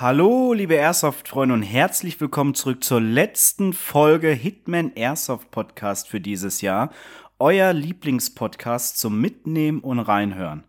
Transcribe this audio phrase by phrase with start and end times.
[0.00, 6.62] Hallo, liebe Airsoft-Freunde und herzlich willkommen zurück zur letzten Folge Hitman Airsoft Podcast für dieses
[6.62, 6.90] Jahr.
[7.38, 10.64] Euer Lieblingspodcast zum Mitnehmen und Reinhören.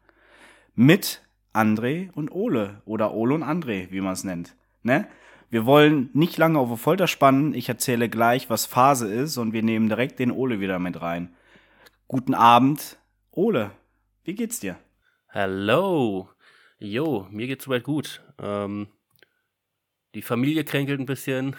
[0.76, 1.22] Mit
[1.54, 4.54] André und Ole oder Ole und André, wie man es nennt.
[4.84, 5.08] Ne?
[5.50, 7.54] Wir wollen nicht lange auf die Folter spannen.
[7.54, 11.34] Ich erzähle gleich, was Phase ist und wir nehmen direkt den Ole wieder mit rein.
[12.10, 12.98] Guten Abend,
[13.32, 13.72] Ole.
[14.26, 14.76] Wie geht's dir?
[15.30, 16.28] Hallo.
[16.80, 18.22] Jo, mir geht's soweit gut.
[18.38, 18.88] Ähm,
[20.14, 21.56] die Familie kränkelt ein bisschen.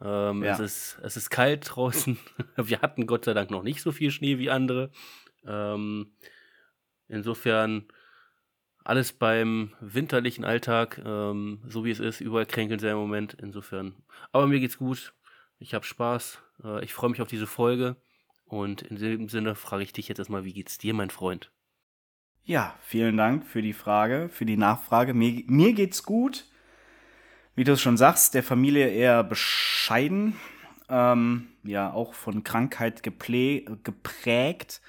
[0.00, 0.52] Ähm, ja.
[0.52, 2.18] es, ist, es ist kalt draußen.
[2.56, 4.90] Wir hatten Gott sei Dank noch nicht so viel Schnee wie andere.
[5.44, 6.12] Ähm,
[7.08, 7.88] insofern
[8.84, 12.20] alles beim winterlichen Alltag, ähm, so wie es ist.
[12.20, 13.34] Überall kränkeln sie im Moment.
[13.34, 13.96] Insofern.
[14.32, 15.12] Aber mir geht's gut.
[15.58, 16.40] Ich habe Spaß.
[16.64, 17.96] Äh, ich freue mich auf diese Folge.
[18.46, 21.50] Und in dem Sinne frage ich dich jetzt erstmal, wie geht's dir, mein Freund?
[22.44, 25.12] Ja, vielen Dank für die Frage, für die Nachfrage.
[25.12, 26.46] Mir, mir geht's gut
[27.58, 30.36] wie du es schon sagst, der Familie eher bescheiden,
[30.88, 34.80] ähm, ja, auch von Krankheit geprägt.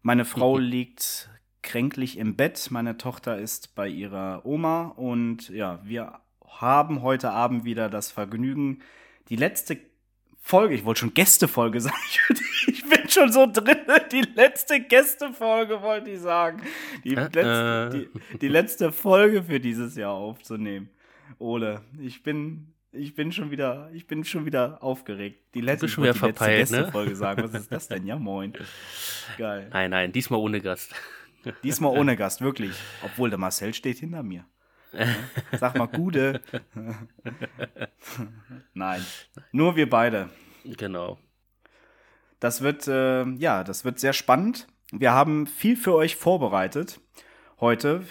[0.00, 1.28] Meine Frau liegt
[1.62, 7.66] kränklich im Bett, meine Tochter ist bei ihrer Oma und ja, wir haben heute Abend
[7.66, 8.80] wieder das Vergnügen,
[9.28, 9.76] die letzte
[10.40, 11.96] Folge, ich wollte schon Gästefolge sagen,
[12.66, 16.62] ich bin schon so drin, die letzte Gästefolge wollte ich sagen,
[17.04, 17.98] die, äh, letzte, äh.
[17.98, 20.88] die, die letzte Folge für dieses Jahr aufzunehmen.
[21.38, 25.54] Ole, ich bin, ich bin schon wieder, ich bin schon wieder aufgeregt.
[25.54, 26.92] Die letzte, schon wieder die verpeilt, letzte ne?
[26.92, 27.42] Folge sagen.
[27.42, 28.06] Was ist das denn?
[28.06, 28.52] Ja, moin.
[29.38, 29.68] Geil.
[29.72, 30.94] Nein, nein, diesmal ohne Gast.
[31.62, 32.74] Diesmal ohne Gast, wirklich.
[33.02, 34.44] Obwohl der Marcel steht hinter mir.
[35.58, 36.40] Sag mal, Gude.
[38.74, 39.04] nein,
[39.50, 40.30] nur wir beide.
[40.64, 41.18] Genau.
[42.38, 44.68] Das wird, äh, ja, das wird sehr spannend.
[44.92, 47.00] Wir haben viel für euch vorbereitet
[47.58, 48.04] heute.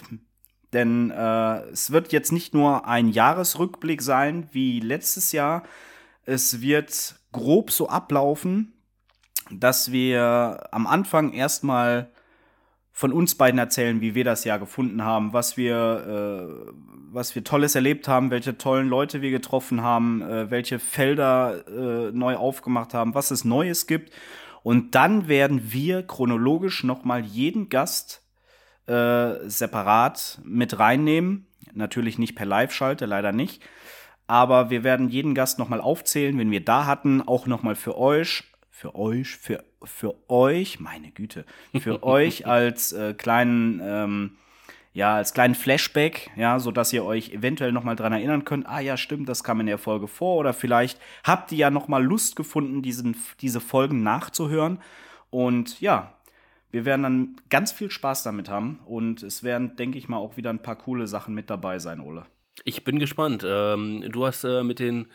[0.74, 5.62] Denn äh, es wird jetzt nicht nur ein Jahresrückblick sein wie letztes Jahr.
[6.24, 8.72] Es wird grob so ablaufen,
[9.50, 12.10] dass wir am Anfang erstmal
[12.90, 15.76] von uns beiden erzählen, wie wir das Jahr gefunden haben, was wir,
[16.48, 16.72] äh,
[17.12, 22.12] was wir Tolles erlebt haben, welche tollen Leute wir getroffen haben, äh, welche Felder äh,
[22.12, 24.12] neu aufgemacht haben, was es Neues gibt.
[24.62, 28.23] Und dann werden wir chronologisch nochmal jeden Gast
[28.86, 31.46] äh, separat mit reinnehmen.
[31.72, 33.62] Natürlich nicht per Live-Schalte, leider nicht.
[34.26, 38.44] Aber wir werden jeden Gast nochmal aufzählen, wenn wir da hatten, auch nochmal für euch,
[38.70, 41.44] für euch, für, für euch, meine Güte,
[41.78, 44.36] für euch als äh, kleinen, ähm,
[44.94, 48.80] ja, als kleinen Flashback, ja, so dass ihr euch eventuell nochmal dran erinnern könnt, ah
[48.80, 52.36] ja, stimmt, das kam in der Folge vor, oder vielleicht habt ihr ja nochmal Lust
[52.36, 54.78] gefunden, diesen, diese Folgen nachzuhören.
[55.30, 56.14] Und ja,
[56.74, 60.36] wir werden dann ganz viel Spaß damit haben und es werden, denke ich mal, auch
[60.36, 62.26] wieder ein paar coole Sachen mit dabei sein, Ole.
[62.64, 63.44] Ich bin gespannt.
[63.46, 65.06] Ähm, du hast äh, mit den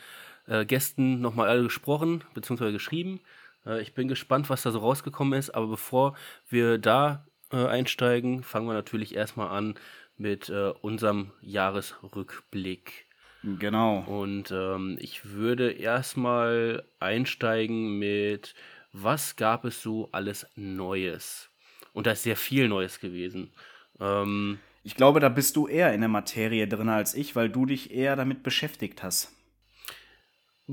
[0.46, 3.20] äh, Gästen nochmal alle gesprochen, beziehungsweise geschrieben.
[3.66, 6.16] Äh, ich bin gespannt, was da so rausgekommen ist, aber bevor
[6.48, 9.74] wir da äh, einsteigen, fangen wir natürlich erstmal an
[10.16, 13.04] mit äh, unserem Jahresrückblick.
[13.42, 13.98] Genau.
[14.06, 18.54] Und ähm, ich würde erstmal einsteigen mit,
[18.94, 21.49] was gab es so alles Neues?
[21.92, 23.52] Und da ist sehr viel Neues gewesen.
[24.00, 27.66] Ähm, ich glaube, da bist du eher in der Materie drin als ich, weil du
[27.66, 29.32] dich eher damit beschäftigt hast.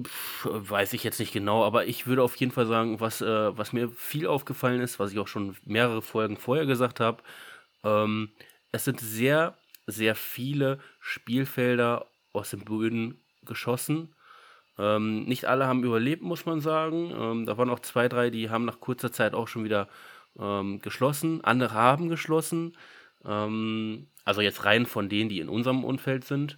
[0.02, 3.58] Pff, weiß ich jetzt nicht genau, aber ich würde auf jeden Fall sagen, was, äh,
[3.58, 7.24] was mir viel aufgefallen ist, was ich auch schon mehrere Folgen vorher gesagt habe,
[7.84, 8.30] ähm,
[8.72, 9.58] es sind sehr,
[9.88, 14.14] sehr viele Spielfelder aus den Böden geschossen.
[14.78, 17.12] Ähm, nicht alle haben überlebt, muss man sagen.
[17.18, 19.88] Ähm, da waren auch zwei, drei, die haben nach kurzer Zeit auch schon wieder
[20.40, 22.76] ähm, geschlossen, andere haben geschlossen.
[23.26, 26.58] Ähm, also jetzt rein von denen, die in unserem Umfeld sind.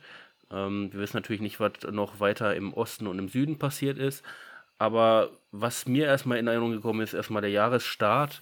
[0.52, 4.24] Ähm, wir wissen natürlich nicht, was noch weiter im Osten und im Süden passiert ist.
[4.78, 8.42] Aber was mir erstmal in Erinnerung gekommen ist, erstmal der Jahresstart,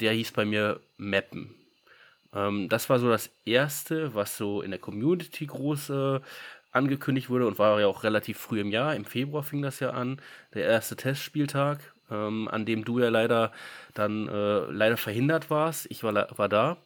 [0.00, 1.54] der hieß bei mir Mappen.
[2.32, 6.20] Ähm, das war so das erste, was so in der Community groß äh,
[6.72, 8.96] angekündigt wurde und war ja auch relativ früh im Jahr.
[8.96, 10.20] Im Februar fing das ja an,
[10.54, 13.52] der erste Testspieltag ähm, an dem du ja leider
[13.94, 15.86] dann äh, leider verhindert warst.
[15.90, 16.78] Ich war, war da.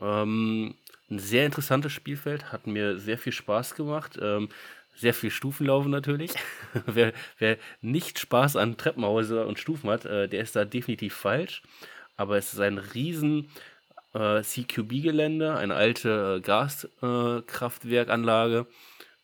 [0.00, 0.74] Ähm,
[1.10, 4.18] ein sehr interessantes Spielfeld, hat mir sehr viel Spaß gemacht.
[4.20, 4.48] Ähm,
[4.94, 6.32] sehr viel Stufenlaufen natürlich.
[6.86, 11.62] wer, wer, nicht Spaß an Treppenhäuser und Stufen hat, äh, der ist da definitiv falsch.
[12.16, 13.48] Aber es ist ein riesen
[14.14, 18.66] äh, CQB-Gelände, eine alte äh, Gaskraftwerkanlage.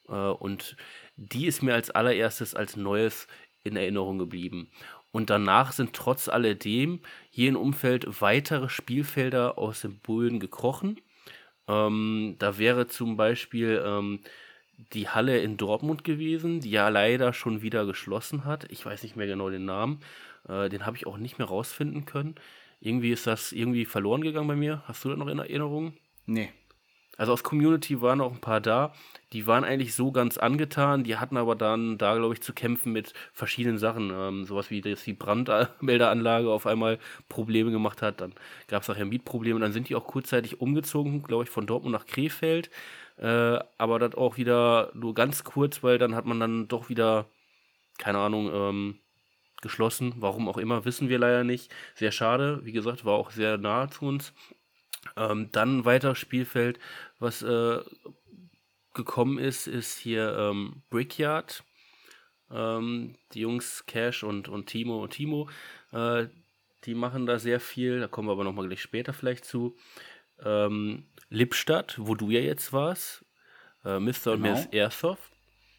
[0.08, 0.76] Äh, und
[1.16, 3.26] die ist mir als allererstes als Neues
[3.62, 4.70] in Erinnerung geblieben.
[5.12, 11.00] Und danach sind trotz alledem hier im Umfeld weitere Spielfelder aus dem Bullen gekrochen.
[11.68, 14.20] Ähm, da wäre zum Beispiel ähm,
[14.92, 18.70] die Halle in Dortmund gewesen, die ja leider schon wieder geschlossen hat.
[18.70, 20.00] Ich weiß nicht mehr genau den Namen.
[20.48, 22.36] Äh, den habe ich auch nicht mehr rausfinden können.
[22.80, 24.82] Irgendwie ist das irgendwie verloren gegangen bei mir.
[24.86, 25.94] Hast du das noch in Erinnerung?
[26.26, 26.50] Nee.
[27.16, 28.94] Also aus Community waren auch ein paar da,
[29.32, 32.92] die waren eigentlich so ganz angetan, die hatten aber dann da, glaube ich, zu kämpfen
[32.92, 34.10] mit verschiedenen Sachen.
[34.12, 36.98] Ähm, sowas wie, dass die Brandmelderanlage auf einmal
[37.28, 38.32] Probleme gemacht hat, dann
[38.68, 42.06] gab es nachher Mietprobleme, dann sind die auch kurzzeitig umgezogen, glaube ich, von Dortmund nach
[42.06, 42.70] Krefeld.
[43.18, 47.26] Äh, aber das auch wieder nur ganz kurz, weil dann hat man dann doch wieder,
[47.98, 48.98] keine Ahnung, ähm,
[49.62, 50.14] geschlossen.
[50.18, 51.72] Warum auch immer, wissen wir leider nicht.
[51.94, 52.60] Sehr schade.
[52.64, 54.32] Wie gesagt, war auch sehr nahe zu uns.
[55.16, 56.78] Ähm, dann weiter Spielfeld,
[57.18, 57.80] was äh,
[58.94, 61.64] gekommen ist, ist hier ähm, Brickyard.
[62.50, 65.48] Ähm, die Jungs Cash und, und Timo und Timo,
[65.92, 66.26] äh,
[66.84, 68.00] die machen da sehr viel.
[68.00, 69.76] Da kommen wir aber nochmal gleich später vielleicht zu.
[70.42, 73.24] Ähm, Lippstadt, wo du ja jetzt warst.
[73.84, 74.12] Äh, Mr.
[74.12, 74.32] Genau.
[74.32, 75.30] und Miss Airsoft.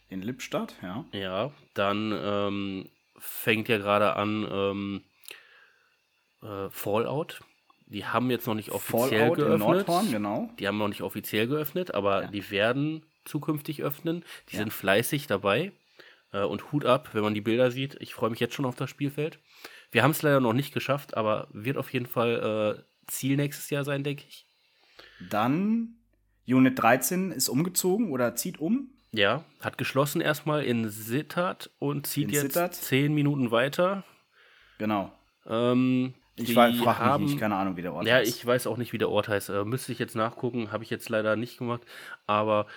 [0.09, 1.05] In Lippstadt, ja.
[1.13, 5.03] Ja, dann ähm, fängt ja gerade an ähm,
[6.41, 7.41] äh, Fallout
[7.91, 9.53] die haben jetzt noch nicht offiziell Fallout geöffnet.
[9.53, 10.49] In Nordhorn, genau.
[10.59, 12.27] Die haben noch nicht offiziell geöffnet, aber ja.
[12.29, 14.23] die werden zukünftig öffnen.
[14.49, 14.59] Die ja.
[14.59, 15.73] sind fleißig dabei.
[16.31, 17.97] Äh, und Hut ab, wenn man die Bilder sieht.
[17.99, 19.39] Ich freue mich jetzt schon auf das Spielfeld.
[19.91, 23.69] Wir haben es leider noch nicht geschafft, aber wird auf jeden Fall äh, Ziel nächstes
[23.69, 24.45] Jahr sein, denke ich.
[25.29, 25.95] Dann
[26.47, 28.89] Unit 13 ist umgezogen oder zieht um.
[29.11, 32.73] Ja, hat geschlossen erstmal in Sittard und zieht in jetzt Sittard.
[32.73, 34.05] zehn Minuten weiter.
[34.77, 35.11] Genau.
[35.45, 36.73] Ähm, ich frage
[37.19, 38.31] mich nicht, keine Ahnung, wie der Ort ja, heißt.
[38.31, 39.49] Ja, ich weiß auch nicht, wie der Ort heißt.
[39.49, 41.81] Äh, müsste ich jetzt nachgucken, habe ich jetzt leider nicht gemacht.
[42.25, 42.67] Aber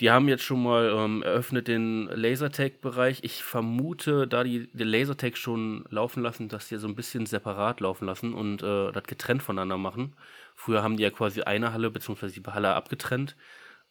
[0.00, 3.20] die haben jetzt schon mal ähm, eröffnet den Lasertag-Bereich.
[3.22, 7.80] Ich vermute, da die den Lasertag schon laufen lassen, dass die so ein bisschen separat
[7.80, 10.16] laufen lassen und äh, das getrennt voneinander machen.
[10.54, 12.28] Früher haben die ja quasi eine Halle bzw.
[12.28, 13.36] die Halle abgetrennt.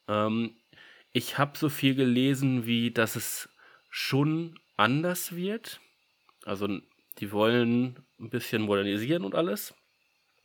[0.07, 0.55] Ähm,
[1.11, 3.49] ich habe so viel gelesen, wie dass es
[3.89, 5.79] schon anders wird.
[6.45, 6.67] Also
[7.19, 9.73] die wollen ein bisschen modernisieren und alles.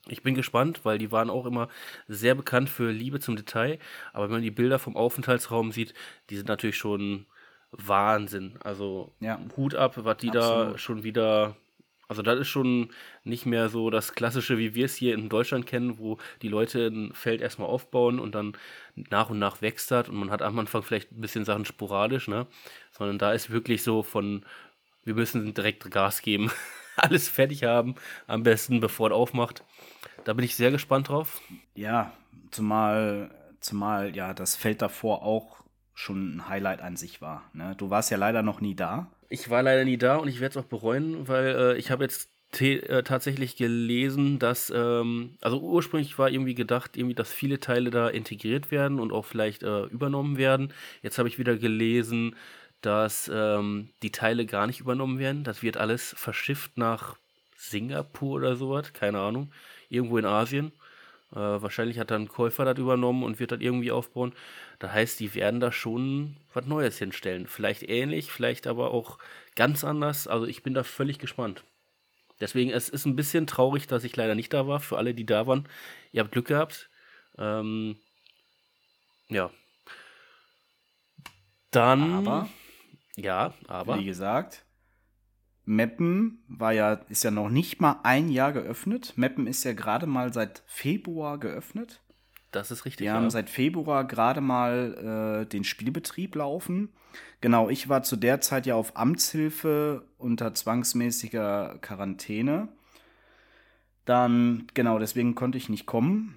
[0.07, 1.69] Ich bin gespannt, weil die waren auch immer
[2.09, 3.79] sehr bekannt für Liebe zum Detail.
[4.13, 5.95] Aber wenn man die Bilder vom Aufenthaltsraum sieht,
[6.29, 7.27] die sind natürlich schon
[7.71, 8.59] Wahnsinn.
[8.63, 9.41] Also ja.
[9.57, 10.75] Hut ab, was die Absolut.
[10.75, 11.57] da schon wieder.
[12.07, 12.91] Also das ist schon
[13.25, 16.87] nicht mehr so das Klassische, wie wir es hier in Deutschland kennen, wo die Leute
[16.89, 18.59] ein Feld erstmal aufbauen und dann
[18.95, 22.29] nach und nach wächst das und man hat am Anfang vielleicht ein bisschen Sachen sporadisch,
[22.29, 22.47] ne?
[22.93, 24.45] Sondern da ist wirklich so von,
[25.05, 26.51] wir müssen direkt Gas geben.
[26.97, 27.95] alles fertig haben,
[28.27, 29.65] am besten bevor er aufmacht.
[30.25, 31.41] Da bin ich sehr gespannt drauf.
[31.75, 32.13] Ja,
[32.51, 33.31] zumal,
[33.61, 35.65] zumal ja das Feld davor auch
[35.95, 37.43] schon ein Highlight an sich war.
[37.53, 37.75] Ne?
[37.77, 39.11] Du warst ja leider noch nie da.
[39.29, 42.05] Ich war leider nie da und ich werde es auch bereuen, weil äh, ich habe
[42.05, 42.29] jetzt
[42.61, 48.09] äh, tatsächlich gelesen, dass, ähm, also ursprünglich war irgendwie gedacht, irgendwie, dass viele Teile da
[48.09, 50.73] integriert werden und auch vielleicht äh, übernommen werden.
[51.03, 52.37] Jetzt habe ich wieder gelesen,
[52.85, 55.45] dass ähm, die Teile gar nicht übernommen werden.
[55.45, 57.17] Das wird alles verschifft nach
[57.57, 59.53] Singapur oder sowas, keine Ahnung,
[59.89, 60.73] irgendwo in Asien.
[61.33, 64.35] Äh, wahrscheinlich hat dann Käufer das übernommen und wird das irgendwie aufbauen.
[64.79, 67.47] Das heißt, die werden da schon was Neues hinstellen.
[67.47, 69.19] Vielleicht ähnlich, vielleicht aber auch
[69.57, 70.29] ganz anders.
[70.29, 71.65] Also ich bin da völlig gespannt.
[72.41, 74.81] Deswegen, es ist ein bisschen traurig, dass ich leider nicht da war.
[74.81, 75.67] Für alle, die da waren,
[76.13, 76.91] ihr habt Glück gehabt.
[77.39, 77.97] Ähm,
[79.29, 79.51] ja.
[81.71, 82.13] Dann.
[82.27, 82.49] Aber
[83.17, 83.99] ja, aber.
[83.99, 84.65] Wie gesagt,
[85.65, 89.15] Meppen war ja, ist ja noch nicht mal ein Jahr geöffnet.
[89.17, 92.03] Meppen ist ja gerade mal seit Februar geöffnet.
[92.51, 93.05] Das ist richtig.
[93.05, 93.15] Wir ja.
[93.15, 96.93] haben seit Februar gerade mal äh, den Spielbetrieb laufen.
[97.41, 102.69] Genau, ich war zu der Zeit ja auf Amtshilfe unter zwangsmäßiger Quarantäne.
[104.05, 106.37] Dann, genau, deswegen konnte ich nicht kommen.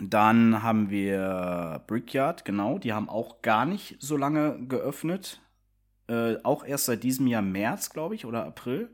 [0.00, 5.40] Dann haben wir Brickyard, genau, die haben auch gar nicht so lange geöffnet.
[6.08, 8.90] Äh, auch erst seit diesem Jahr März, glaube ich, oder April.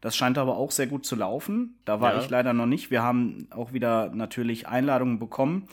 [0.00, 1.78] Das scheint aber auch sehr gut zu laufen.
[1.84, 2.20] Da war ja.
[2.20, 2.90] ich leider noch nicht.
[2.90, 5.68] Wir haben auch wieder natürlich Einladungen bekommen.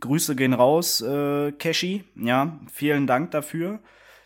[0.00, 2.04] Grüße gehen raus, äh, Keshi.
[2.16, 3.80] Ja, vielen Dank dafür.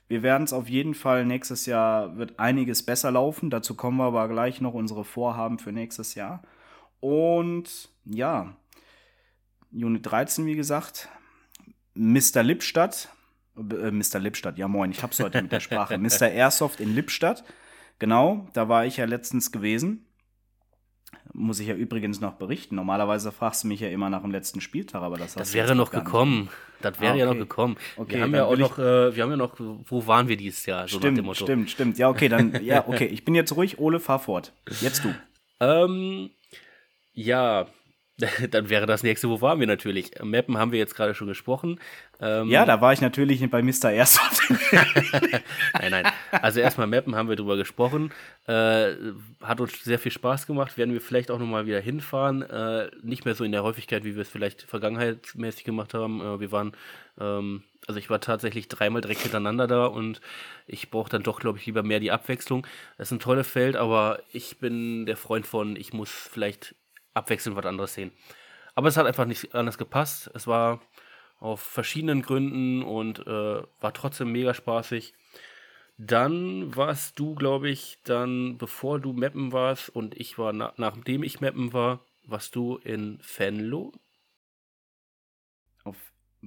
[0.07, 3.51] Wir werden es auf jeden Fall nächstes Jahr wird einiges besser laufen.
[3.51, 6.43] Dazu kommen wir aber gleich noch unsere Vorhaben für nächstes Jahr.
[7.01, 8.57] Und ja,
[9.73, 11.09] Unit 13, wie gesagt.
[11.95, 12.43] Mr.
[12.43, 13.09] Lippstadt
[13.57, 14.19] äh, Mr.
[14.19, 15.99] Lippstadt, ja moin, ich hab's heute mit der Sprache.
[15.99, 16.29] Mr.
[16.29, 17.45] Airsoft in Lippstadt.
[17.99, 20.07] Genau, da war ich ja letztens gewesen.
[21.33, 22.77] Muss ich ja übrigens noch berichten.
[22.77, 25.91] Normalerweise fragst du mich ja immer nach dem letzten Spieltag, aber das, das wäre noch
[25.91, 26.49] gekommen.
[26.81, 27.21] Das wäre ah, okay.
[27.21, 27.77] ja noch gekommen.
[27.97, 30.67] Okay, wir haben ja auch noch, äh, wir haben ja noch, wo waren wir dieses
[30.67, 30.87] Jahr?
[30.87, 31.99] So stimmt, stimmt, stimmt.
[31.99, 33.07] Ja, okay, dann, ja, okay.
[33.07, 33.79] Ich bin jetzt ruhig.
[33.79, 34.53] Ole, fahr fort.
[34.81, 35.15] Jetzt du.
[35.61, 36.31] Ähm,
[37.13, 37.69] ja,
[38.51, 40.13] Dann wäre das nächste, wo waren wir natürlich?
[40.23, 41.81] Mappen haben wir jetzt gerade schon gesprochen.
[42.21, 43.91] Ähm, ja, da war ich natürlich bei Mr.
[43.91, 44.41] Airsoft.
[45.73, 46.13] nein, nein.
[46.31, 48.13] Also erstmal Mappen haben wir drüber gesprochen.
[48.47, 48.93] Äh,
[49.43, 50.79] hat uns sehr viel Spaß gemacht.
[50.79, 52.43] Werden wir vielleicht auch nochmal wieder hinfahren.
[52.43, 56.21] Äh, nicht mehr so in der Häufigkeit, wie wir es vielleicht vergangenheitsmäßig gemacht haben.
[56.21, 56.73] Äh, wir waren,
[57.19, 60.21] ähm, also ich war tatsächlich dreimal direkt hintereinander da und
[60.69, 62.65] ich brauche dann doch, glaube ich, lieber mehr die Abwechslung.
[62.97, 66.77] Es ist ein tolles Feld, aber ich bin der Freund von, ich muss vielleicht
[67.15, 68.13] abwechselnd was anderes sehen.
[68.75, 70.31] Aber es hat einfach nicht anders gepasst.
[70.35, 70.81] Es war
[71.39, 75.15] auf verschiedenen Gründen und äh, war trotzdem mega spaßig.
[75.97, 81.23] Dann warst du, glaube ich, dann, bevor du Mappen warst und ich war, na nachdem
[81.23, 83.93] ich Mappen war, warst du in Fenlo.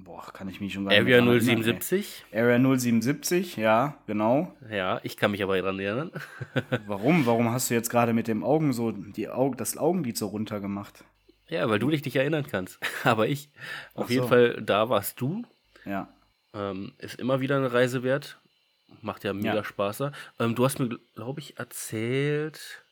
[0.04, 2.26] Boah, kann ich mich schon gar nicht Area 077?
[2.32, 4.54] Area 077, ja, genau.
[4.70, 6.12] Ja, ich kann mich aber daran erinnern.
[6.88, 7.26] Warum?
[7.26, 10.60] Warum hast du jetzt gerade mit dem Augen so, die Augen, das Augenlid so runter
[10.60, 11.04] gemacht?
[11.48, 12.80] Ja, weil du dich nicht erinnern kannst.
[13.04, 13.50] Aber ich,
[13.96, 14.14] auf so.
[14.14, 15.46] jeden Fall, da warst du.
[15.86, 16.10] Ja.
[16.54, 18.40] Ähm, ist immer wieder eine Reise wert.
[19.02, 19.64] Macht ja mega ja.
[19.64, 20.04] Spaß.
[20.40, 22.84] Ähm, du hast mir, glaube ich, erzählt.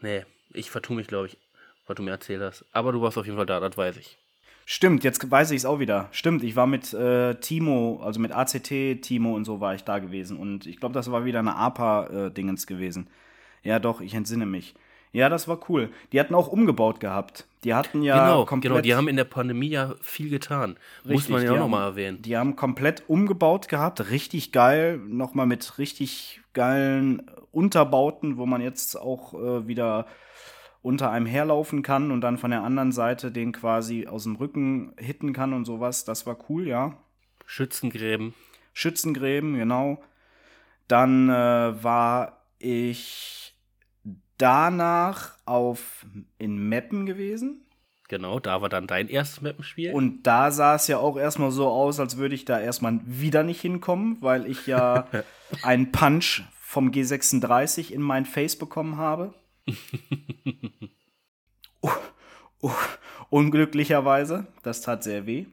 [0.00, 1.38] Nee, ich vertue mich, glaube ich,
[1.86, 2.64] was du mir erzählt hast.
[2.72, 4.18] Aber du warst auf jeden Fall da, das weiß ich.
[4.70, 6.08] Stimmt, jetzt weiß ich es auch wieder.
[6.10, 9.98] Stimmt, ich war mit äh, Timo, also mit ACT, Timo und so war ich da
[9.98, 10.36] gewesen.
[10.36, 13.06] Und ich glaube, das war wieder eine APA-Dingens äh, gewesen.
[13.62, 14.74] Ja, doch, ich entsinne mich.
[15.10, 15.88] Ja, das war cool.
[16.12, 17.46] Die hatten auch umgebaut gehabt.
[17.64, 18.70] Die hatten ja genau, komplett.
[18.70, 20.76] Genau, die haben in der Pandemie ja viel getan.
[20.98, 22.20] Richtig, Muss man ja auch nochmal erwähnen.
[22.20, 24.10] Die haben komplett umgebaut gehabt.
[24.10, 24.98] Richtig geil.
[24.98, 27.22] Nochmal mit richtig geilen
[27.52, 30.04] Unterbauten, wo man jetzt auch äh, wieder
[30.88, 34.94] unter einem herlaufen kann und dann von der anderen Seite den quasi aus dem Rücken
[34.96, 36.06] hitten kann und sowas.
[36.06, 36.96] Das war cool, ja.
[37.44, 38.32] Schützengräben.
[38.72, 40.02] Schützengräben, genau.
[40.88, 43.54] Dann äh, war ich
[44.38, 46.06] danach auf
[46.38, 47.66] in Meppen gewesen.
[48.08, 49.92] Genau, da war dann dein erstes Mappenspiel.
[49.92, 53.42] Und da sah es ja auch erstmal so aus, als würde ich da erstmal wieder
[53.42, 55.06] nicht hinkommen, weil ich ja
[55.62, 59.34] einen Punch vom G36 in mein Face bekommen habe.
[61.82, 61.90] Uh,
[62.62, 62.70] uh,
[63.30, 65.46] unglücklicherweise, das tat sehr weh.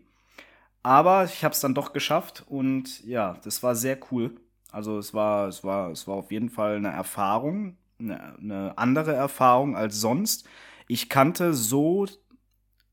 [0.84, 4.36] Aber ich habe es dann doch geschafft und ja, das war sehr cool.
[4.72, 9.14] Also es war, es war, es war auf jeden Fall eine Erfahrung, eine, eine andere
[9.14, 10.48] Erfahrung als sonst.
[10.88, 12.06] Ich kannte so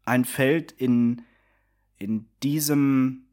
[0.05, 1.23] ein Feld in,
[1.99, 3.27] in diesem,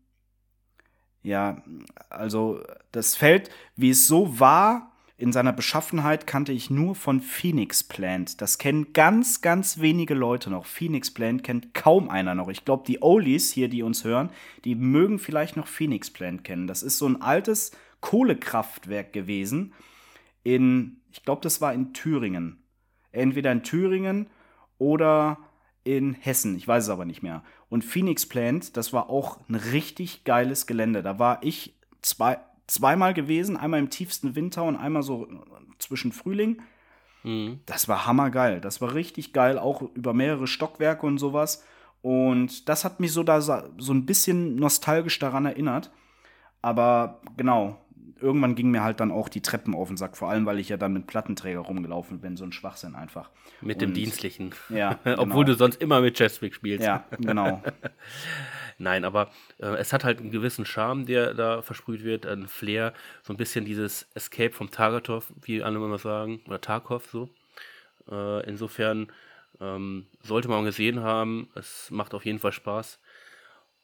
[1.23, 1.63] ja,
[2.09, 7.83] also das Feld, wie es so war, in seiner Beschaffenheit kannte ich nur von Phoenix
[7.83, 8.39] Plant.
[8.39, 10.65] Das kennen ganz, ganz wenige Leute noch.
[10.65, 12.47] Phoenix Plant kennt kaum einer noch.
[12.47, 14.29] Ich glaube, die Olies hier, die uns hören,
[14.63, 16.67] die mögen vielleicht noch Phoenix Plant kennen.
[16.67, 19.73] Das ist so ein altes Kohlekraftwerk gewesen
[20.43, 22.63] in, ich glaube, das war in Thüringen.
[23.11, 24.27] Entweder in Thüringen
[24.77, 25.37] oder
[25.83, 27.43] in Hessen, ich weiß es aber nicht mehr.
[27.67, 31.03] Und Phoenix Plant, das war auch ein richtig geiles Gelände.
[31.03, 35.27] Da war ich zwei, zweimal gewesen, einmal im tiefsten Winter und einmal so
[35.79, 36.61] zwischen Frühling.
[37.23, 37.59] Mhm.
[37.65, 38.61] Das war hammergeil.
[38.61, 41.63] Das war richtig geil, auch über mehrere Stockwerke und sowas.
[42.01, 45.91] Und das hat mich so da so ein bisschen nostalgisch daran erinnert.
[46.61, 47.77] Aber genau,
[48.21, 50.69] irgendwann ging mir halt dann auch die Treppen auf den Sack, vor allem weil ich
[50.69, 53.29] ja dann mit Plattenträger rumgelaufen bin, so ein Schwachsinn einfach.
[53.61, 54.53] Mit Und, dem Dienstlichen.
[54.69, 54.99] Ja.
[55.09, 55.23] Genau.
[55.23, 56.85] Obwohl du sonst immer mit Cheswick spielst.
[56.85, 57.63] Ja, genau.
[58.77, 62.93] Nein, aber äh, es hat halt einen gewissen Charme, der da versprüht wird, ein Flair,
[63.23, 67.29] so ein bisschen dieses Escape vom Targatov, wie alle immer sagen, oder Tarkov so.
[68.09, 69.11] Äh, insofern
[69.59, 72.99] ähm, sollte man gesehen haben, es macht auf jeden Fall Spaß.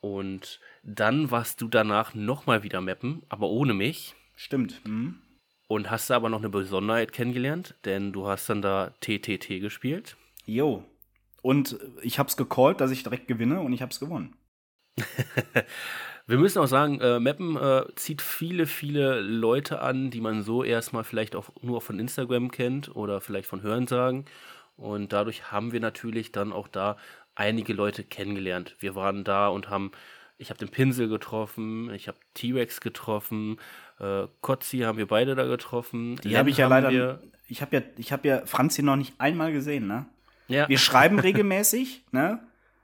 [0.02, 4.16] Und dann warst du danach nochmal wieder mappen, aber ohne mich.
[4.36, 4.86] Stimmt.
[4.86, 5.20] Mhm.
[5.68, 10.16] Und hast da aber noch eine Besonderheit kennengelernt, denn du hast dann da TTT gespielt.
[10.46, 10.84] Jo.
[11.42, 14.36] Und ich hab's gecallt, dass ich direkt gewinne und ich hab's gewonnen.
[16.28, 20.64] Wir müssen auch sagen, äh, Mappen äh, zieht viele, viele Leute an, die man so
[20.64, 24.26] erstmal vielleicht auch nur von Instagram kennt oder vielleicht von Hörensagen.
[24.76, 26.98] Und dadurch haben wir natürlich dann auch da
[27.36, 28.76] einige Leute kennengelernt.
[28.80, 29.92] Wir waren da und haben,
[30.38, 33.58] ich habe den Pinsel getroffen, ich habe T-Rex getroffen,
[34.00, 36.18] äh, Kotzi haben wir beide da getroffen.
[36.24, 37.20] Die habe ich ja leider.
[37.48, 40.06] Ich habe ja, ich habe ja Franzi noch nicht einmal gesehen, ne?
[40.48, 40.68] Ja.
[40.68, 42.40] Wir schreiben regelmäßig, ne?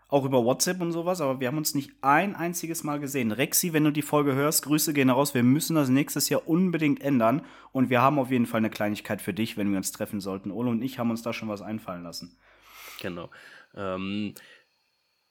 [0.08, 3.32] Auch über WhatsApp und sowas, aber wir haben uns nicht ein einziges Mal gesehen.
[3.32, 5.34] Rexi, wenn du die Folge hörst, Grüße gehen raus.
[5.34, 7.44] Wir müssen das nächstes Jahr unbedingt ändern.
[7.72, 10.51] Und wir haben auf jeden Fall eine Kleinigkeit für dich, wenn wir uns treffen sollten.
[10.51, 12.38] Ole und ich haben uns da schon was einfallen lassen.
[13.00, 13.30] Genau.
[13.74, 14.34] Ähm,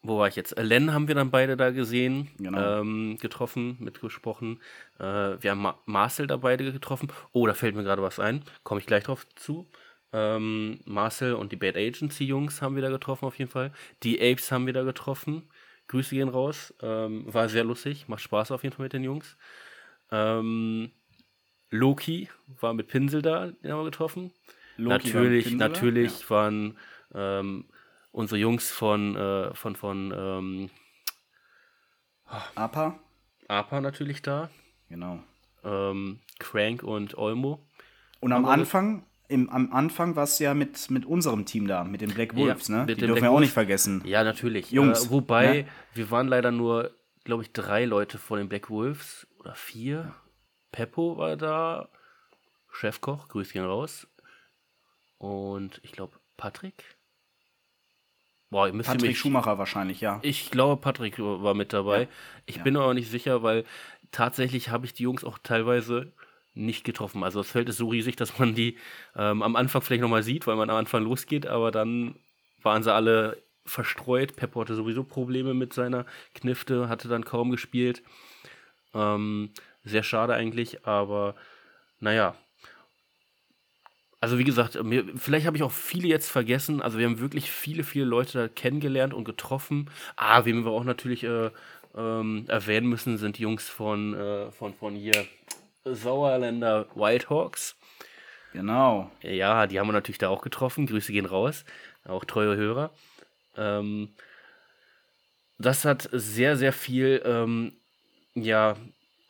[0.03, 0.57] wo war ich jetzt?
[0.57, 2.81] Äh, Len haben wir dann beide da gesehen, genau.
[2.81, 4.61] ähm, getroffen, mitgesprochen.
[4.99, 5.03] Äh,
[5.41, 7.09] wir haben Ma Marcel da beide getroffen.
[7.33, 8.43] Oh, da fällt mir gerade was ein.
[8.63, 9.69] Komme ich gleich drauf zu.
[10.13, 13.73] Ähm, Marcel und die Bad Agency Jungs haben wir da getroffen auf jeden Fall.
[14.03, 15.49] Die Apes haben wir da getroffen.
[15.89, 16.75] Grüße gehen raus.
[16.83, 19.37] Ähm, war sehr lustig, macht Spaß auf jeden Fall mit den Jungs.
[20.11, 20.91] Ähm,
[21.71, 22.29] Loki
[22.61, 24.33] war mit Pinsel da, den haben wir getroffen.
[24.77, 26.31] Loki natürlich, natürlich ja.
[26.31, 26.79] waren
[27.15, 27.67] ähm,
[28.13, 30.71] unsere Jungs von, äh, von, von ähm,
[32.55, 32.99] APA.
[33.49, 34.51] APA natürlich da.
[34.89, 35.23] Genau.
[35.65, 37.67] Ähm, Crank und Olmo.
[38.21, 42.01] Und am Anfang, im, am Anfang war es ja mit, mit unserem Team da, mit
[42.01, 42.87] den Black Wolves, ja, ne?
[42.87, 44.03] Die dürfen Black wir auch nicht vergessen.
[44.05, 44.71] Ja, natürlich.
[44.71, 45.07] Jungs.
[45.07, 45.69] Äh, wobei, ne?
[45.95, 46.91] wir waren leider nur,
[47.25, 50.15] glaube ich, drei Leute von den Black Wolves oder vier.
[50.73, 51.89] Peppo war da,
[52.71, 54.07] Chefkoch, grüß ihn raus.
[55.19, 56.85] Und ich glaube, Patrick.
[58.51, 60.19] Boah, ihr müsst Patrick mich, Schumacher wahrscheinlich, ja.
[60.23, 62.03] Ich glaube, Patrick war mit dabei.
[62.03, 62.09] Ja.
[62.47, 62.63] Ich ja.
[62.63, 63.65] bin aber nicht sicher, weil
[64.11, 66.13] tatsächlich habe ich die Jungs auch teilweise
[66.55, 67.23] nicht getroffen.
[67.23, 68.77] Also das Feld ist so riesig, dass man die
[69.17, 72.17] ähm, am Anfang vielleicht nochmal sieht, weil man am Anfang losgeht, aber dann
[72.63, 74.35] waren sie alle verstreut.
[74.35, 76.05] Peppo hatte sowieso Probleme mit seiner
[76.35, 78.03] Knifte, hatte dann kaum gespielt.
[78.95, 79.51] Ähm,
[79.85, 81.37] sehr schade eigentlich, aber
[82.01, 82.35] naja.
[84.21, 86.83] Also wie gesagt, mir, vielleicht habe ich auch viele jetzt vergessen.
[86.83, 89.89] Also wir haben wirklich viele, viele Leute da kennengelernt und getroffen.
[90.17, 91.51] Ah, wen wir auch natürlich äh,
[91.97, 95.27] ähm, erwähnen müssen, sind die Jungs von, äh, von, von hier
[95.85, 97.77] Sauerländer Wildhawks.
[98.53, 99.11] Genau.
[99.23, 100.87] Ja, die haben wir natürlich da auch getroffen.
[100.87, 101.65] Grüße gehen raus.
[102.05, 102.91] Auch treue Hörer.
[103.57, 104.11] Ähm,
[105.59, 107.73] das hat sehr, sehr viel, ähm,
[108.35, 108.77] ja,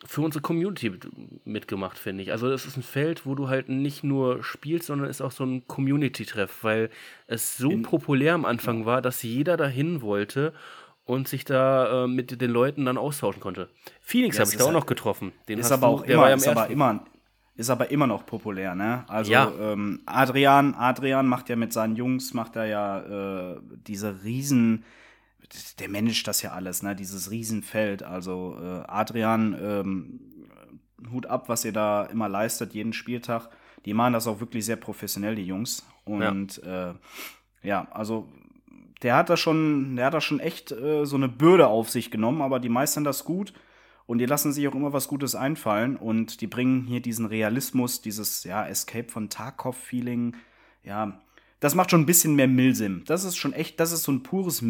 [0.05, 0.93] für unsere Community
[1.45, 2.33] mitgemacht, finde ich.
[2.33, 5.31] Also es ist ein Feld, wo du halt nicht nur spielst, sondern es ist auch
[5.31, 6.91] so ein Community-Treff, weil
[7.27, 10.55] es so In, populär am Anfang war, dass jeder dahin wollte
[11.05, 13.69] und sich da äh, mit den Leuten dann austauschen konnte.
[14.01, 15.33] Phoenix ja, habe ich da auch halt, noch getroffen.
[15.49, 17.05] Den ist aber auch du, immer, ist aber immer,
[17.57, 19.05] ist aber immer noch populär, ne?
[19.07, 19.53] Also ja.
[19.61, 24.85] ähm, Adrian, Adrian macht ja mit seinen Jungs, macht er ja äh, diese riesen,
[25.79, 26.95] der managt das ja alles, ne?
[26.95, 28.03] Dieses Riesenfeld.
[28.03, 30.21] Also äh, Adrian, ähm,
[31.13, 33.49] Hut ab, was ihr da immer leistet, jeden Spieltag.
[33.85, 35.87] Die machen das auch wirklich sehr professionell, die Jungs.
[36.05, 36.95] Und ja, äh,
[37.63, 38.29] ja also
[39.03, 42.11] der hat da schon, der hat da schon echt äh, so eine Bürde auf sich
[42.11, 43.53] genommen, aber die meistern das gut
[44.07, 48.03] und die lassen sich auch immer was Gutes einfallen und die bringen hier diesen Realismus,
[48.03, 50.37] dieses ja Escape von Tarkov-Feeling,
[50.85, 51.21] ja,
[51.61, 53.05] das macht schon ein bisschen mehr Milsim.
[53.07, 54.63] Das ist schon echt, das ist so ein pures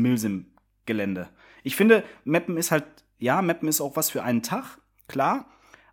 [0.90, 1.28] Milsim-Gelände.
[1.62, 2.84] Ich finde, Mappen ist halt,
[3.18, 5.46] ja, Mappen ist auch was für einen Tag, klar,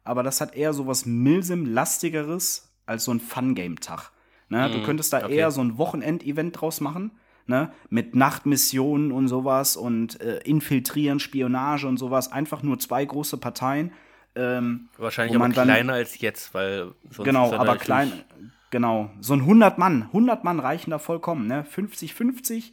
[0.03, 4.11] aber das hat eher so was Milsim-lastigeres als so ein Fun-Game-Tag.
[4.49, 4.67] Ne?
[4.67, 5.35] Mm, du mhm, könntest da okay.
[5.35, 7.11] eher so ein Wochenend-Event draus machen
[7.47, 13.37] ne, mit Nachtmissionen und sowas und äh, Infiltrieren, Spionage und sowas, einfach nur zwei große
[13.37, 13.91] Parteien.
[14.35, 18.11] Ähm, Wahrscheinlich aber kleiner als jetzt, weil sonst Genau, aber klein,
[18.69, 19.09] genau.
[19.19, 21.65] So ein 100 Mann, 100 Mann reichen da vollkommen, ne?
[21.73, 22.71] 50-50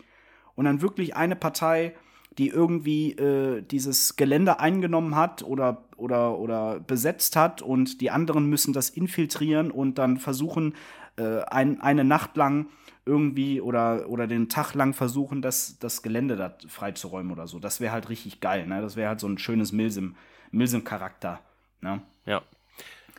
[0.54, 1.94] und dann wirklich eine Partei,
[2.38, 8.46] die irgendwie äh, dieses Gelände eingenommen hat oder, oder, oder besetzt hat und die anderen
[8.46, 10.74] müssen das infiltrieren und dann versuchen,
[11.16, 12.66] äh, ein, eine Nacht lang
[13.06, 17.58] irgendwie oder, oder den Tag lang versuchen, das, das Gelände da freizuräumen oder so.
[17.58, 18.80] Das wäre halt richtig geil, ne?
[18.80, 20.16] Das wäre halt so ein schönes Milsim,
[20.50, 21.40] Milsim-Charakter.
[21.80, 22.00] Ne?
[22.24, 22.42] Ja.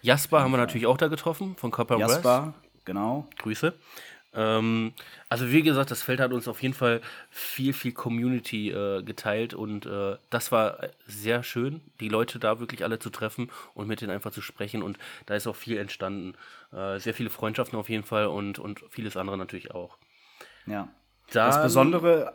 [0.01, 3.27] Jasper haben wir natürlich auch da getroffen, von Copper Jasper, genau.
[3.37, 3.73] Grüße.
[4.35, 4.93] Ähm,
[5.29, 9.53] also wie gesagt, das Feld hat uns auf jeden Fall viel, viel Community äh, geteilt
[9.53, 14.01] und äh, das war sehr schön, die Leute da wirklich alle zu treffen und mit
[14.01, 16.33] denen einfach zu sprechen und da ist auch viel entstanden.
[16.73, 19.97] Äh, sehr viele Freundschaften auf jeden Fall und, und vieles andere natürlich auch.
[20.65, 20.89] Ja.
[21.31, 22.33] Dann, das Besondere,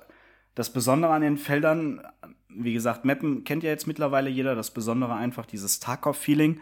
[0.54, 2.02] das Besondere an den Feldern,
[2.48, 6.60] wie gesagt, Mappen kennt ja jetzt mittlerweile jeder, das Besondere einfach dieses Tarkov-Feeling.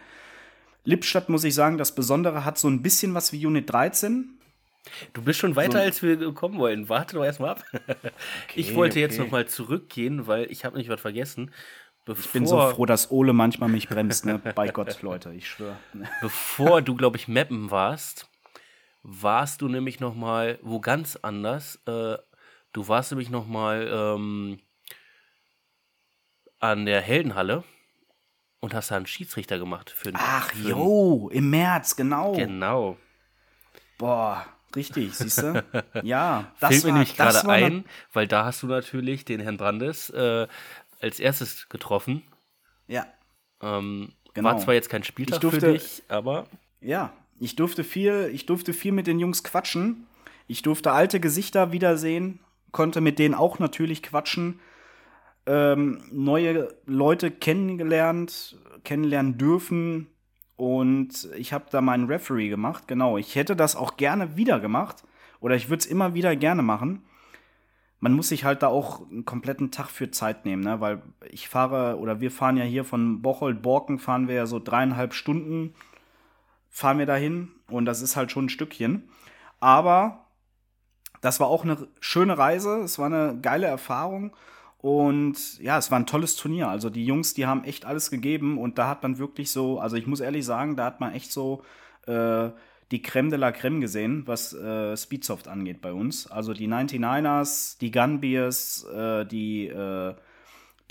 [0.85, 4.38] Lippstadt, muss ich sagen, das Besondere hat so ein bisschen was wie Unit 13
[5.13, 5.79] Du bist schon weiter, so.
[5.79, 6.89] als wir kommen wollen.
[6.89, 7.65] Warte doch erstmal ab.
[8.49, 9.01] Okay, ich wollte okay.
[9.01, 11.51] jetzt nochmal zurückgehen, weil ich habe nicht was vergessen.
[12.05, 14.25] Bevor, ich bin so froh, dass Ole manchmal mich bremst.
[14.25, 14.39] Ne?
[14.39, 15.77] Bei Gott, Leute, ich schwöre.
[16.23, 18.31] Bevor du, glaube ich, Mappen warst,
[19.03, 21.77] warst du nämlich nochmal wo ganz anders.
[21.87, 22.17] Äh,
[22.73, 24.59] du warst nämlich nochmal ähm,
[26.59, 27.65] an der Heldenhalle
[28.61, 29.91] und hast da einen Schiedsrichter gemacht.
[29.91, 32.33] Für, Ach, für jo, im März, genau.
[32.33, 32.97] Genau.
[33.99, 35.65] Boah, Richtig, siehst du?
[36.03, 40.11] Ja, das Fällt mir nämlich gerade ein, weil da hast du natürlich den Herrn Brandes
[40.11, 40.47] äh,
[41.01, 42.23] als erstes getroffen.
[42.87, 43.07] Ja.
[43.63, 44.51] Ähm, genau.
[44.51, 46.47] War zwar jetzt kein Spieltag durfte, für dich, aber.
[46.81, 50.07] Ja, ich durfte viel, ich durfte viel mit den Jungs quatschen.
[50.47, 52.41] Ich durfte alte Gesichter wiedersehen,
[52.73, 54.61] konnte mit denen auch natürlich quatschen.
[55.47, 60.09] Ähm, neue Leute kennengelernt, kennenlernen dürfen
[60.59, 62.89] und ich habe da meinen Referee gemacht.
[62.89, 65.05] Genau, ich hätte das auch gerne wieder gemacht.
[65.41, 67.05] oder ich würde es immer wieder gerne machen.
[68.01, 70.81] Man muss sich halt da auch einen kompletten Tag für Zeit nehmen, ne?
[70.81, 75.15] weil ich fahre oder wir fahren ja hier von Bocholt-Borken, fahren wir ja so dreieinhalb
[75.15, 75.75] Stunden,
[76.71, 79.09] fahren wir dahin und das ist halt schon ein Stückchen.
[79.61, 80.27] Aber
[81.21, 84.35] das war auch eine schöne Reise, es war eine geile Erfahrung
[84.79, 86.69] und ja, es war ein tolles Turnier.
[86.69, 89.97] Also die Jungs, die haben echt alles gegeben und da hat man wirklich so, also
[89.97, 91.63] ich muss ehrlich sagen, da hat man echt so
[92.07, 92.51] äh,
[92.91, 96.31] die Creme de la Creme gesehen, was äh, Speedsoft angeht bei uns.
[96.31, 100.15] Also die 99ers, die Gunbeers, äh, die, äh,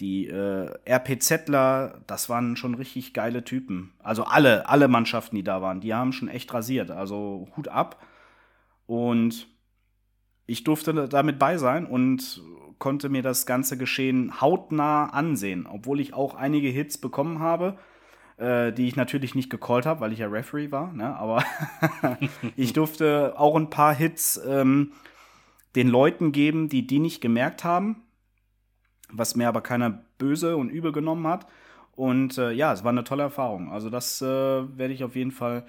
[0.02, 3.94] die äh, RPZler, das waren schon richtig geile Typen.
[4.00, 6.92] Also alle, alle Mannschaften, die da waren, die haben schon echt rasiert.
[6.92, 8.06] Also Hut ab.
[8.86, 9.48] Und
[10.46, 12.42] ich durfte damit bei sein und
[12.80, 17.78] konnte mir das ganze Geschehen hautnah ansehen, obwohl ich auch einige Hits bekommen habe,
[18.38, 20.94] äh, die ich natürlich nicht gecallt habe, weil ich ja Referee war.
[20.94, 21.16] Ne?
[21.16, 21.44] Aber
[22.56, 24.94] ich durfte auch ein paar Hits ähm,
[25.76, 28.04] den Leuten geben, die die nicht gemerkt haben,
[29.12, 31.48] was mir aber keiner böse und übel genommen hat.
[31.96, 33.72] Und äh, ja, es war eine tolle Erfahrung.
[33.72, 35.66] Also das äh, werde ich auf jeden Fall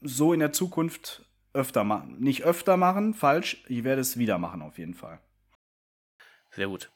[0.00, 2.20] so in der Zukunft öfter machen.
[2.20, 3.64] Nicht öfter machen, falsch.
[3.68, 5.20] Ich werde es wieder machen, auf jeden Fall.
[6.54, 6.90] Sehr gut.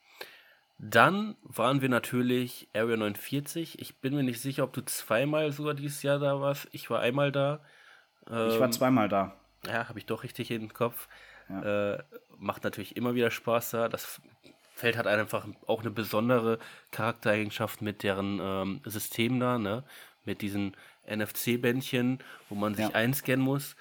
[0.79, 3.81] Dann waren wir natürlich Area 49.
[3.81, 6.69] Ich bin mir nicht sicher, ob du zweimal sogar dieses Jahr da warst.
[6.71, 7.61] Ich war einmal da.
[8.31, 9.35] Ähm, ich war ähm, zweimal da.
[9.67, 11.09] Ja, habe ich doch richtig in den Kopf.
[11.49, 11.95] Ja.
[11.95, 12.05] Äh,
[12.37, 13.89] macht natürlich immer wieder Spaß da.
[13.89, 14.21] Das
[14.73, 16.61] Feld hat einfach auch eine besondere
[16.93, 19.83] Charaktereigenschaft mit deren ähm, System da, ne?
[20.25, 20.77] Mit diesen
[21.11, 22.95] NFC-Bändchen, wo man sich ja.
[22.95, 23.75] einscannen muss.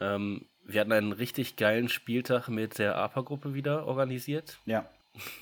[0.00, 4.58] Ähm, wir hatten einen richtig geilen Spieltag mit der APA-Gruppe wieder organisiert.
[4.64, 4.88] Ja.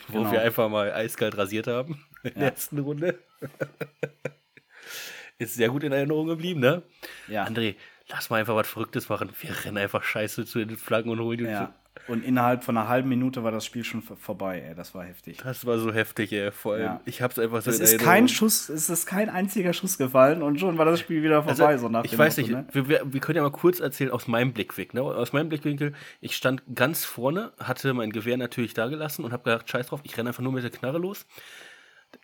[0.09, 0.33] Wo genau.
[0.33, 3.19] wir einfach mal eiskalt rasiert haben in der ersten Runde.
[5.39, 6.83] Ist sehr gut in Erinnerung geblieben, ne?
[7.29, 7.45] Ja.
[7.45, 7.75] André,
[8.09, 9.31] lass mal einfach was Verrücktes machen.
[9.41, 11.75] Wir rennen einfach scheiße zu den Flaggen und holen die ja.
[12.09, 14.75] Und innerhalb von einer halben Minute war das Spiel schon vorbei, ey.
[14.75, 15.39] Das war heftig.
[15.43, 16.53] Das war so heftig, ey.
[16.53, 17.01] Vor allem, ja.
[17.05, 20.61] ich hab's einfach so es ist kein Schuss, es ist kein einziger Schuss gefallen und
[20.61, 22.89] schon war das Spiel wieder also, vorbei, also, so nach Ich weiß Motto, nicht, ne?
[22.89, 25.01] wir, wir, können ja mal kurz erzählen aus meinem Blickwinkel.
[25.01, 25.07] Ne?
[25.07, 29.45] Aus meinem Blickwinkel, ich stand ganz vorne, hatte mein Gewehr natürlich da gelassen und hab
[29.45, 31.27] gedacht, scheiß drauf, ich renne einfach nur mit der Knarre los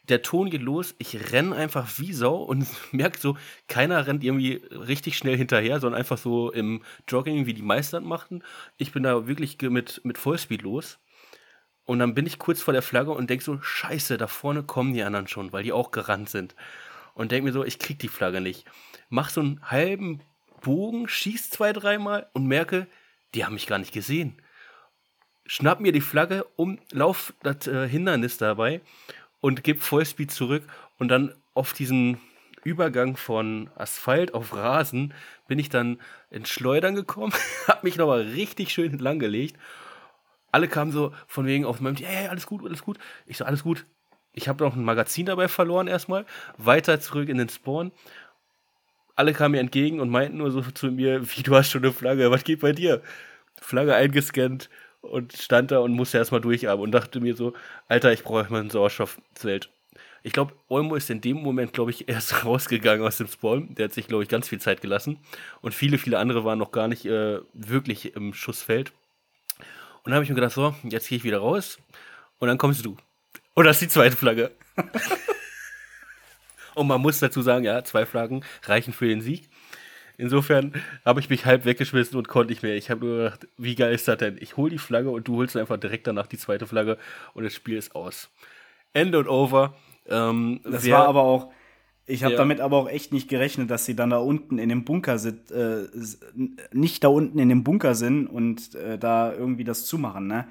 [0.08, 3.36] der Ton geht los, ich renne einfach wie Sau und merke so,
[3.68, 8.42] keiner rennt irgendwie richtig schnell hinterher, sondern einfach so im Jogging, wie die Meistern machten.
[8.78, 10.98] Ich bin da wirklich mit, mit Vollspeed los.
[11.84, 14.94] Und dann bin ich kurz vor der Flagge und denke so, scheiße, da vorne kommen
[14.94, 16.54] die anderen schon, weil die auch gerannt sind.
[17.14, 18.64] Und denke mir so, ich krieg die Flagge nicht.
[19.08, 20.20] Mach so einen halben
[20.62, 22.86] Bogen, schieß zwei, dreimal und merke,
[23.34, 24.40] die haben mich gar nicht gesehen.
[25.44, 28.80] Schnapp mir die Flagge, um, lauf das äh, Hindernis dabei
[29.42, 30.62] und gebe Vollspeed zurück
[30.98, 32.18] und dann auf diesen
[32.64, 35.12] Übergang von Asphalt auf Rasen
[35.48, 35.98] bin ich dann
[36.30, 37.34] ins Schleudern gekommen,
[37.66, 39.58] habe mich nochmal richtig schön gelegt.
[40.52, 42.98] Alle kamen so von wegen auf meinem, hey, alles gut, alles gut.
[43.26, 43.84] Ich so, alles gut.
[44.32, 46.24] Ich habe noch ein Magazin dabei verloren erstmal.
[46.56, 47.90] Weiter zurück in den Spawn.
[49.16, 51.92] Alle kamen mir entgegen und meinten nur so zu mir, wie du hast schon eine
[51.92, 53.02] Flagge, was geht bei dir?
[53.60, 54.70] Flagge eingescannt,
[55.02, 57.52] und stand da und musste erstmal durchatmen und dachte mir so,
[57.88, 59.68] Alter, ich brauche erstmal ein Sauerstoffzelt.
[60.22, 63.74] Ich glaube, Olmo ist in dem Moment, glaube ich, erst rausgegangen aus dem Spawn.
[63.74, 65.18] Der hat sich, glaube ich, ganz viel Zeit gelassen.
[65.60, 68.92] Und viele, viele andere waren noch gar nicht äh, wirklich im Schussfeld.
[70.04, 71.78] Und dann habe ich mir gedacht, so, jetzt gehe ich wieder raus.
[72.38, 72.96] Und dann kommst du.
[73.54, 74.52] Und das ist die zweite Flagge.
[76.74, 79.48] und man muss dazu sagen, ja, zwei Flaggen reichen für den Sieg.
[80.18, 80.72] Insofern
[81.04, 82.76] habe ich mich halb weggeschmissen und konnte nicht mehr.
[82.76, 84.36] Ich habe nur gedacht, wie geil ist das denn?
[84.40, 86.98] Ich hole die Flagge und du holst einfach direkt danach die zweite Flagge
[87.34, 88.30] und das Spiel ist aus.
[88.92, 89.74] End und over.
[90.08, 91.50] Ähm, das war aber auch,
[92.06, 92.38] ich habe ja.
[92.38, 95.50] damit aber auch echt nicht gerechnet, dass sie dann da unten in dem Bunker sind,
[95.50, 95.84] äh,
[96.72, 100.46] nicht da unten in dem Bunker sind und äh, da irgendwie das zumachen, ne?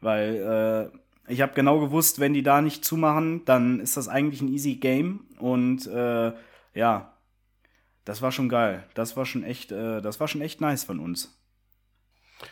[0.00, 0.90] Weil
[1.28, 4.48] äh, ich habe genau gewusst, wenn die da nicht zumachen, dann ist das eigentlich ein
[4.48, 6.32] easy Game und äh,
[6.74, 7.12] ja,
[8.04, 8.84] das war schon geil.
[8.94, 11.36] Das war schon echt, äh, das war schon echt nice von uns.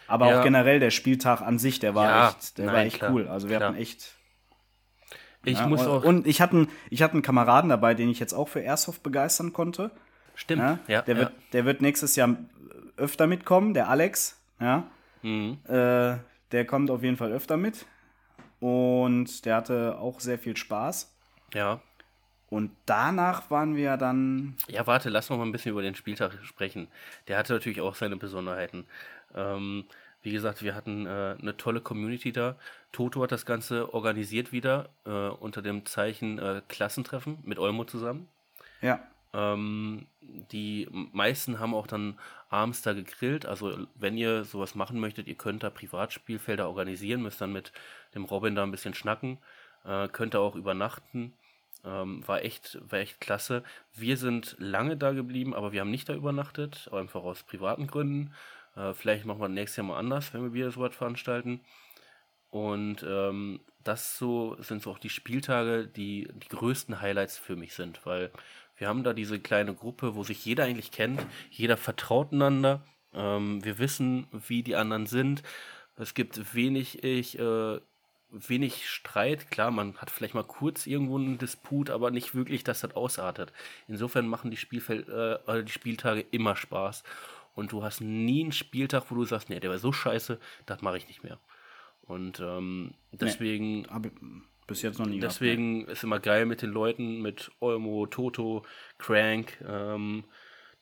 [0.07, 0.39] Aber ja.
[0.39, 3.13] auch generell der Spieltag an sich, der war ja, echt, der nein, war echt klar,
[3.13, 3.29] cool.
[3.29, 3.71] Also wir klar.
[3.71, 4.15] hatten echt.
[5.45, 6.05] Ich ja, muss auch.
[6.05, 9.53] Und ich hatte, ich hatte einen Kameraden dabei, den ich jetzt auch für Airsoft begeistern
[9.53, 9.91] konnte.
[10.35, 10.63] Stimmt.
[10.63, 12.37] Ja, ja der, Wird, der wird nächstes Jahr
[12.97, 14.41] öfter mitkommen, der Alex.
[14.61, 14.85] Ja.
[15.23, 15.59] Mhm.
[15.67, 16.19] Äh,
[16.53, 17.87] der kommt auf jeden Fall öfter mit.
[18.61, 21.15] Und der hatte auch sehr viel Spaß.
[21.55, 21.81] Ja.
[22.51, 24.57] Und danach waren wir dann.
[24.69, 26.89] Ja, warte, lass noch mal ein bisschen über den Spieltag sprechen.
[27.27, 28.87] Der hatte natürlich auch seine Besonderheiten.
[29.35, 29.85] Ähm,
[30.23, 32.57] wie gesagt, wir hatten äh, eine tolle Community da.
[32.93, 38.29] Toto hat das Ganze organisiert wieder äh, unter dem Zeichen äh, Klassentreffen mit Olmo zusammen.
[38.81, 39.01] Ja.
[39.33, 43.47] Ähm, die meisten haben auch dann abends da gegrillt.
[43.47, 47.73] Also wenn ihr sowas machen möchtet, ihr könnt da Privatspielfelder organisieren, müsst dann mit
[48.15, 49.39] dem Robin da ein bisschen schnacken,
[49.85, 51.35] äh, könnt da auch übernachten.
[51.85, 53.63] Ähm, war, echt, war echt klasse.
[53.95, 58.35] Wir sind lange da geblieben, aber wir haben nicht da übernachtet, einfach aus privaten Gründen.
[58.77, 61.61] Äh, vielleicht machen wir nächstes Jahr mal anders, wenn wir wieder so was veranstalten.
[62.51, 67.75] Und ähm, das so sind so auch die Spieltage, die die größten Highlights für mich
[67.75, 68.31] sind, weil
[68.77, 72.83] wir haben da diese kleine Gruppe, wo sich jeder eigentlich kennt, jeder vertraut einander.
[73.13, 75.43] Ähm, wir wissen, wie die anderen sind.
[75.97, 77.81] Es gibt wenig ich, äh,
[78.31, 79.51] wenig Streit.
[79.51, 83.53] Klar, man hat vielleicht mal kurz irgendwo einen Disput, aber nicht wirklich, dass das ausartet.
[83.87, 87.05] Insofern machen die, Spielfeld, äh, die Spieltage immer Spaß.
[87.55, 90.83] Und du hast nie einen Spieltag, wo du sagst, nee, der war so scheiße, das
[90.83, 91.39] mache ich nicht mehr.
[92.03, 93.83] Und ähm, deswegen.
[93.83, 94.11] Nee,
[94.67, 95.19] bis jetzt noch nie.
[95.19, 98.65] Deswegen gehabt, ist immer geil mit den Leuten, mit Olmo, Toto,
[98.99, 100.25] Crank, ähm,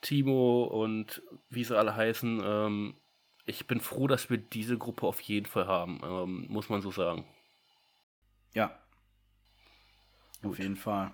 [0.03, 2.43] Timo und wie sie alle heißen.
[2.45, 2.95] Ähm,
[3.47, 6.91] ich bin froh, dass wir diese Gruppe auf jeden Fall haben, ähm, muss man so
[6.91, 7.25] sagen.
[8.57, 8.75] Ja.
[10.43, 10.53] Gut.
[10.53, 11.13] Auf jeden Fall.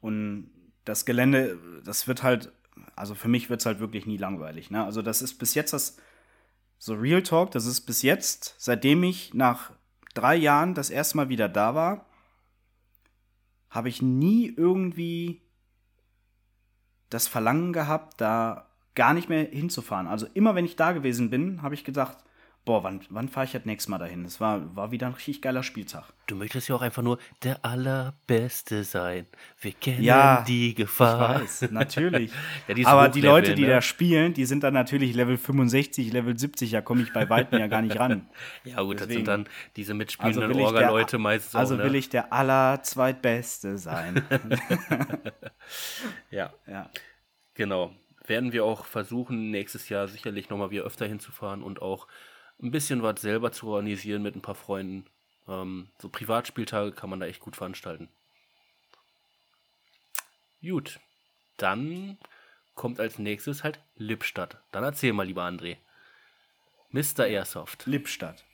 [0.00, 0.50] Und
[0.84, 2.52] das Gelände, das wird halt,
[2.94, 4.70] also für mich wird es halt wirklich nie langweilig.
[4.70, 4.84] Ne?
[4.84, 5.98] Also das ist bis jetzt das,
[6.78, 9.72] so Real Talk, das ist bis jetzt, seitdem ich nach
[10.14, 12.06] drei Jahren das erste Mal wieder da war,
[13.70, 15.42] habe ich nie irgendwie
[17.10, 20.06] das Verlangen gehabt, da gar nicht mehr hinzufahren.
[20.06, 22.18] Also immer wenn ich da gewesen bin, habe ich gedacht,
[22.64, 24.24] boah, wann, wann fahre ich das nächste Mal dahin?
[24.24, 26.04] Das war, war wieder ein richtig geiler Spieltag.
[26.26, 29.26] Du möchtest ja auch einfach nur der Allerbeste sein.
[29.58, 31.36] Wir kennen ja, die Gefahr.
[31.36, 32.30] Ich weiß, natürlich.
[32.68, 33.68] ja, Aber die Leute, die ne?
[33.68, 37.58] da spielen, die sind dann natürlich Level 65, Level 70, da komme ich bei Weitem
[37.58, 38.28] ja gar nicht ran.
[38.64, 39.08] ja gut, Deswegen.
[39.08, 41.84] das sind dann diese mitspielenden also Orga-Leute meistens Also auch, ne?
[41.84, 44.22] will ich der Allerzweitbeste sein.
[46.30, 46.52] ja.
[46.66, 46.90] ja.
[47.54, 47.94] Genau.
[48.26, 52.06] Werden wir auch versuchen, nächstes Jahr sicherlich nochmal wieder öfter hinzufahren und auch
[52.60, 55.06] ein bisschen was selber zu organisieren mit ein paar Freunden.
[55.46, 58.08] Ähm, so Privatspieltage kann man da echt gut veranstalten.
[60.60, 60.98] Gut,
[61.56, 62.18] dann
[62.74, 64.60] kommt als nächstes halt Lippstadt.
[64.72, 65.76] Dann erzähl mal, lieber André.
[66.90, 67.26] Mr.
[67.26, 67.86] Airsoft.
[67.86, 68.44] Lippstadt.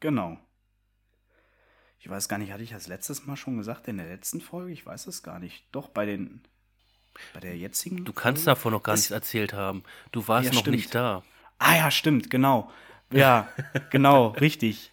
[0.00, 0.38] Genau.
[1.98, 4.72] Ich weiß gar nicht, hatte ich das letztes Mal schon gesagt in der letzten Folge?
[4.72, 5.64] Ich weiß es gar nicht.
[5.72, 6.42] Doch, bei den.
[7.34, 8.04] Bei der jetzigen.
[8.04, 8.56] Du kannst Folge?
[8.56, 9.82] davon noch gar nichts erzählt haben.
[10.12, 10.76] Du warst ja, noch stimmt.
[10.76, 11.22] nicht da.
[11.58, 12.70] Ah ja, stimmt, genau.
[13.12, 13.48] Ja,
[13.90, 14.90] genau, richtig.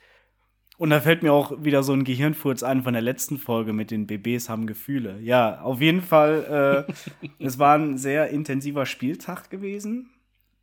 [0.77, 3.89] Und da fällt mir auch wieder so ein Gehirnfurz ein von der letzten Folge mit
[3.89, 5.19] den BBs haben Gefühle.
[5.21, 10.11] Ja, auf jeden Fall, äh, es war ein sehr intensiver Spieltag gewesen.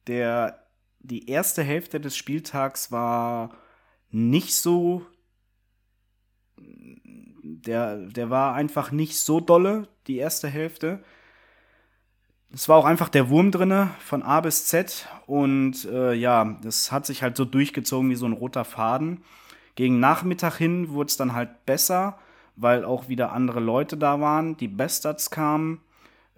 [0.06, 0.64] Der,
[1.00, 3.56] die erste Hälfte des Spieltags war
[4.10, 5.04] nicht so.
[6.56, 11.02] Der, der war einfach nicht so dolle, die erste Hälfte.
[12.54, 16.92] Es war auch einfach der Wurm drinne von A bis Z und äh, ja, das
[16.92, 19.24] hat sich halt so durchgezogen wie so ein roter Faden.
[19.74, 22.16] Gegen Nachmittag hin wurde es dann halt besser,
[22.54, 25.80] weil auch wieder andere Leute da waren, die Bastards kamen.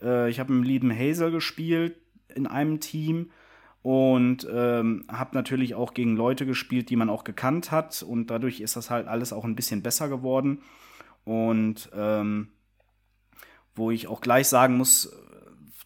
[0.00, 1.98] Äh, ich habe mit lieben Hazel gespielt
[2.34, 3.30] in einem Team
[3.82, 8.60] und ähm, habe natürlich auch gegen Leute gespielt, die man auch gekannt hat und dadurch
[8.60, 10.62] ist das halt alles auch ein bisschen besser geworden
[11.24, 12.48] und ähm,
[13.74, 15.12] wo ich auch gleich sagen muss,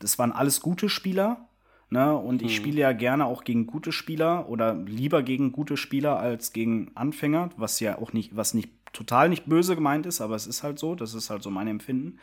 [0.01, 1.49] das waren alles gute Spieler.
[1.89, 2.17] Ne?
[2.17, 2.57] Und ich hm.
[2.57, 7.51] spiele ja gerne auch gegen gute Spieler oder lieber gegen gute Spieler als gegen Anfänger,
[7.57, 10.79] was ja auch nicht, was nicht total nicht böse gemeint ist, aber es ist halt
[10.79, 12.19] so, das ist halt so mein Empfinden.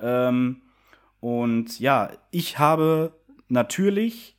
[0.00, 0.62] Ähm,
[1.20, 3.12] und ja, ich habe
[3.48, 4.36] natürlich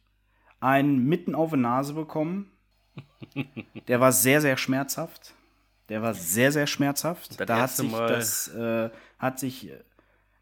[0.60, 2.52] einen mitten auf die Nase bekommen.
[3.88, 5.34] Der war sehr, sehr schmerzhaft.
[5.89, 7.39] Der war sehr, sehr schmerzhaft.
[7.39, 8.08] Das da hat sich Mal.
[8.08, 9.71] das, äh, hat sich,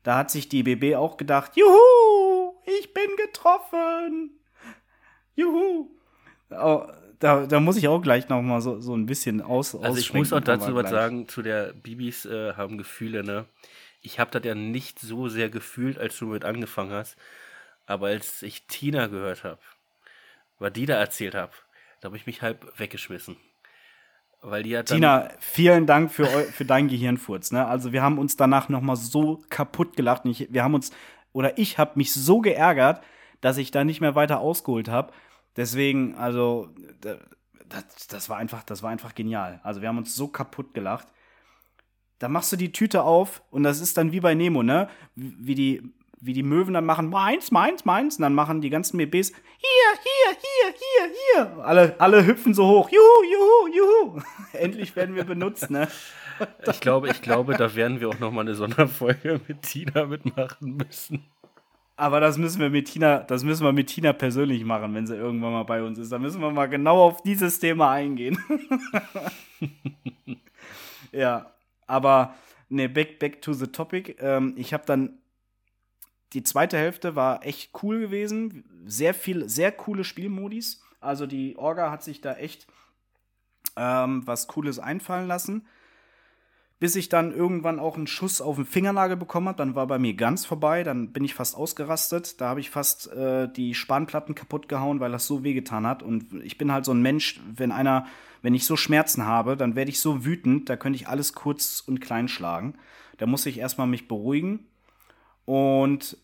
[0.04, 2.25] da hat sich die BB auch gedacht, juhu,
[2.66, 4.40] ich bin getroffen.
[5.36, 5.90] Juhu.
[6.50, 6.88] Oh,
[7.20, 10.14] da, da muss ich auch gleich noch mal so, so ein bisschen aus Also ich
[10.14, 13.46] muss auch dazu was sagen, zu der Bibis äh, haben Gefühle, ne?
[14.02, 17.18] Ich habe das ja nicht so sehr gefühlt, als du mit angefangen hast.
[17.88, 19.60] Aber als ich Tina gehört habe,
[20.60, 21.52] was die da erzählt hat,
[22.02, 23.38] da habe ich mich halb weggeschmissen.
[24.42, 27.52] Weil die hat Tina, vielen Dank für, für deinen Gehirnfurz.
[27.52, 27.66] Ne?
[27.66, 30.24] Also wir haben uns danach noch mal so kaputt gelacht.
[30.26, 30.92] Ich, wir haben uns
[31.36, 33.02] oder ich habe mich so geärgert,
[33.42, 35.12] dass ich da nicht mehr weiter ausgeholt habe.
[35.58, 36.70] Deswegen, also,
[37.68, 39.60] das, das, war einfach, das war einfach genial.
[39.62, 41.08] Also, wir haben uns so kaputt gelacht.
[42.20, 44.88] Da machst du die Tüte auf und das ist dann wie bei Nemo, ne?
[45.16, 45.84] Wie die,
[46.22, 48.16] wie die Möwen dann machen, meins, meins, meins.
[48.16, 51.66] Und dann machen die ganzen BBs, hier, hier, hier, hier, hier.
[51.66, 54.22] Alle, alle hüpfen so hoch, juhu, juhu, juhu.
[54.54, 55.90] Endlich werden wir benutzt, ne?
[56.68, 60.78] Ich glaube, ich glaube, da werden wir auch noch mal eine Sonderfolge mit Tina mitmachen
[60.78, 61.24] müssen.
[61.98, 65.16] Aber das müssen wir mit Tina, das müssen wir mit Tina persönlich machen, wenn sie
[65.16, 66.12] irgendwann mal bei uns ist.
[66.12, 68.38] Da müssen wir mal genau auf dieses Thema eingehen.
[71.12, 71.54] ja,
[71.88, 72.36] aber
[72.68, 74.18] ne, back, back to the topic.
[74.20, 75.20] Ähm, ich habe dann
[76.34, 78.66] die zweite Hälfte war echt cool gewesen.
[78.86, 80.82] Sehr viel, sehr coole Spielmodis.
[81.00, 82.68] Also die Orga hat sich da echt
[83.78, 85.66] ähm, was Cooles einfallen lassen
[86.80, 89.58] bis ich dann irgendwann auch einen Schuss auf den Fingernagel bekommen habe.
[89.58, 92.42] Dann war bei mir ganz vorbei, dann bin ich fast ausgerastet.
[92.42, 96.04] Da habe ich fast äh, die Spanplatten kaputt gehauen, weil das so wehgetan hat.
[96.04, 98.08] Und ich bin halt so ein Mensch, wenn einer,
[98.42, 101.82] wenn ich so Schmerzen habe, dann werde ich so wütend, da könnte ich alles kurz
[101.86, 102.76] und klein schlagen.
[103.18, 104.68] Da muss ich erstmal mich beruhigen.
[105.46, 106.18] Und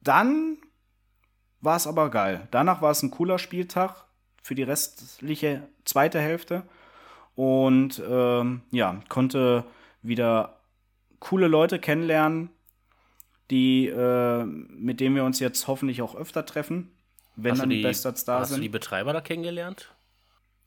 [0.00, 0.58] dann
[1.60, 2.48] war es aber geil.
[2.50, 4.04] Danach war es ein cooler Spieltag
[4.42, 6.64] für die restliche zweite Hälfte
[7.34, 9.64] und ähm, ja, konnte
[10.02, 10.60] wieder
[11.18, 12.50] coole Leute kennenlernen,
[13.50, 16.90] die, äh, mit denen wir uns jetzt hoffentlich auch öfter treffen,
[17.36, 18.56] wenn hast dann die Bestards da hast sind.
[18.56, 19.92] Hast du die Betreiber da kennengelernt?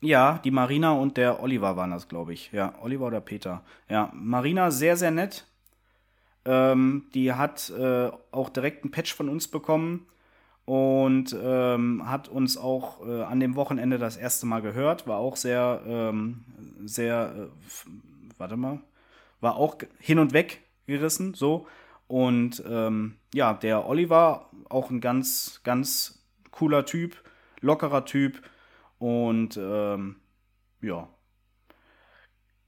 [0.02, 2.52] Ja, die Marina und der Oliver waren das, glaube ich.
[2.52, 3.63] Ja, Oliver oder Peter.
[3.89, 5.45] Ja, Marina sehr, sehr nett.
[6.45, 10.08] Ähm, die hat äh, auch direkt einen Patch von uns bekommen
[10.65, 15.36] und ähm, hat uns auch äh, an dem Wochenende das erste Mal gehört, war auch
[15.36, 16.45] sehr, ähm,
[16.86, 17.89] sehr, äh,
[18.38, 18.80] warte mal,
[19.41, 21.67] war auch hin und weg gerissen, so.
[22.08, 27.21] Und ähm, ja, der Oliver, auch ein ganz, ganz cooler Typ,
[27.60, 28.41] lockerer Typ
[28.99, 30.17] und ähm,
[30.82, 31.08] ja,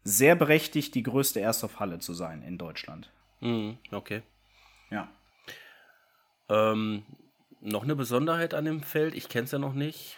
[0.03, 3.11] sehr berechtigt, die größte Airsoft-Halle zu sein in Deutschland.
[3.41, 4.21] Mhm, okay.
[4.89, 5.07] Ja.
[6.49, 7.03] Ähm,
[7.65, 10.17] noch eine Besonderheit an dem Feld, ich kenne es ja noch nicht.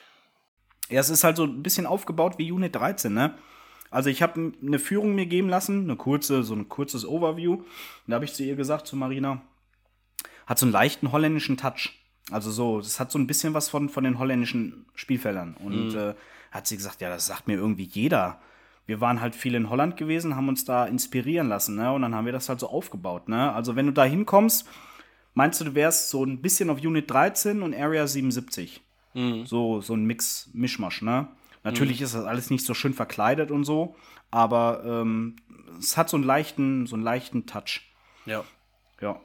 [0.89, 3.33] Ja, es ist halt so ein bisschen aufgebaut wie Unit 13, ne?
[3.89, 7.63] Also ich habe eine Führung mir geben lassen, eine kurze, so ein kurzes Overview.
[8.05, 9.41] da habe ich zu ihr gesagt, zu Marina,
[10.45, 11.93] hat so einen leichten holländischen Touch.
[12.29, 15.55] Also so, das hat so ein bisschen was von, von den holländischen Spielfeldern.
[15.55, 15.97] Und mhm.
[15.97, 16.13] äh,
[16.51, 18.41] hat sie gesagt, ja, das sagt mir irgendwie jeder.
[18.85, 21.91] Wir waren halt viel in Holland gewesen, haben uns da inspirieren lassen, ne?
[21.91, 23.53] Und dann haben wir das halt so aufgebaut, ne?
[23.53, 24.67] Also wenn du da hinkommst,
[25.37, 28.81] Meinst du, du wärst so ein bisschen auf Unit 13 und Area 77?
[29.13, 29.45] Mhm.
[29.45, 31.27] So, so ein Mix, Mischmasch, ne?
[31.63, 32.05] Natürlich mhm.
[32.05, 33.95] ist das alles nicht so schön verkleidet und so,
[34.31, 35.35] aber ähm,
[35.77, 37.81] es hat so einen leichten, so einen leichten Touch.
[38.25, 38.45] Ja.
[38.99, 39.21] Ja.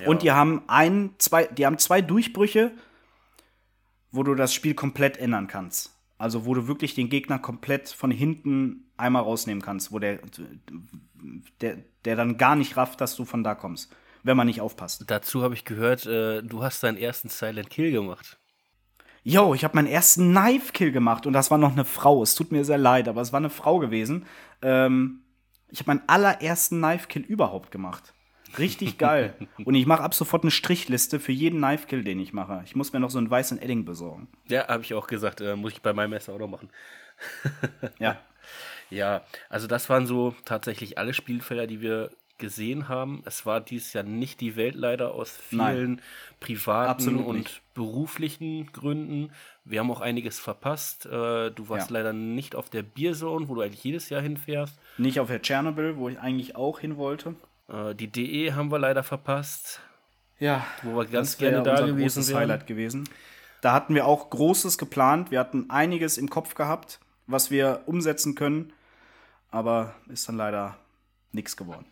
[0.00, 0.08] ja.
[0.08, 2.72] Und die haben ein, zwei, die haben zwei Durchbrüche,
[4.10, 5.96] wo du das Spiel komplett ändern kannst.
[6.18, 10.18] Also wo du wirklich den Gegner komplett von hinten einmal rausnehmen kannst, wo der,
[11.60, 13.94] der, der dann gar nicht rafft, dass du von da kommst
[14.24, 15.04] wenn man nicht aufpasst.
[15.06, 18.38] Dazu habe ich gehört, äh, du hast deinen ersten Silent Kill gemacht.
[19.22, 22.22] Jo, ich habe meinen ersten Knife Kill gemacht und das war noch eine Frau.
[22.22, 24.26] Es tut mir sehr leid, aber es war eine Frau gewesen.
[24.60, 25.20] Ähm,
[25.70, 28.12] ich habe meinen allerersten Knife Kill überhaupt gemacht.
[28.58, 29.34] Richtig geil.
[29.64, 32.62] und ich mache ab sofort eine Strichliste für jeden Knife Kill, den ich mache.
[32.64, 34.28] Ich muss mir noch so einen weißen Edding besorgen.
[34.48, 36.70] Ja, habe ich auch gesagt, äh, muss ich bei meinem Messer auch noch machen.
[37.98, 38.18] ja.
[38.90, 43.22] Ja, also das waren so tatsächlich alle Spielfelder, die wir gesehen haben.
[43.26, 46.00] Es war dieses Jahr nicht die Welt leider aus vielen Nein,
[46.40, 47.62] privaten und nicht.
[47.74, 49.30] beruflichen Gründen.
[49.64, 51.06] Wir haben auch einiges verpasst.
[51.06, 51.94] Äh, du warst ja.
[51.94, 54.78] leider nicht auf der Bierzone, wo du eigentlich jedes Jahr hinfährst.
[54.98, 57.36] Nicht auf der Tschernobyl, wo ich eigentlich auch hin wollte.
[57.68, 59.80] Äh, die DE haben wir leider verpasst.
[60.38, 62.40] Ja, wo wir ganz gerne da gewesen großes wären.
[62.40, 63.08] Highlight gewesen.
[63.60, 65.30] Da hatten wir auch Großes geplant.
[65.30, 68.72] Wir hatten einiges im Kopf gehabt, was wir umsetzen können.
[69.50, 70.76] Aber ist dann leider
[71.32, 71.86] nichts geworden.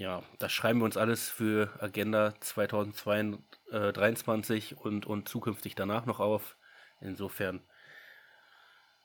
[0.00, 6.56] Ja, das schreiben wir uns alles für Agenda 2023 und, und zukünftig danach noch auf.
[7.02, 7.60] Insofern,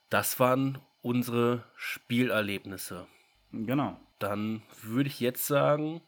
[0.09, 3.07] das waren unsere Spielerlebnisse.
[3.51, 3.99] Genau.
[4.19, 5.99] Dann würde ich jetzt sagen,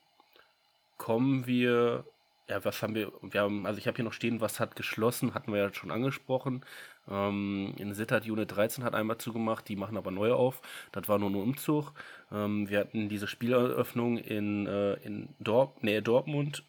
[0.95, 2.06] kommen wir
[2.47, 3.12] ja, was haben wir?
[3.21, 5.91] Wir haben, also ich habe hier noch stehen, was hat geschlossen, hatten wir ja schon
[5.91, 6.63] angesprochen.
[7.10, 10.62] Ähm, in Sittard Unit 13 hat einmal zugemacht, die machen aber neu auf.
[10.91, 11.93] Das war nur ein Umzug.
[12.32, 16.63] Ähm, wir hatten diese Spieleröffnung in, äh, in Dorp Nähe Dortmund.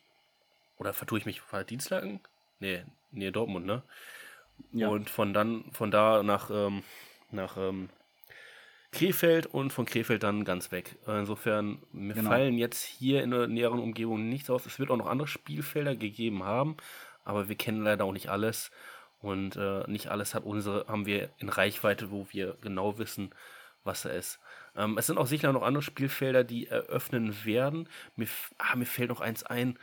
[0.78, 2.20] Oder vertue ich mich, war Dienstlagen?
[2.60, 3.82] Nee, Nähe Dortmund, ne?
[4.72, 4.88] Ja.
[4.88, 6.82] Und von dann, von da nach, ähm,
[7.30, 7.88] nach ähm,
[8.92, 10.96] Krefeld und von Krefeld dann ganz weg.
[11.06, 12.30] Insofern, mir genau.
[12.30, 14.66] fallen jetzt hier in der näheren Umgebung nichts aus.
[14.66, 16.76] Es wird auch noch andere Spielfelder gegeben haben,
[17.24, 18.70] aber wir kennen leider auch nicht alles.
[19.20, 23.34] Und äh, nicht alles hat unsere, haben wir in Reichweite, wo wir genau wissen,
[23.84, 24.38] was da ist.
[24.76, 27.88] Ähm, es sind auch sicher noch andere Spielfelder, die eröffnen werden.
[28.16, 29.78] Mir, ah, mir fällt noch eins ein,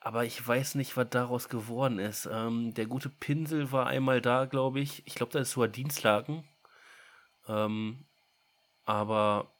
[0.00, 2.28] aber ich weiß nicht, was daraus geworden ist.
[2.30, 5.02] Ähm, der gute Pinsel war einmal da, glaube ich.
[5.06, 6.44] Ich glaube, da ist sogar Dienstlaken.
[7.48, 8.06] Ähm,
[8.84, 9.52] aber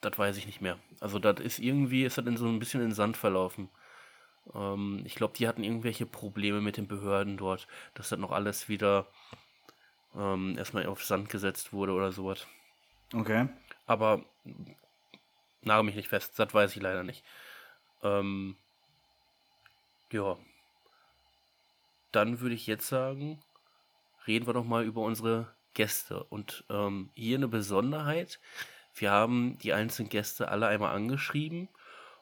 [0.00, 0.78] das weiß ich nicht mehr.
[1.00, 3.68] Also das ist irgendwie, ist das in so ein bisschen in Sand verlaufen.
[4.54, 8.68] Ähm, ich glaube, die hatten irgendwelche Probleme mit den Behörden dort, dass das noch alles
[8.68, 9.06] wieder
[10.14, 12.46] ähm, erstmal auf Sand gesetzt wurde oder sowas.
[13.14, 13.48] Okay.
[13.86, 14.24] Aber
[15.62, 17.24] nagel mich nicht fest, das weiß ich leider nicht.
[18.02, 18.56] Ähm,
[20.10, 20.36] ja.
[22.12, 23.40] Dann würde ich jetzt sagen,
[24.26, 26.24] reden wir doch mal über unsere Gäste.
[26.24, 28.40] Und ähm, hier eine Besonderheit.
[28.94, 31.68] Wir haben die einzelnen Gäste alle einmal angeschrieben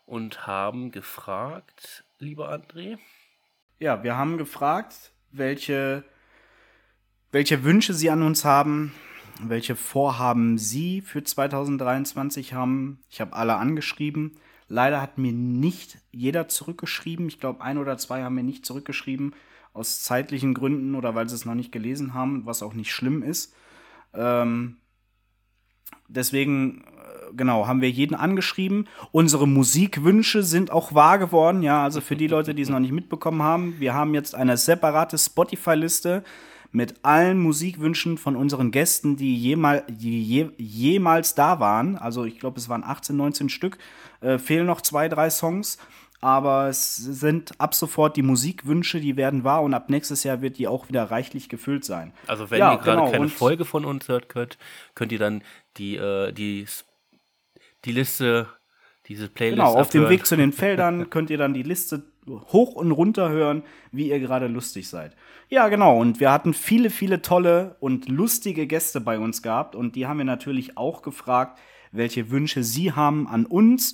[0.06, 2.98] und haben gefragt, lieber André.
[3.78, 6.04] Ja, wir haben gefragt, welche,
[7.32, 8.92] welche Wünsche sie an uns haben,
[9.40, 13.02] welche Vorhaben sie für 2023 haben.
[13.10, 14.38] Ich habe alle angeschrieben.
[14.68, 17.26] Leider hat mir nicht jeder zurückgeschrieben.
[17.28, 19.34] Ich glaube, ein oder zwei haben mir nicht zurückgeschrieben,
[19.72, 23.22] aus zeitlichen Gründen oder weil sie es noch nicht gelesen haben, was auch nicht schlimm
[23.22, 23.54] ist.
[24.14, 24.76] Ähm,
[26.08, 26.84] deswegen,
[27.36, 28.88] genau, haben wir jeden angeschrieben.
[29.12, 31.62] Unsere Musikwünsche sind auch wahr geworden.
[31.62, 34.56] Ja, also für die Leute, die es noch nicht mitbekommen haben, wir haben jetzt eine
[34.56, 36.24] separate Spotify-Liste
[36.72, 41.96] mit allen Musikwünschen von unseren Gästen, die, jemal, die je, jemals da waren.
[41.96, 43.78] Also ich glaube, es waren 18, 19 Stück.
[44.20, 45.78] Äh, fehlen noch zwei, drei Songs.
[46.24, 50.56] Aber es sind ab sofort die Musikwünsche, die werden wahr und ab nächstes Jahr wird
[50.56, 52.14] die auch wieder reichlich gefüllt sein.
[52.26, 53.10] Also wenn ja, ihr gerade genau.
[53.10, 54.56] keine Folge von uns hört, könnt,
[54.94, 55.42] könnt ihr dann
[55.76, 56.66] die, äh, die,
[57.84, 58.48] die Liste,
[59.06, 59.58] diese Playlist.
[59.58, 60.06] Genau, auf abhören.
[60.06, 63.62] dem Weg zu den Feldern könnt ihr dann die Liste hoch und runter hören,
[63.92, 65.14] wie ihr gerade lustig seid.
[65.48, 65.98] Ja, genau.
[65.98, 69.76] Und wir hatten viele, viele tolle und lustige Gäste bei uns gehabt.
[69.76, 71.58] Und die haben wir natürlich auch gefragt,
[71.92, 73.92] welche Wünsche sie haben an uns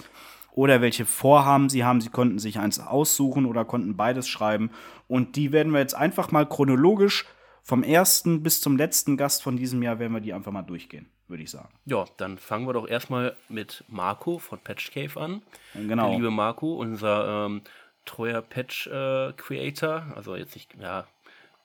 [0.53, 2.01] oder welche Vorhaben sie haben.
[2.01, 4.71] Sie konnten sich eins aussuchen oder konnten beides schreiben.
[5.09, 7.27] Und die werden wir jetzt einfach mal chronologisch
[7.63, 11.07] vom ersten bis zum letzten Gast von diesem Jahr werden wir die einfach mal durchgehen,
[11.31, 11.69] würde ich sagen.
[11.87, 15.43] Ja, dann fangen wir doch erstmal mit Marco von Patch Cave an.
[15.75, 16.09] Genau.
[16.09, 17.63] Der liebe Marco, unser ähm,
[18.05, 20.07] treuer Patch-Creator.
[20.11, 21.07] Äh, also jetzt nicht, ja,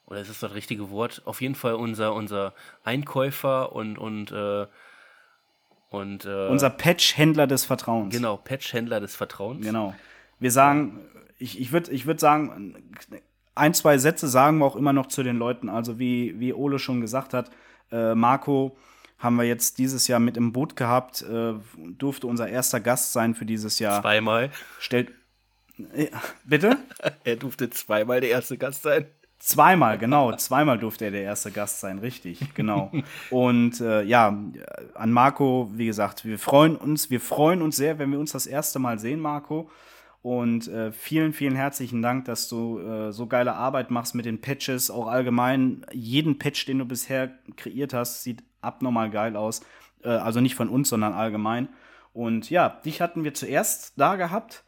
[0.05, 1.21] oder ist das das richtige Wort?
[1.25, 2.53] Auf jeden Fall unser, unser
[2.83, 4.67] Einkäufer und, und, äh,
[5.89, 8.13] und äh, unser Patch-Händler des Vertrauens.
[8.13, 9.65] Genau, Patch-Händler des Vertrauens.
[9.65, 9.95] Genau.
[10.39, 10.99] Wir sagen,
[11.39, 12.93] ich, ich würde ich würd sagen,
[13.55, 15.69] ein, zwei Sätze sagen wir auch immer noch zu den Leuten.
[15.69, 17.49] Also wie, wie Ole schon gesagt hat,
[17.91, 18.77] äh, Marco
[19.25, 21.53] haben wir jetzt dieses Jahr mit im Boot gehabt, äh,
[21.97, 24.01] durfte unser erster Gast sein für dieses Jahr.
[24.01, 24.51] Zweimal.
[24.79, 25.11] Stellt.
[25.77, 26.77] Ja, bitte?
[27.25, 29.07] er durfte zweimal der erste Gast sein.
[29.39, 30.33] Zweimal, genau.
[30.37, 32.91] Zweimal durfte er der erste Gast sein, richtig, genau.
[33.29, 34.41] Und äh, ja,
[34.93, 38.47] an Marco, wie gesagt, wir freuen uns, wir freuen uns sehr, wenn wir uns das
[38.47, 39.69] erste Mal sehen, Marco.
[40.21, 44.41] Und äh, vielen, vielen herzlichen Dank, dass du äh, so geile Arbeit machst mit den
[44.41, 45.85] Patches, auch allgemein.
[45.91, 49.61] Jeden Patch, den du bisher kreiert hast, sieht abnormal geil aus.
[50.03, 51.69] Äh, also nicht von uns, sondern allgemein.
[52.13, 54.63] Und ja, dich hatten wir zuerst da gehabt.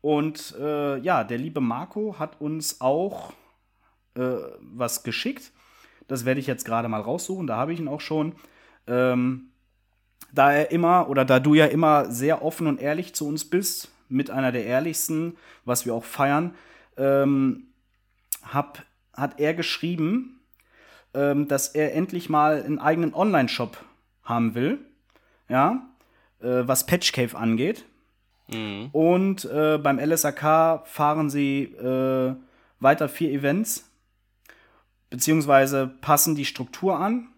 [0.00, 3.32] Und äh, ja, der liebe Marco hat uns auch
[4.14, 5.52] äh, was geschickt.
[6.06, 8.34] Das werde ich jetzt gerade mal raussuchen, da habe ich ihn auch schon.
[8.86, 9.50] Ähm,
[10.32, 13.90] da er immer oder da du ja immer sehr offen und ehrlich zu uns bist,
[14.08, 16.54] mit einer der ehrlichsten, was wir auch feiern,
[16.96, 17.68] ähm,
[18.42, 18.82] hab,
[19.12, 20.37] hat er geschrieben,
[21.14, 23.84] ähm, dass er endlich mal einen eigenen Online-Shop
[24.22, 24.78] haben will.
[25.48, 25.88] Ja,
[26.40, 27.84] äh, was Patch Cave angeht.
[28.48, 28.88] Mhm.
[28.92, 32.34] Und äh, beim LSAK fahren sie äh,
[32.80, 33.88] weiter vier Events
[35.10, 37.28] beziehungsweise passen die Struktur an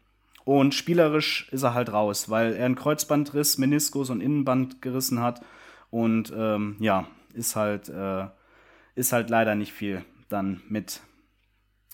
[0.44, 5.42] und spielerisch ist er halt raus, weil er einen Kreuzbandriss, Meniskus und Innenband gerissen hat
[5.90, 8.26] und ähm, ja, ist halt, äh,
[8.94, 11.00] ist halt leider nicht viel dann mit,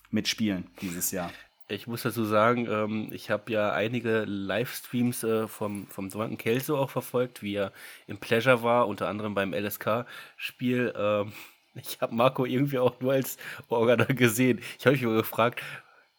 [0.09, 1.31] mit Spielen dieses Jahr.
[1.69, 6.77] Ich muss dazu sagen, ähm, ich habe ja einige Livestreams äh, vom, vom Drunken Kelso
[6.77, 7.73] auch verfolgt, wie er
[8.07, 10.93] im Pleasure war, unter anderem beim LSK-Spiel.
[10.97, 11.33] Ähm,
[11.75, 13.37] ich habe Marco irgendwie auch nur als
[13.67, 14.61] Organer gesehen.
[14.79, 15.61] Ich habe mich mal gefragt,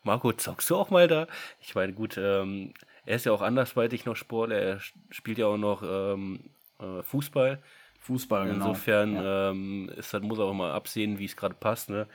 [0.02, 1.26] Marco, zockst du auch mal da?
[1.60, 2.74] Ich meine, gut, ähm,
[3.06, 4.80] er ist ja auch andersweitig noch Sportler, er
[5.10, 7.62] spielt ja auch noch ähm, äh, Fußball.
[8.00, 8.66] Fußball, genau.
[8.66, 9.50] Insofern ja.
[9.50, 11.90] ähm, ist, muss er auch mal absehen, wie es gerade passt.
[11.90, 12.06] Ne?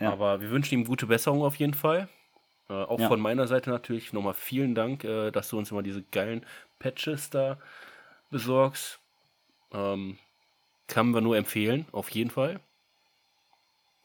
[0.00, 0.12] Ja.
[0.12, 2.08] Aber wir wünschen ihm gute Besserung auf jeden Fall.
[2.68, 3.08] Äh, auch ja.
[3.08, 6.44] von meiner Seite natürlich nochmal vielen Dank, äh, dass du uns immer diese geilen
[6.78, 7.58] Patches da
[8.30, 8.98] besorgst.
[9.72, 10.18] Ähm,
[10.88, 12.60] kann wir nur empfehlen, auf jeden Fall.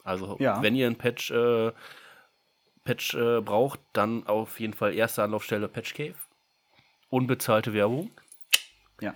[0.04, 0.62] Also, ja.
[0.62, 1.72] wenn ihr ein Patch, äh,
[2.84, 6.16] Patch äh, braucht, dann auf jeden Fall erste Anlaufstelle Patch Cave.
[7.10, 8.10] Unbezahlte Werbung.
[9.00, 9.14] Ja.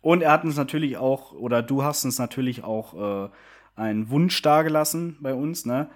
[0.00, 3.30] Und er hat uns natürlich auch, oder du hast uns natürlich auch äh,
[3.76, 5.88] einen Wunsch dargelassen bei uns, ne?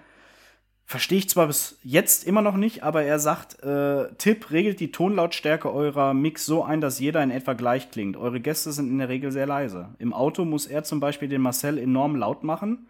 [0.85, 4.91] Verstehe ich zwar bis jetzt immer noch nicht, aber er sagt, äh, Tipp, regelt die
[4.91, 8.17] Tonlautstärke eurer Mix so ein, dass jeder in etwa gleich klingt.
[8.17, 9.95] Eure Gäste sind in der Regel sehr leise.
[9.97, 12.89] Im Auto muss er zum Beispiel den Marcel enorm laut machen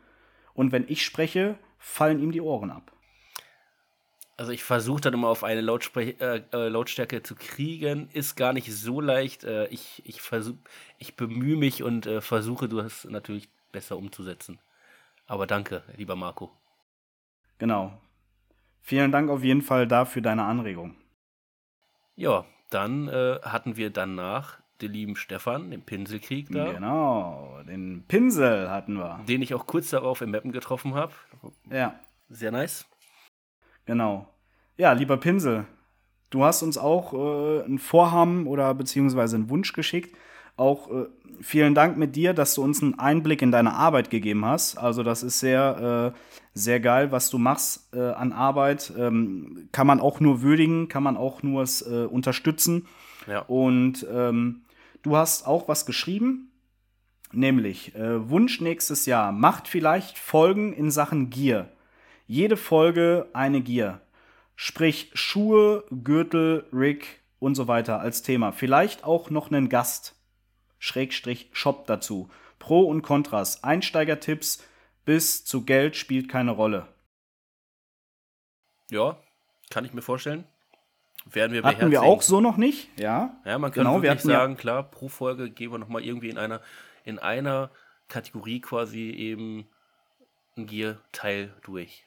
[0.54, 2.91] und wenn ich spreche, fallen ihm die Ohren ab.
[4.36, 8.52] Also ich versuche dann immer auf eine Lautspre äh, äh, Lautstärke zu kriegen, ist gar
[8.52, 9.44] nicht so leicht.
[9.44, 10.22] Äh, ich, ich,
[10.98, 14.60] ich bemühe mich und äh, versuche das natürlich besser umzusetzen.
[15.28, 16.52] Aber danke, lieber Marco.
[17.58, 17.93] Genau.
[18.82, 20.95] Vielen Dank auf jeden Fall dafür deine Anregung.
[22.16, 26.74] Ja, dann äh, hatten wir danach den lieben Stefan, den Pinselkrieg da.
[26.74, 29.22] Genau, den Pinsel hatten wir.
[29.28, 31.14] Den ich auch kurz darauf im Mappen getroffen habe.
[31.70, 31.99] Ja.
[32.30, 32.86] Sehr nice.
[33.86, 34.28] Genau.
[34.76, 35.66] Ja, lieber Pinsel,
[36.30, 40.18] du hast uns auch äh, ein Vorhaben oder beziehungsweise einen Wunsch geschickt.
[40.56, 41.06] Auch äh,
[41.41, 44.78] vielen Dank mit dir, dass du uns einen Einblick in deine Arbeit gegeben hast.
[44.78, 46.20] Also das ist sehr, äh,
[46.54, 48.93] sehr geil, was du machst äh, an Arbeit.
[48.97, 52.88] Ähm, kann man auch nur würdigen, kann man auch nur äh, unterstützen.
[53.28, 53.39] Ja.
[53.39, 54.62] Und ähm,
[55.01, 56.51] du hast auch was geschrieben,
[57.32, 61.70] nämlich äh, Wunsch nächstes Jahr macht vielleicht Folgen in Sachen Gier.
[62.28, 64.01] Jede Folge eine Gier.
[64.56, 68.51] Sprich Schuhe, Gürtel, Rig und so weiter als Thema.
[68.51, 70.16] Vielleicht auch noch einen Gast.
[70.84, 72.29] Schrägstrich Shop dazu.
[72.59, 74.61] Pro und Kontras, Einsteigertipps
[75.05, 76.88] bis zu Geld spielt keine Rolle.
[78.91, 79.15] Ja,
[79.69, 80.43] kann ich mir vorstellen.
[81.25, 83.34] Werden wir Hatten wir auch so noch nicht, ja.
[83.45, 86.38] Ja, man kann genau, wirklich sagen, ja klar, pro Folge gehen wir nochmal irgendwie in
[86.38, 86.59] einer,
[87.05, 87.71] in einer
[88.09, 89.65] Kategorie quasi eben
[90.57, 92.03] ein Gear-Teil durch.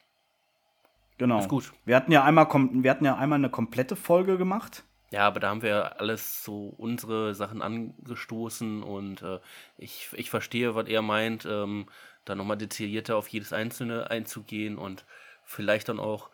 [1.17, 1.39] Genau.
[1.39, 1.73] Ist gut.
[1.85, 4.83] Wir hatten ja einmal, wir hatten ja einmal eine komplette Folge gemacht.
[5.11, 9.39] Ja, aber da haben wir alles so unsere Sachen angestoßen und äh,
[9.77, 11.85] ich, ich verstehe, was er meint, ähm,
[12.25, 15.05] da nochmal detaillierter auf jedes Einzelne einzugehen und
[15.45, 16.29] vielleicht dann auch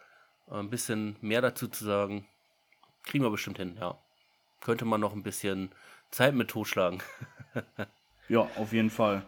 [0.49, 2.25] äh, ein bisschen mehr dazu zu sagen.
[3.03, 3.97] Kriegen wir bestimmt hin, ja.
[4.59, 5.69] Könnte man noch ein bisschen
[6.09, 7.03] Zeit mit totschlagen.
[8.29, 9.23] ja, auf jeden Fall.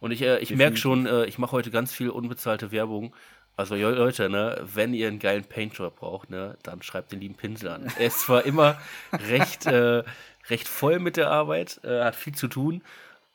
[0.00, 3.14] Und ich, äh, ich merke schon, äh, ich mache heute ganz viel unbezahlte Werbung.
[3.60, 7.68] Also Leute, ne, wenn ihr einen geilen Paintjob braucht, ne, dann schreibt den lieben Pinsel
[7.68, 7.92] an.
[7.98, 8.80] Er ist zwar immer
[9.12, 10.02] recht, äh,
[10.48, 12.82] recht voll mit der Arbeit, äh, hat viel zu tun,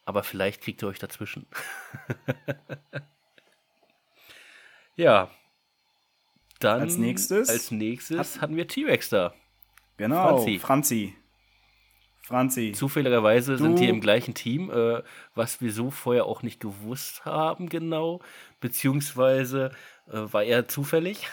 [0.03, 1.45] aber vielleicht kriegt ihr euch dazwischen.
[4.95, 5.30] ja.
[6.59, 9.36] Dann als nächstes, als nächstes hatten wir T-Rex da.
[9.97, 10.57] Genau, Franzi.
[10.57, 11.15] Franzi.
[12.23, 12.71] Franzi.
[12.71, 13.57] Zufälligerweise du.
[13.59, 15.03] sind die im gleichen Team, äh,
[15.36, 18.21] was wir so vorher auch nicht gewusst haben, genau.
[18.59, 19.71] Beziehungsweise
[20.07, 21.27] war eher zufällig.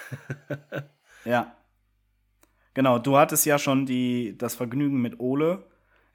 [1.24, 1.52] ja.
[2.74, 5.64] Genau, du hattest ja schon die, das Vergnügen mit Ole.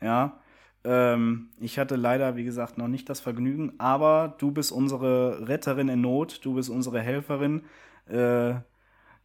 [0.02, 0.40] Ja.
[0.84, 5.90] Ähm, ich hatte leider, wie gesagt, noch nicht das Vergnügen, aber du bist unsere Retterin
[5.90, 7.64] in Not, du bist unsere Helferin.
[8.08, 8.56] Äh,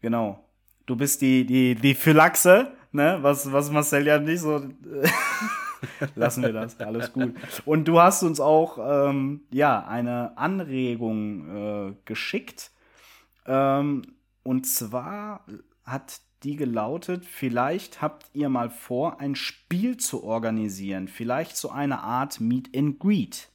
[0.01, 0.45] genau.
[0.87, 3.19] Du bist die, die, die Phylaxe ne?
[3.23, 4.63] Was, was Marcel ja nicht so.
[6.15, 7.35] Lassen wir das, alles gut.
[7.65, 12.71] Und du hast uns auch ähm, ja eine Anregung äh, geschickt.
[13.47, 14.03] Ähm,
[14.43, 15.45] und zwar
[15.85, 21.07] hat die gelautet, vielleicht habt ihr mal vor, ein Spiel zu organisieren.
[21.09, 23.49] Vielleicht so eine Art Meet and Greet.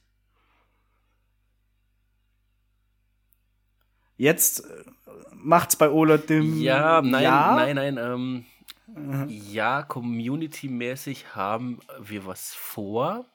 [4.16, 4.84] Jetzt äh,
[5.32, 6.58] macht's bei Ole dem.
[6.60, 7.54] Ja, nein, ja?
[7.54, 7.98] nein, nein.
[7.98, 8.46] Ähm,
[8.94, 9.26] Mhm.
[9.28, 13.26] Ja, community-mäßig haben wir was vor.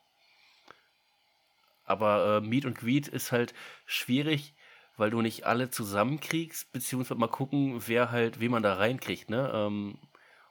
[1.86, 3.54] Aber äh, Meet und Greet ist halt
[3.86, 4.56] schwierig,
[4.98, 9.52] weil du nicht alle zusammenkriegst, beziehungsweise mal gucken, wer halt, wen man da reinkriegt, ne?
[9.54, 9.98] Ähm,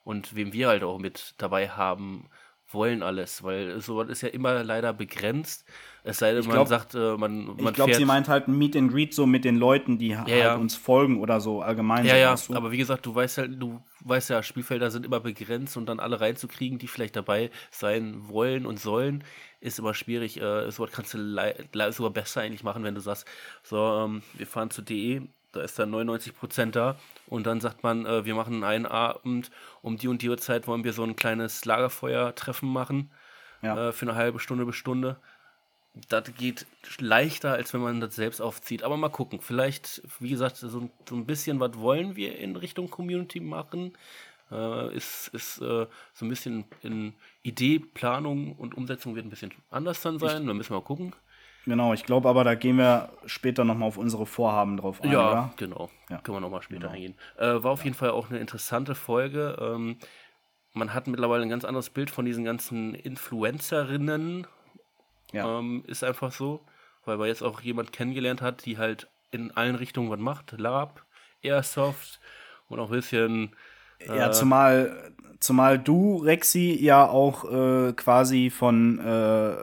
[0.05, 2.28] und wem wir halt auch mit dabei haben
[2.74, 5.64] wollen alles, weil sowas ist ja immer leider begrenzt.
[6.05, 8.76] Es sei denn, man sagt, äh, man, man Ich glaube, sie meint halt ein Meet
[8.76, 10.55] and Greet so mit den Leuten, die ja, halt ja.
[10.57, 12.05] uns folgen oder so allgemein.
[12.07, 12.55] Ja, ja, so.
[12.55, 16.01] aber wie gesagt, du weißt halt, du weißt ja, Spielfelder sind immer begrenzt und dann
[16.01, 19.22] alle reinzukriegen, die vielleicht dabei sein wollen und sollen,
[19.63, 20.41] ist immer schwierig.
[20.41, 21.19] Äh, sowas kannst du
[21.93, 23.27] sogar besser eigentlich machen, wenn du sagst,
[23.63, 26.97] so, ähm, wir fahren zu DE, da ist dann 99% da
[27.27, 29.51] und dann sagt man, äh, wir machen einen Abend,
[29.83, 33.11] um die und die Uhrzeit wollen wir so ein kleines Lagerfeuer-Treffen machen
[33.63, 33.89] ja.
[33.89, 35.17] äh, für eine halbe Stunde bis Stunde
[36.09, 36.67] das geht
[36.99, 38.83] leichter, als wenn man das selbst aufzieht.
[38.83, 39.41] Aber mal gucken.
[39.41, 43.93] Vielleicht, wie gesagt, so, so ein bisschen was wollen wir in Richtung Community machen.
[44.53, 49.53] Äh, ist ist äh, so ein bisschen in Idee, Planung und Umsetzung wird ein bisschen
[49.71, 50.47] anders dann sein.
[50.47, 51.15] da müssen wir mal gucken.
[51.65, 55.13] Genau, ich glaube aber, da gehen wir später nochmal auf unsere Vorhaben drauf ein.
[55.13, 55.55] Ja, oder?
[55.57, 55.91] genau.
[56.11, 56.19] Ja.
[56.19, 56.93] Können wir nochmal später genau.
[56.93, 57.15] eingehen.
[57.39, 57.85] Äh, war auf ja.
[57.85, 59.57] jeden Fall auch eine interessante Folge.
[59.61, 59.97] Ähm,
[60.73, 64.47] man hat mittlerweile ein ganz anderes Bild von diesen ganzen Influencerinnen
[65.33, 65.59] ja.
[65.59, 66.65] Ähm, ist einfach so,
[67.05, 70.53] weil man jetzt auch jemand kennengelernt hat, die halt in allen Richtungen was macht.
[70.59, 71.05] Lab,
[71.43, 72.21] Airsoft
[72.69, 73.57] und auch ein bisschen.
[74.09, 79.55] Äh, ja, zumal, zumal du, Rexy, ja auch äh, quasi von äh,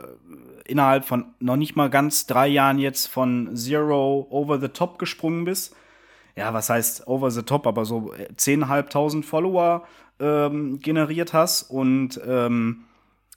[0.70, 5.44] innerhalb von noch nicht mal ganz drei Jahren jetzt von Zero over the top gesprungen
[5.44, 5.74] bist.
[6.36, 9.84] Ja, was heißt over the top, aber so 10.500 Follower
[10.20, 12.84] ähm, generiert hast und ähm,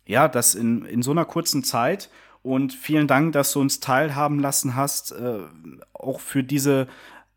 [0.06, 2.10] ja, das in, in so einer kurzen Zeit.
[2.44, 5.40] Und vielen Dank, dass du uns teilhaben lassen hast, äh,
[5.94, 6.88] auch für diese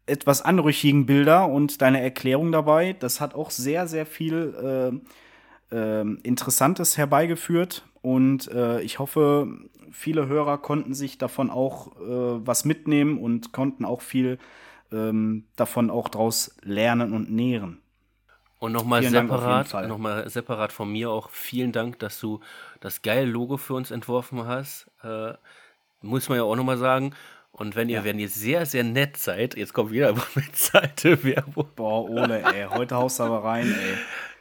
[0.07, 2.95] etwas anrüchigen Bilder und deine Erklärung dabei.
[2.99, 5.01] Das hat auch sehr, sehr viel
[5.73, 7.85] äh, äh, Interessantes herbeigeführt.
[8.03, 9.49] Und äh, ich hoffe,
[9.91, 14.39] viele Hörer konnten sich davon auch äh, was mitnehmen und konnten auch viel
[14.93, 17.81] ähm, davon auch draus lernen und nähren.
[18.59, 22.41] Und nochmal separat, noch separat von mir auch vielen Dank, dass du
[22.81, 24.91] das geile Logo für uns entworfen hast.
[25.03, 25.35] Äh,
[26.01, 27.15] muss man ja auch nochmal sagen.
[27.59, 28.05] Und wenn ihr, ja.
[28.05, 31.67] wenn ihr sehr, sehr nett seid, jetzt kommt wieder mit Seite Werbung.
[31.75, 33.95] Boah, Ole, ey, heute haust du aber rein, ey.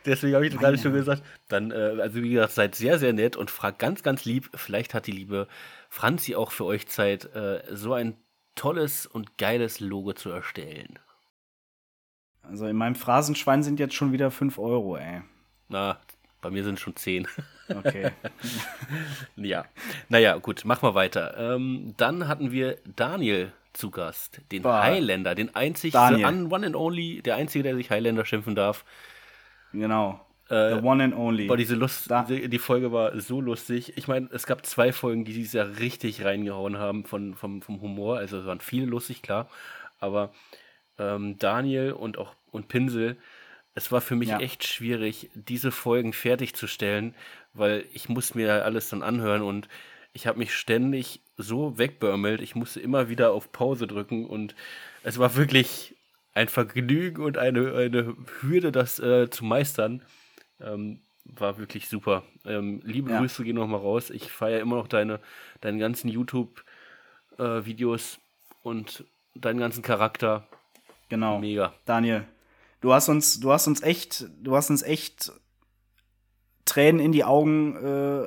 [0.03, 1.23] Deswegen habe ich das gerade schon gesagt.
[1.47, 4.49] Dann, äh, also wie gesagt, seid sehr, sehr nett und fragt ganz, ganz lieb.
[4.53, 5.47] Vielleicht hat die liebe
[5.89, 8.17] Franzi auch für euch Zeit, äh, so ein
[8.55, 10.99] tolles und geiles Logo zu erstellen.
[12.43, 15.21] Also in meinem Phrasenschwein sind jetzt schon wieder 5 Euro, ey.
[15.69, 16.01] Na,
[16.41, 17.29] bei mir sind schon 10.
[17.69, 18.11] Okay.
[19.35, 19.65] ja.
[20.09, 21.35] Naja, gut, machen wir weiter.
[21.37, 24.83] Ähm, dann hatten wir Daniel zu Gast, den Boah.
[24.83, 26.25] Highlander, den einzig, Daniel.
[26.51, 28.85] one and only, der einzige, der sich Highlander schimpfen darf.
[29.73, 30.25] Genau.
[30.49, 31.47] Äh, The one and only.
[31.47, 33.97] Boah, diese Lust, die, die, Folge war so lustig.
[33.97, 37.81] Ich meine, es gab zwei Folgen, die dieses Jahr richtig reingehauen haben von, vom, vom
[37.81, 38.17] Humor.
[38.17, 39.49] Also es waren viele lustig, klar.
[39.99, 40.31] Aber
[40.99, 43.17] ähm, Daniel und auch und Pinsel,
[43.73, 44.39] es war für mich ja.
[44.39, 47.13] echt schwierig, diese Folgen fertigzustellen,
[47.55, 49.67] weil ich muss mir alles dann anhören und
[50.13, 52.41] ich habe mich ständig so wegbörmelt.
[52.41, 54.55] Ich musste immer wieder auf Pause drücken und
[55.03, 55.95] es war wirklich
[56.33, 60.01] ein Vergnügen und eine, eine Hürde, das äh, zu meistern.
[60.61, 62.23] Ähm, war wirklich super.
[62.45, 63.19] Ähm, liebe ja.
[63.19, 64.09] Grüße gehen nochmal raus.
[64.09, 65.19] Ich feiere immer noch deine,
[65.61, 68.19] deine ganzen YouTube-Videos äh,
[68.61, 70.47] und deinen ganzen Charakter.
[71.09, 71.39] Genau.
[71.39, 71.73] Mega.
[71.85, 72.25] Daniel,
[72.81, 75.31] du hast uns, du hast uns echt, du hast uns echt
[76.65, 78.23] Tränen in die Augen äh,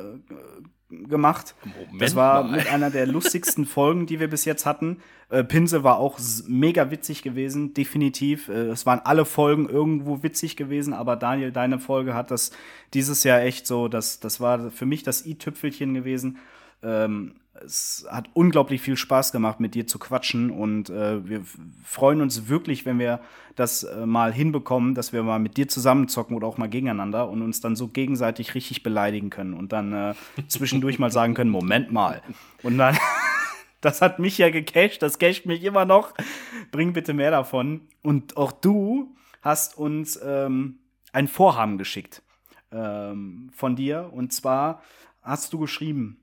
[0.90, 1.54] gemacht.
[1.64, 2.56] Moment das war mal.
[2.56, 4.98] mit einer der lustigsten Folgen, die wir bis jetzt hatten.
[5.28, 8.48] Äh, Pinse war auch mega witzig gewesen, definitiv.
[8.48, 12.52] Äh, es waren alle Folgen irgendwo witzig gewesen, aber Daniel, deine Folge hat das
[12.94, 16.38] dieses Jahr echt so, das, das war für mich das i-Tüpfelchen gewesen.
[16.82, 17.34] Ähm,
[17.64, 21.42] es hat unglaublich viel Spaß gemacht, mit dir zu quatschen und äh, wir
[21.84, 23.20] freuen uns wirklich, wenn wir
[23.56, 27.42] das äh, mal hinbekommen, dass wir mal mit dir zusammenzocken oder auch mal gegeneinander und
[27.42, 30.14] uns dann so gegenseitig richtig beleidigen können und dann äh,
[30.48, 32.22] zwischendurch mal sagen können, Moment mal.
[32.62, 32.96] Und dann,
[33.80, 36.14] das hat mich ja gecached, das casht mich immer noch.
[36.70, 37.82] Bring bitte mehr davon.
[38.02, 40.78] Und auch du hast uns ähm,
[41.12, 42.22] ein Vorhaben geschickt
[42.70, 44.82] ähm, von dir und zwar
[45.22, 46.18] hast du geschrieben,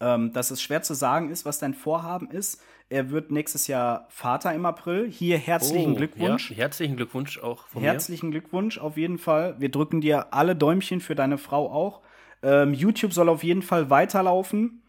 [0.00, 2.60] ähm, dass es schwer zu sagen ist, was dein Vorhaben ist.
[2.90, 5.10] Er wird nächstes Jahr Vater im April.
[5.10, 6.50] Hier herzlichen oh, Glückwunsch.
[6.50, 8.40] Ja, herzlichen Glückwunsch auch von Herzlichen mir.
[8.40, 9.56] Glückwunsch auf jeden Fall.
[9.58, 12.00] Wir drücken dir alle Däumchen für deine Frau auch.
[12.42, 14.82] Ähm, YouTube soll auf jeden Fall weiterlaufen.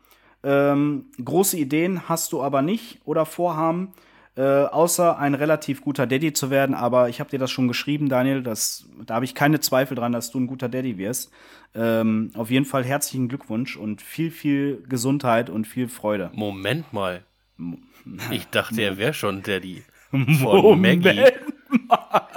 [0.43, 3.91] Ähm, große Ideen hast du aber nicht oder Vorhaben.
[4.39, 6.73] Äh, außer ein relativ guter Daddy zu werden.
[6.73, 8.41] Aber ich habe dir das schon geschrieben, Daniel.
[8.41, 11.29] Das, da habe ich keine Zweifel dran, dass du ein guter Daddy wirst.
[11.75, 16.31] Ähm, auf jeden Fall herzlichen Glückwunsch und viel, viel Gesundheit und viel Freude.
[16.33, 17.25] Moment mal.
[18.31, 19.83] Ich dachte, er wäre schon Daddy.
[20.09, 21.33] Von Moment Maggie.
[21.89, 22.27] Mal.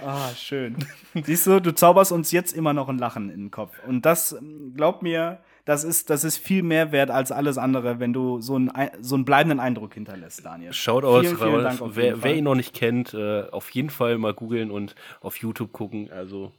[0.04, 0.74] ah, schön.
[1.22, 3.76] Siehst du, du zauberst uns jetzt immer noch ein Lachen in den Kopf.
[3.86, 4.36] Und das,
[4.74, 8.56] glaub mir, das ist, das ist viel mehr wert als alles andere, wenn du so
[8.56, 10.72] einen, so einen bleibenden Eindruck hinterlässt, Daniel.
[10.72, 14.18] Schaut aus, vielen, vielen Dank wer, wer, ihn noch nicht kennt, äh, auf jeden Fall
[14.18, 16.10] mal googeln und auf YouTube gucken.
[16.10, 16.52] Also,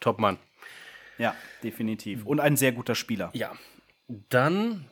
[0.00, 0.38] top Mann.
[1.18, 2.26] Ja, definitiv.
[2.26, 3.30] Und ein sehr guter Spieler.
[3.32, 3.52] Ja.
[4.08, 4.86] Dann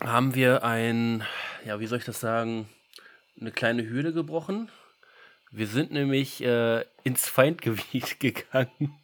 [0.00, 1.22] haben wir ein,
[1.64, 2.68] ja, wie soll ich das sagen,
[3.40, 4.68] eine kleine Hürde gebrochen.
[5.52, 8.99] Wir sind nämlich äh, ins Feindgebiet gegangen.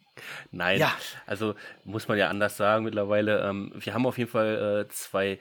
[0.51, 0.93] Nein, ja.
[1.25, 3.41] also muss man ja anders sagen mittlerweile.
[3.47, 5.39] Ähm, wir haben auf jeden Fall äh, zwei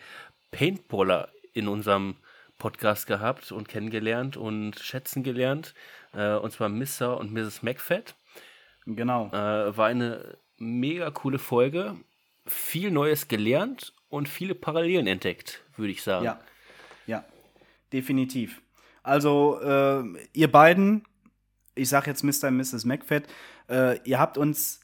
[0.51, 2.17] Paintballer in unserem
[2.59, 5.75] Podcast gehabt und kennengelernt und schätzen gelernt.
[6.15, 7.19] Äh, und zwar Mr.
[7.19, 7.63] und Mrs.
[7.63, 8.15] McFett.
[8.87, 9.29] Genau.
[9.29, 11.97] Äh, war eine mega coole Folge.
[12.47, 16.25] Viel Neues gelernt und viele Parallelen entdeckt, würde ich sagen.
[16.25, 16.41] Ja,
[17.07, 17.25] ja,
[17.93, 18.63] definitiv.
[19.03, 20.03] Also, äh,
[20.33, 21.05] ihr beiden,
[21.77, 22.49] ich sage jetzt Mr.
[22.49, 22.85] und Mrs.
[22.85, 23.29] McFett,
[23.69, 24.81] äh, ihr habt uns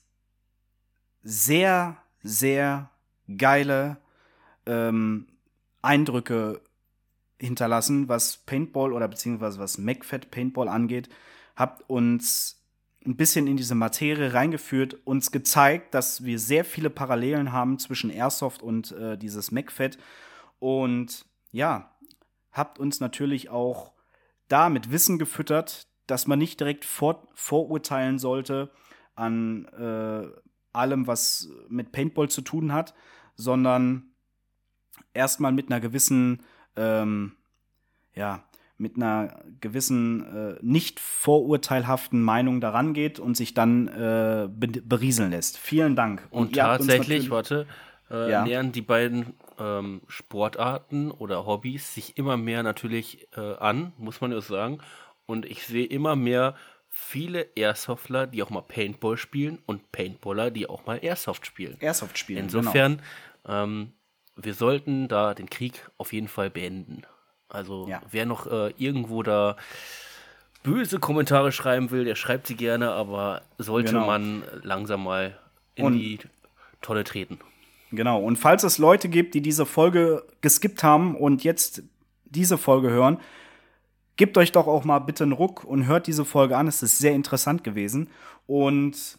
[1.23, 2.91] sehr, sehr
[3.37, 3.97] geile
[4.67, 5.27] ähm,
[5.81, 6.61] Eindrücke
[7.41, 11.09] hinterlassen, was Paintball oder beziehungsweise was MacFed Paintball angeht.
[11.57, 12.63] Habt uns
[13.05, 18.11] ein bisschen in diese Materie reingeführt, uns gezeigt, dass wir sehr viele Parallelen haben zwischen
[18.11, 19.99] Airsoft und äh, dieses MacFed.
[20.61, 21.97] Und ja,
[22.53, 23.93] habt uns natürlich auch
[24.47, 28.71] da mit Wissen gefüttert, dass man nicht direkt vor, vorurteilen sollte
[29.15, 30.29] an äh,
[30.75, 32.93] allem, was mit Paintball zu tun hat,
[33.35, 34.11] sondern
[35.15, 36.43] erstmal mit einer gewissen,
[36.77, 37.33] ähm,
[38.15, 38.45] ja,
[38.77, 45.57] mit einer gewissen äh, nicht vorurteilhaften Meinung daran geht und sich dann äh, berieseln lässt.
[45.57, 46.29] Vielen Dank.
[46.31, 47.67] Und, und tatsächlich, warte,
[48.11, 48.45] äh, ja.
[48.45, 54.31] nähern die beiden ähm, Sportarten oder Hobbys sich immer mehr natürlich äh, an, muss man
[54.31, 54.79] ja sagen.
[55.27, 56.57] Und ich sehe immer mehr
[56.89, 61.77] viele Airsoftler, die auch mal Paintball spielen und Paintballer, die auch mal Airsoft spielen.
[61.81, 62.45] Airsoft spielen.
[62.45, 63.01] Insofern,
[63.45, 63.65] genau.
[63.65, 63.93] ähm,
[64.37, 67.03] wir sollten da den Krieg auf jeden Fall beenden.
[67.49, 68.01] Also ja.
[68.11, 69.57] wer noch äh, irgendwo da
[70.63, 74.07] böse Kommentare schreiben will, der schreibt sie gerne, aber sollte genau.
[74.07, 75.39] man langsam mal
[75.75, 76.19] in und die
[76.81, 77.41] Tonne treten.
[77.91, 81.83] Genau, und falls es Leute gibt, die diese Folge geskippt haben und jetzt
[82.25, 83.19] diese Folge hören,
[84.17, 86.69] gebt euch doch auch mal bitte einen Ruck und hört diese Folge an.
[86.69, 88.09] Es ist sehr interessant gewesen.
[88.47, 89.19] Und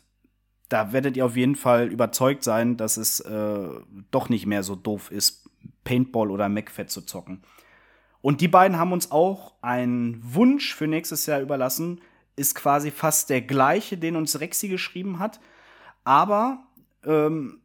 [0.70, 3.70] da werdet ihr auf jeden Fall überzeugt sein, dass es äh,
[4.12, 5.50] doch nicht mehr so doof ist,
[5.84, 7.44] Paintball oder MacFed zu zocken.
[8.22, 12.02] Und die beiden haben uns auch einen Wunsch für nächstes Jahr überlassen.
[12.36, 15.40] Ist quasi fast der gleiche, den uns Rexi geschrieben hat.
[16.06, 16.66] Aber
[17.06, 17.60] ähm,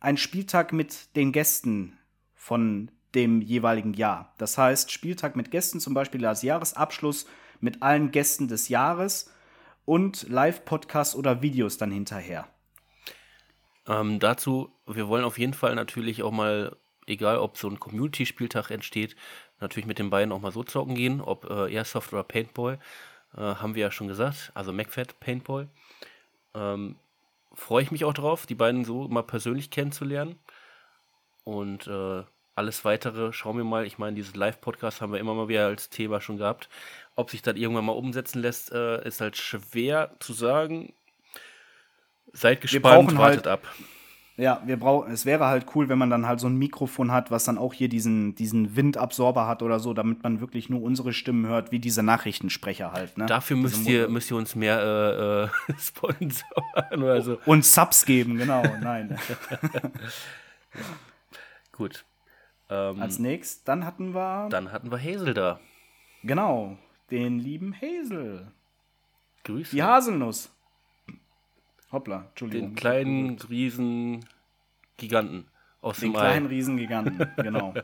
[0.00, 1.96] ein Spieltag mit den Gästen
[2.34, 4.32] von dem jeweiligen Jahr.
[4.38, 7.26] Das heißt, Spieltag mit Gästen, zum Beispiel als Jahresabschluss
[7.60, 9.30] mit allen Gästen des Jahres
[9.84, 12.48] und Live-Podcasts oder Videos dann hinterher.
[13.86, 18.70] Ähm, dazu, wir wollen auf jeden Fall natürlich auch mal, egal ob so ein Community-Spieltag
[18.70, 19.16] entsteht,
[19.60, 22.78] natürlich mit den beiden auch mal so zocken gehen, ob äh, Airsoft oder Paintball,
[23.36, 25.68] äh, haben wir ja schon gesagt, also MacFed Paintball.
[26.54, 26.96] Ähm,
[27.54, 30.38] freue ich mich auch drauf, die beiden so mal persönlich kennenzulernen.
[31.44, 32.22] Und äh,
[32.54, 33.86] alles weitere schauen wir mal.
[33.86, 36.68] Ich meine, dieses Live-Podcast haben wir immer mal wieder als Thema schon gehabt.
[37.16, 40.92] Ob sich das irgendwann mal umsetzen lässt, äh, ist halt schwer zu sagen.
[42.32, 43.66] Seid gespannt, wartet halt, ab.
[44.38, 47.30] Ja, wir brauchen, es wäre halt cool, wenn man dann halt so ein Mikrofon hat,
[47.30, 51.12] was dann auch hier diesen, diesen Windabsorber hat oder so, damit man wirklich nur unsere
[51.12, 53.18] Stimmen hört, wie diese Nachrichtensprecher halt.
[53.18, 53.26] Ne?
[53.26, 54.80] Dafür müsst ihr, müsst ihr uns mehr
[55.68, 57.38] äh, äh, sponsoren oder so.
[57.44, 59.18] Und Subs geben, genau, nein.
[61.72, 62.04] Gut.
[62.72, 64.48] Ähm, Als nächstes, dann hatten wir.
[64.48, 65.60] Dann hatten wir Hazel da.
[66.22, 66.78] Genau,
[67.10, 68.50] den lieben Hazel.
[69.44, 69.76] Grüße.
[69.76, 70.50] Die Haselnuss.
[71.90, 72.70] Hoppla, Entschuldigung.
[72.70, 74.24] Den kleinen riesen
[74.96, 75.46] Giganten
[75.82, 77.74] aus Den dem kleinen riesen Giganten, genau.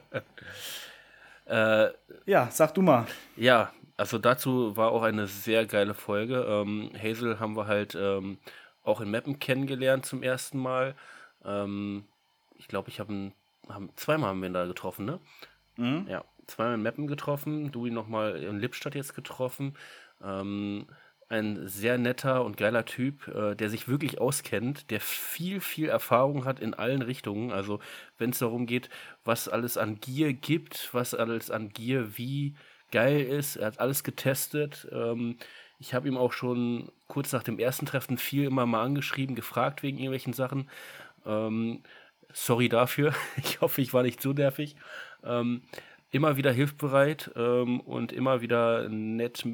[1.47, 1.89] äh,
[2.25, 3.07] ja, sag du mal.
[3.37, 6.47] Ja, also dazu war auch eine sehr geile Folge.
[6.49, 8.39] Ähm, Hazel haben wir halt ähm,
[8.85, 10.95] auch in Mappen kennengelernt zum ersten Mal.
[11.45, 12.05] Ähm,
[12.57, 13.33] ich glaube, ich habe einen
[13.69, 15.21] haben, zweimal haben wir ihn da getroffen, ne?
[15.77, 16.07] Mhm.
[16.09, 19.77] Ja, zweimal in Meppen getroffen, du ihn nochmal in Lippstadt jetzt getroffen.
[20.23, 20.87] Ähm,
[21.29, 26.45] ein sehr netter und geiler Typ, äh, der sich wirklich auskennt, der viel, viel Erfahrung
[26.47, 27.53] hat in allen Richtungen.
[27.53, 27.81] Also
[28.17, 28.89] wenn es darum geht,
[29.25, 32.55] was alles an Gier gibt, was alles an Gier wie
[32.91, 34.89] geil ist, er hat alles getestet.
[34.91, 35.37] Ähm,
[35.79, 39.83] ich habe ihm auch schon kurz nach dem ersten Treffen viel immer mal angeschrieben, gefragt
[39.83, 40.69] wegen irgendwelchen Sachen.
[41.27, 41.83] Ähm,
[42.39, 43.15] Sorry dafür.
[43.37, 44.77] Ich hoffe, ich war nicht zu nervig.
[45.25, 45.63] Ähm,
[46.11, 49.45] immer wieder hilfsbereit ähm, und immer wieder nett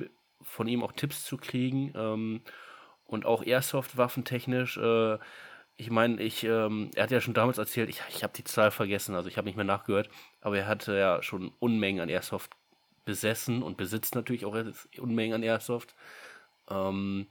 [0.43, 1.93] von ihm auch Tipps zu kriegen.
[1.97, 2.43] Ähm,
[3.07, 4.77] und auch Airsoft-Waffen technisch.
[4.77, 5.19] Äh,
[5.77, 8.71] ich meine, ich, ähm, er hat ja schon damals erzählt, ich, ich habe die Zahl
[8.71, 10.09] vergessen, also ich habe nicht mehr nachgehört,
[10.41, 12.53] aber er hatte ja schon Unmengen an Airsoft
[13.05, 14.57] besessen und besitzt natürlich auch
[14.99, 15.95] Unmengen an Airsoft.
[16.71, 17.29] Ähm,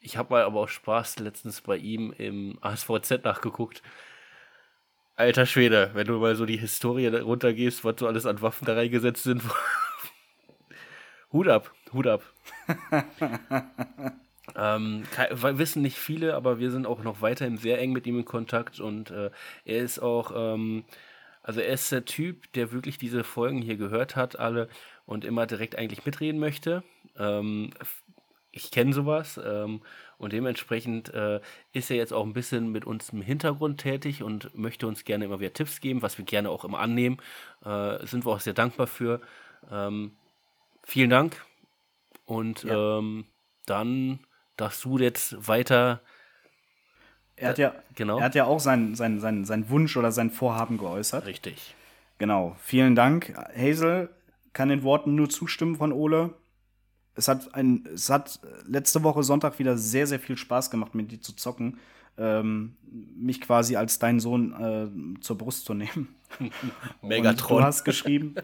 [0.00, 3.82] ich habe mal aber auch Spaß letztens bei ihm im ASVZ nachgeguckt.
[5.16, 8.74] Alter Schwede, wenn du mal so die Historie runtergehst, was so alles an Waffen da
[8.74, 9.42] reingesetzt sind.
[11.32, 12.22] Hut ab, Hut ab.
[14.54, 15.04] ähm,
[15.40, 18.78] wissen nicht viele, aber wir sind auch noch weiterhin sehr eng mit ihm in Kontakt
[18.78, 19.30] und äh,
[19.64, 20.84] er ist auch, ähm,
[21.42, 24.68] also er ist der Typ, der wirklich diese Folgen hier gehört hat, alle
[25.06, 26.82] und immer direkt eigentlich mitreden möchte.
[27.18, 27.70] Ähm,
[28.56, 29.82] ich kenne sowas ähm,
[30.18, 31.40] und dementsprechend äh,
[31.72, 35.26] ist er jetzt auch ein bisschen mit uns im Hintergrund tätig und möchte uns gerne
[35.26, 37.18] immer wieder Tipps geben, was wir gerne auch immer annehmen.
[37.64, 39.20] Äh, sind wir auch sehr dankbar für.
[39.70, 40.16] Ähm,
[40.82, 41.44] vielen Dank
[42.24, 42.98] und ja.
[42.98, 43.26] ähm,
[43.66, 44.20] dann
[44.56, 46.00] darfst du jetzt weiter.
[47.36, 48.18] Er hat ja, genau.
[48.18, 51.26] er hat ja auch seinen sein, sein, sein Wunsch oder sein Vorhaben geäußert.
[51.26, 51.74] Richtig.
[52.18, 52.56] Genau.
[52.58, 54.08] Vielen Dank, Hazel
[54.56, 56.32] kann den Worten nur zustimmen von Ole.
[57.16, 61.10] Es hat, ein, es hat letzte Woche Sonntag wieder sehr, sehr viel Spaß gemacht, mit
[61.10, 61.78] dir zu zocken.
[62.18, 66.08] Ähm, mich quasi als dein Sohn äh, zur Brust zu nehmen.
[67.02, 67.58] Megatron.
[67.58, 68.34] Und du hast geschrieben,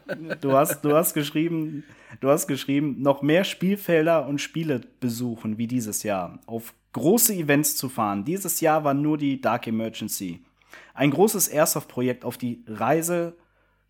[0.40, 1.84] du hast, du hast geschrieben,
[2.20, 6.38] du hast geschrieben, noch mehr Spielfelder und Spiele besuchen wie dieses Jahr.
[6.46, 8.24] Auf große Events zu fahren.
[8.24, 10.42] Dieses Jahr war nur die Dark Emergency.
[10.94, 13.34] Ein großes Airsoft-Projekt auf die Reise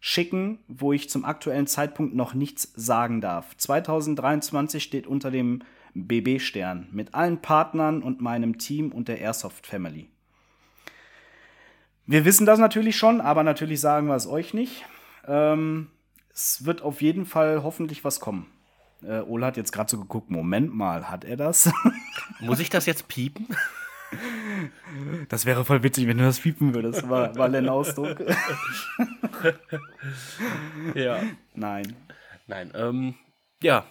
[0.04, 3.56] schicken, wo ich zum aktuellen Zeitpunkt noch nichts sagen darf.
[3.56, 5.62] 2023 steht unter dem
[5.94, 10.08] BB-Stern mit allen Partnern und meinem Team und der Airsoft Family.
[12.04, 14.84] Wir wissen das natürlich schon, aber natürlich sagen wir es euch nicht.
[15.28, 15.86] Ähm,
[16.34, 18.48] es wird auf jeden Fall hoffentlich was kommen.
[19.04, 21.70] Äh, Ole hat jetzt gerade so geguckt, Moment mal, hat er das?
[22.40, 23.46] Muss ich das jetzt piepen?
[25.28, 28.18] Das wäre voll witzig, wenn du das piepen würdest, war, war ein Ausdruck.
[30.94, 31.22] ja.
[31.54, 31.96] Nein.
[32.46, 33.14] Nein, ähm,
[33.62, 33.86] ja.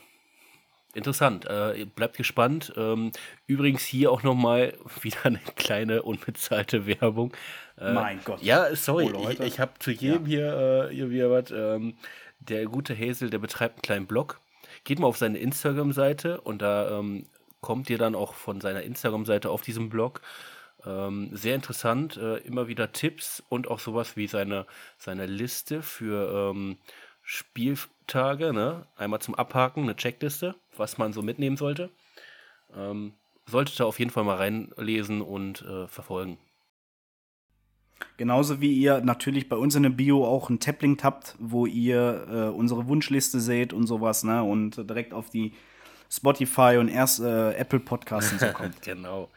[0.94, 1.46] Interessant.
[1.46, 2.74] Äh, bleibt gespannt.
[2.76, 3.12] Ähm,
[3.48, 7.34] übrigens hier auch noch mal wieder eine kleine unbezahlte Werbung.
[7.78, 8.42] Äh, mein Gott.
[8.44, 9.12] Ja, sorry.
[9.14, 10.28] Oh, ich, ich habe zu jedem ja.
[10.28, 11.52] hier, äh, hier wieder was.
[11.52, 11.96] Ähm,
[12.40, 14.42] der gute Hazel, der betreibt einen kleinen Blog.
[14.84, 17.26] Geht mal auf seine Instagram-Seite und da ähm,
[17.62, 20.22] kommt ihr dann auch von seiner Instagram-Seite auf diesem Blog.
[20.86, 24.66] Ähm, sehr interessant, äh, immer wieder Tipps und auch sowas wie seine,
[24.98, 26.78] seine Liste für ähm,
[27.22, 28.88] Spieltage, ne?
[28.96, 31.92] Einmal zum Abhaken, eine Checkliste, was man so mitnehmen sollte.
[32.76, 33.14] Ähm,
[33.46, 36.40] solltet ihr auf jeden Fall mal reinlesen und äh, verfolgen.
[38.18, 42.28] Genauso wie ihr natürlich bei uns in der Bio auch einen Tab-Link habt, wo ihr
[42.28, 44.44] äh, unsere Wunschliste seht und sowas, ne?
[44.44, 45.54] Und direkt auf die
[46.12, 48.82] Spotify und erst äh, Apple Podcasts und so kommt.
[48.82, 49.30] genau.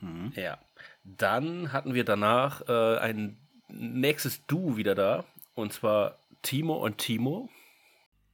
[0.00, 0.32] Mhm.
[0.34, 0.58] Ja.
[1.04, 3.36] Dann hatten wir danach äh, ein
[3.68, 5.24] nächstes Du wieder da.
[5.54, 7.50] Und zwar Timo und Timo.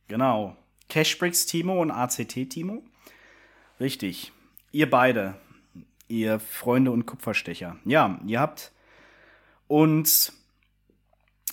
[0.08, 0.56] Genau.
[0.88, 2.82] Cashbricks Timo und ACT Timo.
[3.80, 4.32] Richtig.
[4.70, 5.34] Ihr beide.
[6.08, 7.76] Ihr Freunde und Kupferstecher.
[7.84, 8.70] Ja, ihr habt
[9.66, 10.32] uns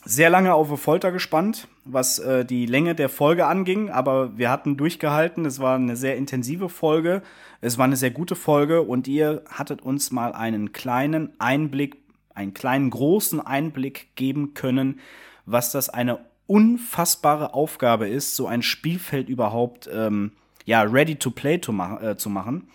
[0.06, 4.50] sehr lange auf eine Folter gespannt, was äh, die Länge der Folge anging, aber wir
[4.50, 5.46] hatten durchgehalten.
[5.46, 7.22] Es war eine sehr intensive Folge.
[7.62, 11.98] Es war eine sehr gute Folge und ihr hattet uns mal einen kleinen Einblick,
[12.34, 15.00] einen kleinen großen Einblick geben können,
[15.46, 20.34] was das eine unfassbare Aufgabe ist, so ein Spielfeld überhaupt ähm,
[20.66, 22.68] ja ready to play to ma äh, zu machen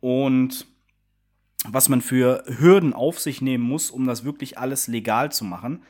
[0.00, 0.66] und
[1.68, 5.82] was man für Hürden auf sich nehmen muss, um das wirklich alles legal zu machen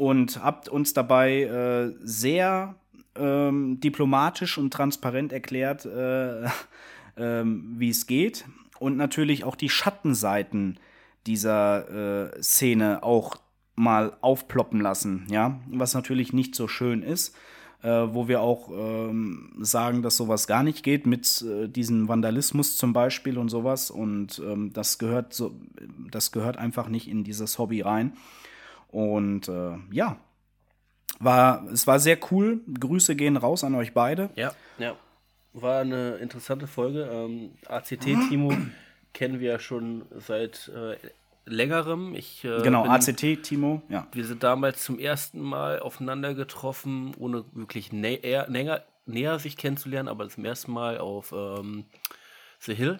[0.00, 2.74] und habt uns dabei äh, sehr
[3.16, 6.44] ähm, diplomatisch und transparent erklärt, äh,
[7.16, 8.46] äh, wie es geht
[8.78, 10.80] und natürlich auch die Schattenseiten
[11.26, 13.36] dieser äh, Szene auch
[13.76, 17.36] mal aufploppen lassen, ja, was natürlich nicht so schön ist.
[17.82, 22.76] Äh, wo wir auch ähm, sagen, dass sowas gar nicht geht, mit äh, diesem Vandalismus
[22.76, 23.90] zum Beispiel und sowas.
[23.90, 25.58] Und ähm, das gehört so,
[26.10, 28.12] das gehört einfach nicht in dieses Hobby rein.
[28.90, 30.18] Und äh, ja,
[31.18, 32.60] war, es war sehr cool.
[32.78, 34.30] Grüße gehen raus an euch beide.
[34.36, 34.96] Ja, ja.
[35.52, 37.08] War eine interessante Folge.
[37.12, 38.52] Ähm, ACT Timo
[39.12, 40.96] kennen wir ja schon seit äh,
[41.44, 42.14] längerem.
[42.14, 44.06] Ich, äh, genau, bin, ACT Timo, ja.
[44.12, 50.08] Wir sind damals zum ersten Mal aufeinander getroffen, ohne wirklich nä näher, näher sich kennenzulernen,
[50.08, 51.84] aber zum ersten Mal auf ähm,
[52.60, 52.98] The Hill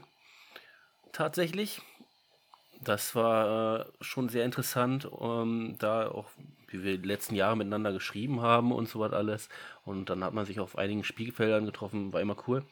[1.13, 1.83] tatsächlich.
[2.83, 6.27] Das war äh, schon sehr interessant, ähm, da auch,
[6.69, 9.49] wie wir die letzten Jahre miteinander geschrieben haben und so was alles.
[9.85, 12.65] Und dann hat man sich auf einigen Spielfeldern getroffen, war immer cool.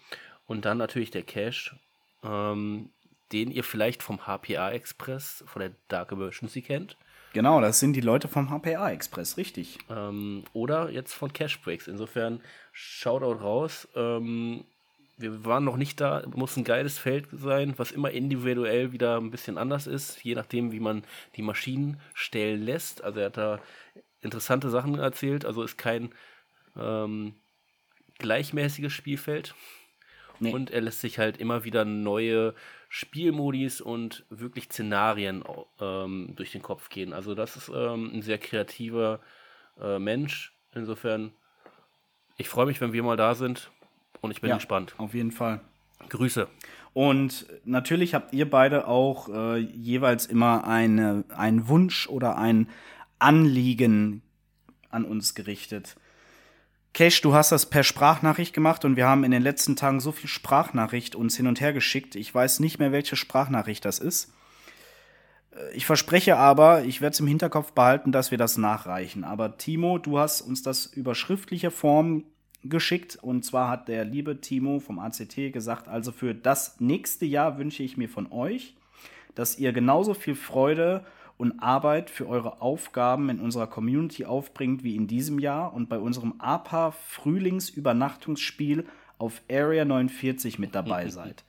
[0.47, 1.77] Und dann natürlich der Cash,
[2.23, 2.89] ähm,
[3.33, 6.97] den ihr vielleicht vom HPA Express, von der Dark Emergency kennt.
[7.35, 9.79] Genau, das sind die Leute vom HPA Express, richtig.
[9.91, 11.87] Ähm, oder jetzt von Cash Breaks.
[11.87, 12.41] Insofern,
[12.73, 13.87] Shoutout raus.
[13.95, 14.65] Ähm,
[15.19, 19.31] wir waren noch nicht da, muss ein geiles Feld sein, was immer individuell wieder ein
[19.31, 21.03] bisschen anders ist, je nachdem, wie man
[21.37, 23.03] die Maschinen stellen lässt.
[23.03, 23.61] Also er hat da
[24.21, 26.15] interessante Sachen erzählt, also ist kein
[26.77, 27.35] ähm,
[28.19, 29.55] gleichmäßiges Spielfeld.
[30.41, 30.53] Nee.
[30.53, 32.55] Und er lässt sich halt immer wieder neue
[32.89, 35.43] Spielmodis und wirklich Szenarien
[35.81, 37.13] ähm, durch den Kopf gehen.
[37.13, 39.19] Also das ist ähm, ein sehr kreativer
[39.81, 40.55] äh, Mensch.
[40.73, 41.33] Insofern,
[42.37, 43.73] ich freue mich, wenn wir mal da sind
[44.21, 44.95] und ich bin ja, gespannt.
[44.99, 45.61] Auf jeden Fall.
[46.09, 46.49] Grüße.
[46.95, 52.69] Und natürlich habt ihr beide auch äh, jeweils immer eine, einen Wunsch oder ein
[53.19, 54.23] Anliegen
[54.91, 55.97] an uns gerichtet.
[56.95, 60.11] Cash, du hast das per Sprachnachricht gemacht und wir haben in den letzten Tagen so
[60.11, 62.17] viel Sprachnachricht uns hin und her geschickt.
[62.17, 64.33] Ich weiß nicht mehr, welche Sprachnachricht das ist.
[65.75, 69.25] ich verspreche aber, ich werde es im Hinterkopf behalten, dass wir das nachreichen.
[69.25, 72.25] Aber Timo, du hast uns das über schriftliche Form
[72.65, 73.19] geschickt.
[73.21, 77.83] Und zwar hat der liebe Timo vom ACT gesagt, also für das nächste Jahr wünsche
[77.83, 78.75] ich mir von euch,
[79.35, 81.05] dass ihr genauso viel Freude
[81.37, 85.99] und Arbeit für eure Aufgaben in unserer Community aufbringt wie in diesem Jahr und bei
[85.99, 88.87] unserem APA Frühlingsübernachtungsspiel
[89.19, 91.45] auf Area 49 mit dabei seid.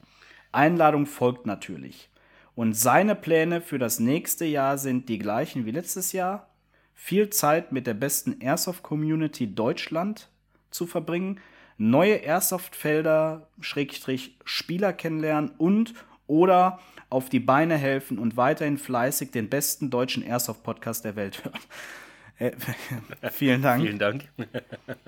[0.52, 2.10] Einladung folgt natürlich.
[2.56, 6.50] Und seine Pläne für das nächste Jahr sind die gleichen wie letztes Jahr.
[6.94, 10.30] Viel Zeit mit der besten Airsoft-Community Deutschland
[10.72, 11.40] zu verbringen,
[11.78, 15.94] neue Airsoft-Felder, Schrägstrich Spieler kennenlernen und
[16.28, 21.60] oder auf die Beine helfen und weiterhin fleißig den besten deutschen Airsoft-Podcast der Welt hören.
[22.38, 22.52] Äh,
[23.32, 23.82] vielen Dank.
[23.82, 24.28] Vielen Dank.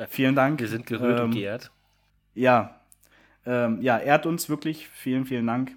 [0.09, 0.59] vielen Dank.
[0.59, 1.71] Wir sind gerührt ähm, und geehrt.
[2.33, 2.81] Ja,
[3.45, 4.87] ähm, ja, ehrt uns wirklich.
[4.89, 5.75] Vielen, vielen Dank.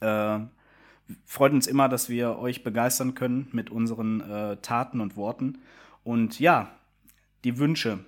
[0.00, 0.40] Äh,
[1.24, 5.58] freut uns immer, dass wir euch begeistern können mit unseren äh, Taten und Worten.
[6.04, 6.70] Und ja,
[7.44, 8.00] die Wünsche.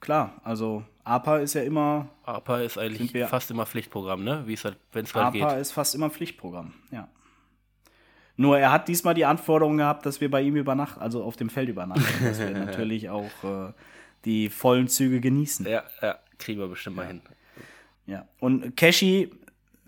[0.00, 2.08] Klar, also APA ist ja immer.
[2.24, 4.42] APA ist eigentlich fast immer Pflichtprogramm, ne?
[4.46, 5.42] Wie es halt, wenn es halt geht.
[5.42, 7.08] APA ist fast immer Pflichtprogramm, ja.
[8.36, 11.50] Nur er hat diesmal die Anforderung gehabt, dass wir bei ihm übernachten, also auf dem
[11.50, 13.72] Feld übernachten, dass wir natürlich auch äh,
[14.24, 15.66] die vollen Züge genießen.
[15.66, 17.20] Ja, ja, kriegen wir bestimmt mal hin.
[18.06, 19.30] Ja, und Cashy,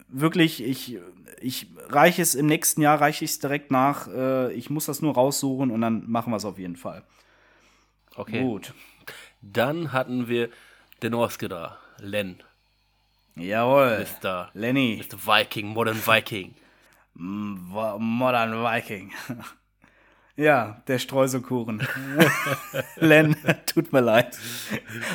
[0.09, 0.99] wirklich, ich,
[1.41, 4.07] ich reiche es im nächsten Jahr, reiche ich es direkt nach.
[4.09, 7.03] Äh, ich muss das nur raussuchen und dann machen wir es auf jeden Fall.
[8.15, 8.43] Okay.
[8.43, 8.75] Gut.
[9.43, 10.49] Dann hatten wir
[11.03, 12.43] den Oske da, Len.
[13.34, 14.07] Jawohl.
[14.22, 14.51] Mr.
[14.55, 15.03] Lenny.
[15.03, 15.18] Mr.
[15.26, 16.55] Viking, Modern Viking.
[17.14, 19.12] Modern Viking.
[20.34, 21.86] Ja, der Streuselkuchen.
[22.97, 23.36] Len,
[23.66, 24.38] tut mir leid.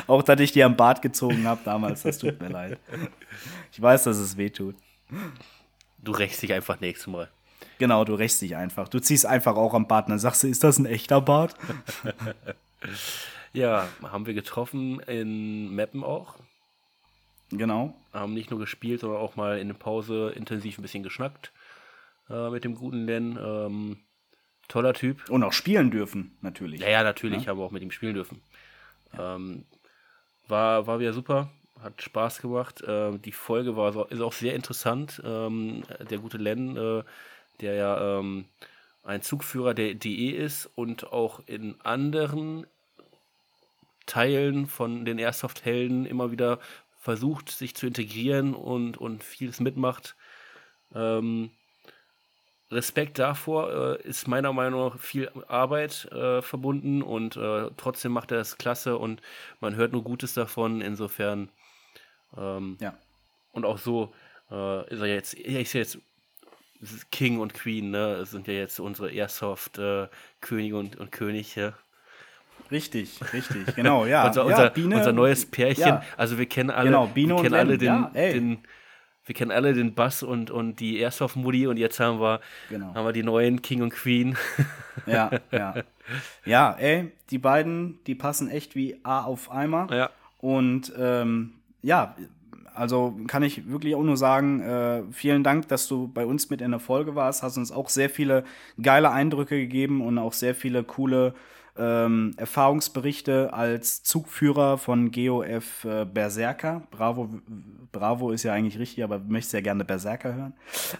[0.06, 2.78] Auch, dass ich dir am Bart gezogen habe damals, das tut mir leid.
[3.72, 4.76] Ich weiß, dass es weh tut.
[5.98, 7.28] Du rächst dich einfach nächstes Mal.
[7.78, 8.86] Genau, du rächst dich einfach.
[8.88, 11.56] Du ziehst einfach auch am Bart und dann sagst du, ist das ein echter Bart?
[13.52, 16.36] Ja, haben wir getroffen in Meppen auch.
[17.50, 17.94] Genau.
[18.12, 21.52] Haben nicht nur gespielt, sondern auch mal in der Pause intensiv ein bisschen geschnackt
[22.28, 23.38] äh, mit dem guten Len.
[23.40, 23.96] Ähm,
[24.68, 25.28] toller Typ.
[25.30, 26.80] Und auch spielen dürfen, natürlich.
[26.80, 27.50] Ja, ja, natürlich ja?
[27.50, 28.42] haben wir auch mit ihm spielen dürfen.
[29.16, 29.36] Ja.
[29.36, 29.64] Ähm,
[30.46, 31.50] war, war wieder super,
[31.82, 32.82] hat Spaß gemacht.
[32.82, 35.22] Äh, die Folge war so, ist auch sehr interessant.
[35.24, 37.02] Ähm, der gute Len, äh,
[37.60, 38.44] der ja ähm,
[39.04, 42.66] ein Zugführer der DE ist und auch in anderen
[44.08, 46.58] Teilen von den Airsoft-Helden immer wieder
[46.98, 50.16] versucht, sich zu integrieren und, und vieles mitmacht.
[50.94, 51.50] Ähm,
[52.70, 58.30] Respekt davor äh, ist meiner Meinung nach viel Arbeit äh, verbunden und äh, trotzdem macht
[58.30, 59.22] er es klasse und
[59.60, 60.82] man hört nur Gutes davon.
[60.82, 61.48] Insofern
[62.36, 62.94] ähm, ja.
[63.52, 64.12] und auch so
[64.50, 65.98] äh, ist er jetzt, er ist jetzt
[67.10, 68.18] King und Queen, ne?
[68.18, 71.74] Das sind ja jetzt unsere Airsoft-Könige äh, und, und Könige.
[72.70, 74.26] Richtig, richtig, genau, ja.
[74.26, 75.86] unser, ja, unser, Biene, unser neues Pärchen.
[75.86, 76.02] Ja.
[76.16, 78.58] Also wir kennen alle, genau, Biene wir kennen alle den, ja, den,
[79.24, 82.40] wir kennen alle den Bass und, und die Airsoft-Mutti und jetzt haben wir,
[82.70, 82.94] genau.
[82.94, 84.36] haben wir die neuen King und Queen.
[85.06, 85.74] Ja, ja.
[86.44, 89.86] Ja, ey, die beiden, die passen echt wie A auf Eimer.
[89.90, 90.10] Ja.
[90.38, 92.16] Und ähm, ja,
[92.74, 96.60] also kann ich wirklich auch nur sagen, äh, vielen Dank, dass du bei uns mit
[96.60, 97.42] in der Folge warst.
[97.42, 98.44] Hast uns auch sehr viele
[98.80, 101.34] geile Eindrücke gegeben und auch sehr viele coole
[101.78, 106.82] ähm, Erfahrungsberichte als Zugführer von GOF äh, Berserker.
[106.90, 107.28] Bravo,
[107.92, 110.54] Bravo ist ja eigentlich richtig, aber du möchtest ja gerne Berserker hören.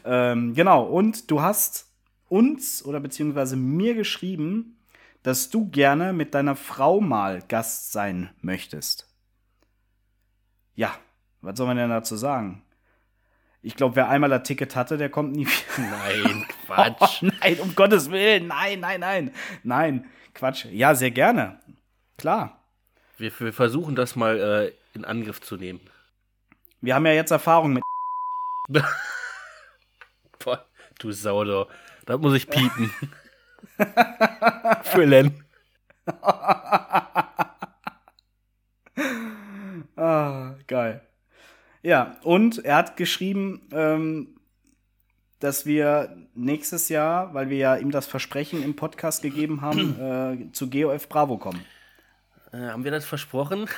[0.05, 1.93] Ähm, genau, und du hast
[2.29, 4.79] uns oder beziehungsweise mir geschrieben,
[5.23, 9.09] dass du gerne mit deiner Frau mal Gast sein möchtest.
[10.75, 10.95] Ja,
[11.41, 12.63] was soll man denn dazu sagen?
[13.61, 15.89] Ich glaube, wer einmal das Ticket hatte, der kommt nie wieder.
[15.91, 17.23] Nein, Quatsch.
[17.23, 18.47] Oh, nein, um Gottes Willen.
[18.47, 19.31] Nein, nein, nein.
[19.65, 20.05] Nein,
[20.39, 20.67] Quatsch.
[20.67, 21.59] Ja, sehr gerne.
[22.17, 22.63] Klar.
[23.17, 25.81] Wir, wir versuchen das mal äh, in Angriff zu nehmen.
[26.81, 27.83] Wir haben ja jetzt Erfahrung mit.
[30.39, 30.65] Boah,
[31.01, 31.67] du Sauder.
[32.07, 32.95] Da muss ich piepen.
[34.85, 35.45] Für Len.
[39.97, 41.01] ah, geil.
[41.83, 44.38] Ja, und er hat geschrieben, ähm,
[45.41, 50.01] dass wir nächstes Jahr, weil wir ja ihm das Versprechen im Podcast gegeben haben,
[50.51, 51.65] äh, zu GOF Bravo kommen.
[52.53, 53.69] Äh, haben wir das versprochen?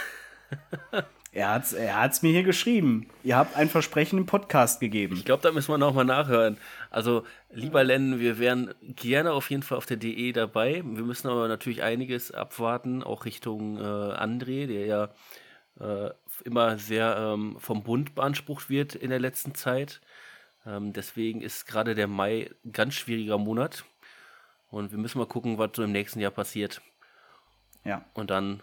[1.32, 3.08] er hat es er hat's mir hier geschrieben.
[3.22, 5.16] Ihr habt ein Versprechen im Podcast gegeben.
[5.16, 6.56] Ich glaube, da müssen wir nochmal nachhören.
[6.90, 10.82] Also, lieber Len, wir wären gerne auf jeden Fall auf der DE dabei.
[10.84, 15.08] Wir müssen aber natürlich einiges abwarten, auch Richtung äh, André, der ja
[15.80, 16.10] äh,
[16.44, 20.00] immer sehr ähm, vom Bund beansprucht wird in der letzten Zeit.
[20.66, 23.84] Ähm, deswegen ist gerade der Mai ein ganz schwieriger Monat.
[24.70, 26.80] Und wir müssen mal gucken, was so im nächsten Jahr passiert.
[27.84, 28.04] Ja.
[28.14, 28.62] Und dann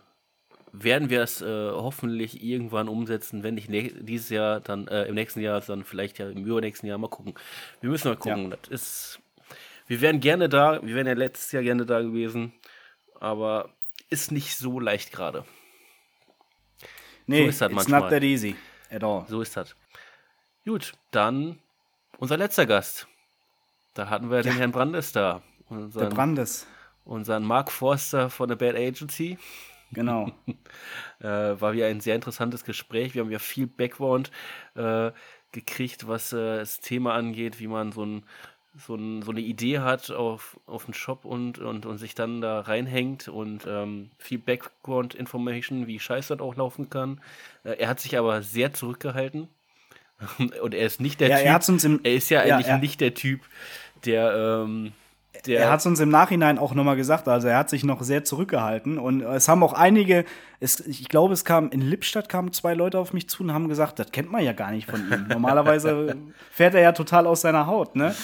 [0.72, 5.40] werden wir es äh, hoffentlich irgendwann umsetzen, wenn nicht dieses Jahr, dann äh, im nächsten
[5.42, 7.34] Jahr, dann vielleicht ja im übernächsten Jahr mal gucken.
[7.82, 8.52] Wir müssen mal gucken.
[8.52, 8.58] Ja.
[8.62, 9.20] Das ist,
[9.88, 12.54] wir wären gerne da, wir wären ja letztes Jahr gerne da gewesen,
[13.20, 13.74] aber
[14.10, 15.46] ist nicht so leicht gerade.
[17.26, 18.02] Nee, so ist das it's manchmal.
[18.02, 18.56] not that easy
[18.90, 19.26] at all.
[19.28, 19.76] So ist das.
[20.66, 21.60] Gut, dann
[22.18, 23.08] unser letzter Gast.
[23.94, 24.44] Da hatten wir ja.
[24.44, 25.42] den Herrn Brandes da.
[25.70, 26.68] Unseren, der Brandes.
[27.04, 29.38] Unseren Mark Forster von der Bad Agency.
[29.92, 30.32] Genau.
[31.20, 33.16] äh, war wieder ein sehr interessantes Gespräch.
[33.16, 34.32] Wir haben ja viel Background
[34.76, 35.12] äh,
[35.52, 38.24] gekriegt, was äh, das Thema angeht, wie man so, ein,
[38.76, 42.42] so, ein, so eine Idee hat auf, auf einen Shop und, und, und sich dann
[42.42, 47.22] da reinhängt und ähm, viel Background-Information, wie scheiße das auch laufen kann.
[47.64, 49.48] Äh, er hat sich aber sehr zurückgehalten.
[50.62, 51.46] und er ist nicht der ja, Typ.
[51.46, 53.42] Er, hat's uns im, er ist ja, ja eigentlich er, nicht der Typ,
[54.06, 54.64] der.
[54.64, 54.94] Ähm,
[55.46, 58.02] der er hat es uns im Nachhinein auch nochmal gesagt, also er hat sich noch
[58.02, 60.26] sehr zurückgehalten und es haben auch einige,
[60.60, 63.70] es, ich glaube, es kam in Lippstadt kamen zwei Leute auf mich zu und haben
[63.70, 65.28] gesagt, das kennt man ja gar nicht von ihm.
[65.30, 66.16] Normalerweise
[66.52, 68.16] fährt er ja total aus seiner Haut, ne?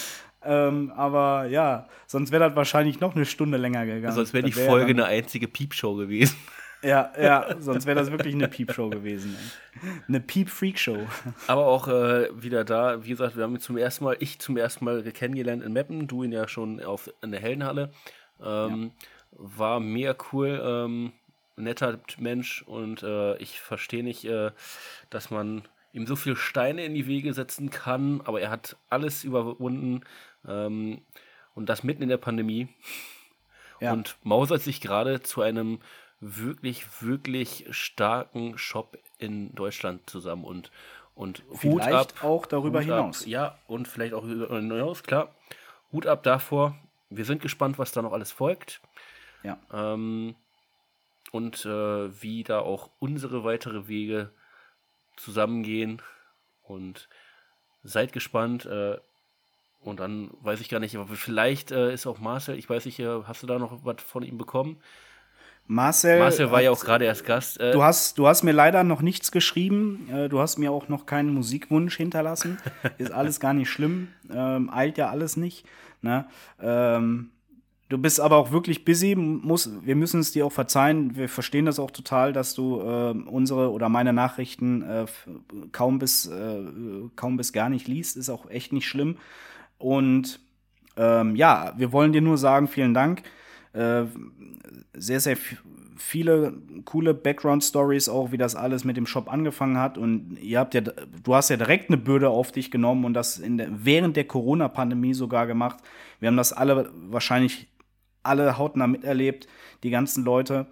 [0.44, 4.14] Ähm, aber ja, sonst wäre das wahrscheinlich noch eine Stunde länger gegangen.
[4.14, 6.36] Sonst wäre die wär Folge eine einzige Piepshow gewesen.
[6.84, 9.36] Ja, ja, sonst wäre das wirklich eine Piepshow gewesen.
[10.06, 11.06] Eine Piep-Freak-Show.
[11.46, 14.56] Aber auch äh, wieder da, wie gesagt, wir haben ihn zum ersten Mal, ich zum
[14.56, 17.90] ersten Mal kennengelernt in Meppen, du ihn ja schon auf, in der Heldenhalle.
[18.42, 19.38] Ähm, ja.
[19.38, 21.12] War mega cool, ähm,
[21.56, 24.50] netter Mensch und äh, ich verstehe nicht, äh,
[25.10, 25.62] dass man
[25.92, 30.02] ihm so viele Steine in die Wege setzen kann, aber er hat alles überwunden
[30.46, 31.02] ähm,
[31.54, 32.68] und das mitten in der Pandemie.
[33.80, 33.92] Ja.
[33.92, 35.80] Und mausert sich gerade zu einem
[36.24, 40.70] wirklich, wirklich starken Shop in Deutschland zusammen und,
[41.14, 42.14] und Hut ab.
[42.22, 43.22] auch darüber Hut hinaus.
[43.22, 45.34] Ab, ja, und vielleicht auch darüber hinaus, klar.
[45.92, 46.76] Hut ab davor.
[47.10, 48.80] Wir sind gespannt, was da noch alles folgt.
[49.42, 49.58] Ja.
[49.72, 50.34] Ähm,
[51.30, 54.30] und äh, wie da auch unsere weitere Wege
[55.16, 56.02] zusammengehen.
[56.62, 57.08] Und
[57.82, 58.64] seid gespannt.
[58.66, 58.98] Äh,
[59.80, 62.98] und dann weiß ich gar nicht, aber vielleicht äh, ist auch Marcel, ich weiß nicht,
[63.00, 64.80] äh, hast du da noch was von ihm bekommen?
[65.66, 67.58] Marcel, Marcel war ja auch gerade erst Gast.
[67.58, 70.08] Äh, du, hast, du hast mir leider noch nichts geschrieben.
[70.12, 72.58] Äh, du hast mir auch noch keinen Musikwunsch hinterlassen.
[72.98, 74.08] Ist alles gar nicht schlimm.
[74.30, 75.64] Ähm, eilt ja alles nicht.
[76.02, 76.26] Ne?
[76.60, 77.30] Ähm,
[77.88, 79.14] du bist aber auch wirklich busy.
[79.16, 81.16] Muss, wir müssen es dir auch verzeihen.
[81.16, 85.06] Wir verstehen das auch total, dass du äh, unsere oder meine Nachrichten äh,
[85.72, 86.60] kaum, bis, äh,
[87.16, 88.18] kaum bis gar nicht liest.
[88.18, 89.16] Ist auch echt nicht schlimm.
[89.78, 90.40] Und
[90.98, 93.22] ähm, ja, wir wollen dir nur sagen, vielen Dank.
[93.74, 94.04] Äh,
[94.94, 95.36] sehr, sehr
[95.96, 96.54] viele
[96.84, 99.98] coole Background-Stories auch, wie das alles mit dem Shop angefangen hat.
[99.98, 103.38] Und ihr habt ja, du hast ja direkt eine Bürde auf dich genommen und das
[103.38, 105.78] in der, während der Corona-Pandemie sogar gemacht.
[106.20, 107.68] Wir haben das alle wahrscheinlich
[108.22, 109.46] alle hautnah miterlebt,
[109.82, 110.66] die ganzen Leute.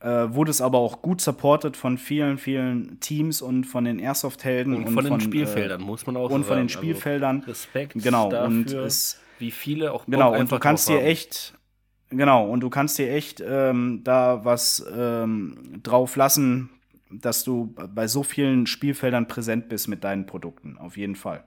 [0.00, 4.74] Äh, wurde es aber auch gut supported von vielen, vielen Teams und von den Airsoft-Helden.
[4.74, 7.38] Und, und, von den Spielfeldern, äh, muss man auch Und von den also Spielfeldern.
[7.38, 11.02] Also Respekt genau, dafür, und es, wie viele auch Bock Genau, und du kannst dir
[11.02, 11.55] echt
[12.10, 16.70] Genau, und du kannst dir echt ähm, da was ähm, drauf lassen,
[17.10, 20.78] dass du bei so vielen Spielfeldern präsent bist mit deinen Produkten.
[20.78, 21.44] Auf jeden Fall.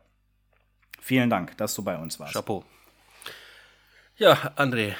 [1.01, 2.33] Vielen Dank, dass du bei uns warst.
[2.33, 2.63] Chapeau.
[4.17, 4.95] Ja, André,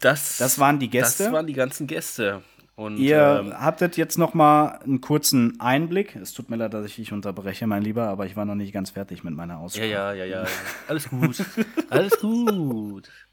[0.00, 1.24] das, das waren die Gäste.
[1.24, 2.42] Das waren die ganzen Gäste.
[2.74, 6.16] Und, Ihr ähm, hattet jetzt noch mal einen kurzen Einblick.
[6.16, 8.72] Es tut mir leid, dass ich dich unterbreche, mein Lieber, aber ich war noch nicht
[8.72, 9.86] ganz fertig mit meiner Aussprache.
[9.86, 10.48] Ja, ja, ja, ja.
[10.88, 11.44] Alles gut.
[11.90, 13.10] Alles gut.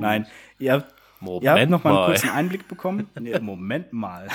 [0.00, 0.26] Nein,
[0.58, 3.08] ihr habt, Moment ihr habt noch mal einen kurzen Einblick bekommen.
[3.18, 4.28] Nee, Moment mal.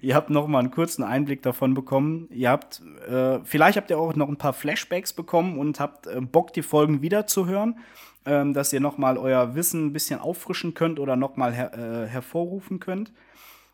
[0.00, 2.28] ihr habt noch mal einen kurzen Einblick davon bekommen.
[2.30, 6.20] Ihr habt, äh, vielleicht habt ihr auch noch ein paar Flashbacks bekommen und habt äh,
[6.20, 7.78] Bock, die Folgen wiederzuhören,
[8.24, 11.72] ähm, dass ihr noch mal euer Wissen ein bisschen auffrischen könnt oder noch mal her
[11.74, 13.12] äh, hervorrufen könnt.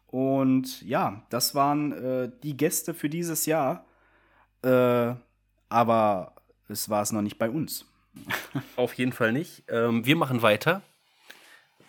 [0.08, 3.86] Und ja, das waren äh, die Gäste für dieses Jahr.
[4.62, 5.14] Äh,
[5.70, 6.34] aber
[6.68, 7.86] es war es noch nicht bei uns.
[8.76, 9.64] Auf jeden Fall nicht.
[9.68, 10.82] Ähm, wir machen weiter.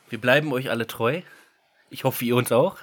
[0.09, 1.21] Wir bleiben euch alle treu.
[1.89, 2.77] Ich hoffe, ihr uns auch.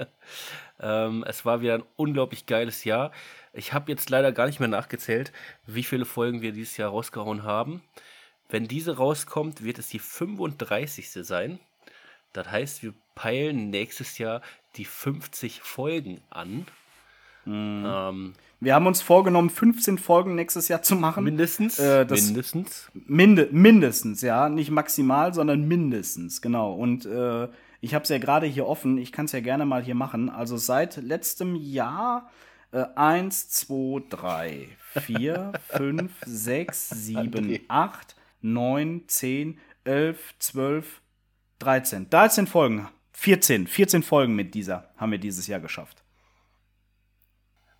[0.80, 3.12] ähm, es war wieder ein unglaublich geiles Jahr.
[3.52, 5.32] Ich habe jetzt leider gar nicht mehr nachgezählt,
[5.66, 7.82] wie viele Folgen wir dieses Jahr rausgehauen haben.
[8.48, 11.10] Wenn diese rauskommt, wird es die 35.
[11.10, 11.58] sein.
[12.32, 14.42] Das heißt, wir peilen nächstes Jahr
[14.76, 16.66] die 50 Folgen an.
[17.44, 17.84] Mhm.
[17.86, 21.24] Ähm, wir haben uns vorgenommen, 15 Folgen nächstes Jahr zu machen.
[21.24, 21.78] Mindestens.
[21.78, 22.90] Äh, mindestens.
[22.94, 24.48] Minde, mindestens, ja.
[24.48, 26.72] Nicht maximal, sondern mindestens, genau.
[26.72, 27.48] Und äh,
[27.80, 28.96] ich habe es ja gerade hier offen.
[28.96, 30.30] Ich kann es ja gerne mal hier machen.
[30.30, 32.30] Also seit letztem Jahr
[32.74, 34.68] Äh, 1, 2, 3,
[35.00, 41.00] 4, 5, 6, 7, 8, 9, 10, 11, 12,
[41.60, 42.10] 13.
[42.10, 42.88] 13 Folgen.
[43.12, 43.68] 14.
[43.68, 46.03] 14 Folgen mit dieser haben wir dieses Jahr geschafft.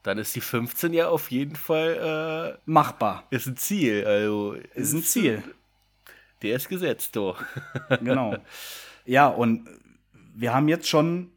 [0.04, 3.24] Dann ist die 15 ja auf jeden Fall äh, machbar.
[3.30, 4.04] Ist ein Ziel.
[4.06, 5.42] Also ist ein Ziel.
[6.42, 7.42] Der ist gesetzt, doch.
[8.02, 8.36] genau.
[9.06, 9.66] Ja, und
[10.34, 11.30] wir haben jetzt schon,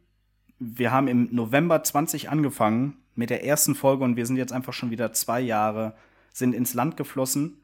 [0.58, 4.74] wir haben im November 20 angefangen mit der ersten Folge und wir sind jetzt einfach
[4.74, 5.94] schon wieder zwei Jahre,
[6.34, 7.62] sind ins Land geflossen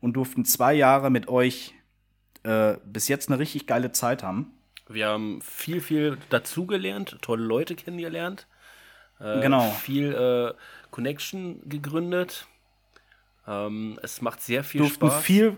[0.00, 1.74] und durften zwei Jahre mit euch
[2.44, 4.52] äh, bis jetzt eine richtig geile Zeit haben.
[4.88, 8.46] Wir haben viel, viel dazugelernt, tolle Leute kennengelernt.
[9.20, 9.70] Äh, genau.
[9.70, 10.54] Viel äh,
[10.90, 12.46] Connection gegründet.
[13.46, 15.22] Ähm, es macht sehr viel durften Spaß.
[15.22, 15.56] Viel,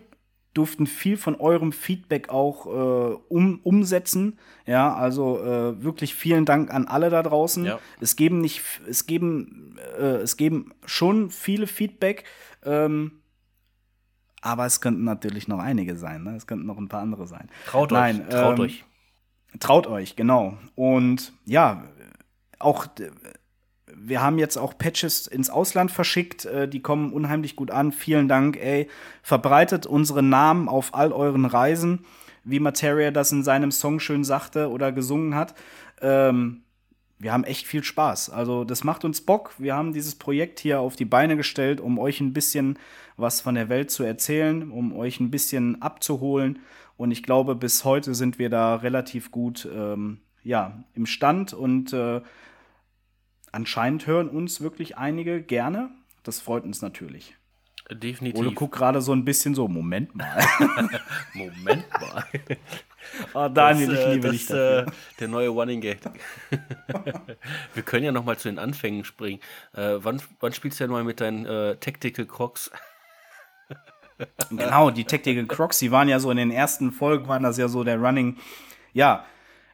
[0.54, 4.38] durften viel von eurem Feedback auch äh, um, umsetzen.
[4.66, 7.64] Ja, also äh, wirklich vielen Dank an alle da draußen.
[7.64, 7.78] Ja.
[8.00, 12.24] Es geben nicht, es geben, äh, es geben schon viele Feedback.
[12.64, 13.12] Ähm,
[14.40, 16.22] aber es könnten natürlich noch einige sein.
[16.22, 16.36] Ne?
[16.36, 17.48] Es könnten noch ein paar andere sein.
[17.66, 18.28] Traut Nein, euch.
[18.28, 18.84] Traut ähm, euch.
[19.60, 20.58] Traut euch, genau.
[20.74, 21.84] Und ja,
[22.58, 22.86] auch
[24.00, 27.92] wir haben jetzt auch Patches ins Ausland verschickt, äh, die kommen unheimlich gut an.
[27.92, 28.88] Vielen Dank, ey.
[29.22, 32.04] Verbreitet unsere Namen auf all euren Reisen,
[32.44, 35.54] wie Materia das in seinem Song schön sagte oder gesungen hat.
[36.00, 36.62] Ähm,
[37.18, 38.30] wir haben echt viel Spaß.
[38.30, 39.52] Also, das macht uns Bock.
[39.58, 42.78] Wir haben dieses Projekt hier auf die Beine gestellt, um euch ein bisschen
[43.16, 46.60] was von der Welt zu erzählen, um euch ein bisschen abzuholen.
[46.96, 51.92] Und ich glaube, bis heute sind wir da relativ gut ähm, ja, im Stand und
[51.92, 52.20] äh,
[53.52, 55.90] anscheinend hören uns wirklich einige gerne.
[56.22, 57.34] Das freut uns natürlich.
[57.90, 58.38] Definitiv.
[58.38, 60.44] Ole guckt gerade so ein bisschen so, Moment mal.
[61.32, 62.24] Moment mal.
[63.32, 64.86] oh, Daniel, das, ich liebe das, dich dafür.
[64.86, 65.98] Äh, der neue Running Gag.
[67.74, 69.40] Wir können ja noch mal zu den Anfängen springen.
[69.72, 72.70] Äh, wann, wann spielst du denn mal mit deinen äh, Tactical Crocs?
[74.50, 77.68] genau, die Tactical Crocs, die waren ja so in den ersten Folgen, waren das ja
[77.68, 78.36] so der Running,
[78.92, 79.24] ja,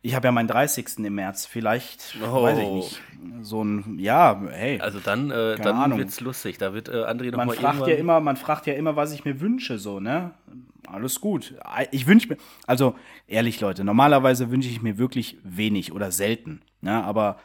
[0.05, 0.99] ich habe ja meinen 30.
[0.99, 1.47] im März.
[1.47, 2.43] Vielleicht, oh.
[2.43, 3.03] weiß ich nicht.
[3.41, 4.79] So ein, ja, hey.
[4.79, 5.99] Also dann, äh, dann Ahnung.
[5.99, 6.59] wird's lustig.
[6.59, 9.25] Da wird äh, André noch man fragt ja immer, Man fragt ja immer, was ich
[9.25, 10.33] mir wünsche, so, ne?
[10.87, 11.55] Alles gut.
[11.91, 12.37] Ich wünsche mir,
[12.67, 16.61] also ehrlich, Leute, normalerweise wünsche ich mir wirklich wenig oder selten.
[16.83, 17.03] Ne?
[17.03, 17.39] Aber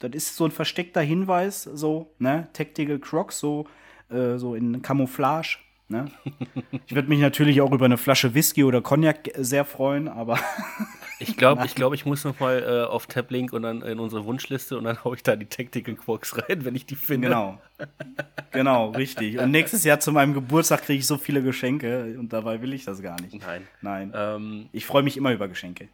[0.00, 2.48] das ist so ein versteckter Hinweis, so, ne?
[2.54, 3.68] Tactical Crocs, so,
[4.10, 5.58] äh, so in Camouflage.
[5.90, 6.10] Ne?
[6.86, 10.38] Ich würde mich natürlich auch über eine Flasche Whisky oder Cognac sehr freuen, aber
[11.22, 14.24] Ich glaube, ich, glaub, ich muss noch mal äh, auf Tablink und dann in unsere
[14.24, 17.28] Wunschliste und dann haue ich da die Tactical Quarks rein, wenn ich die finde.
[17.28, 17.60] Genau.
[18.52, 19.38] Genau, richtig.
[19.38, 22.86] Und nächstes Jahr zu meinem Geburtstag kriege ich so viele Geschenke und dabei will ich
[22.86, 23.34] das gar nicht.
[23.34, 23.68] Nein.
[23.82, 24.12] Nein.
[24.14, 25.88] Ähm, ich freue mich immer über Geschenke.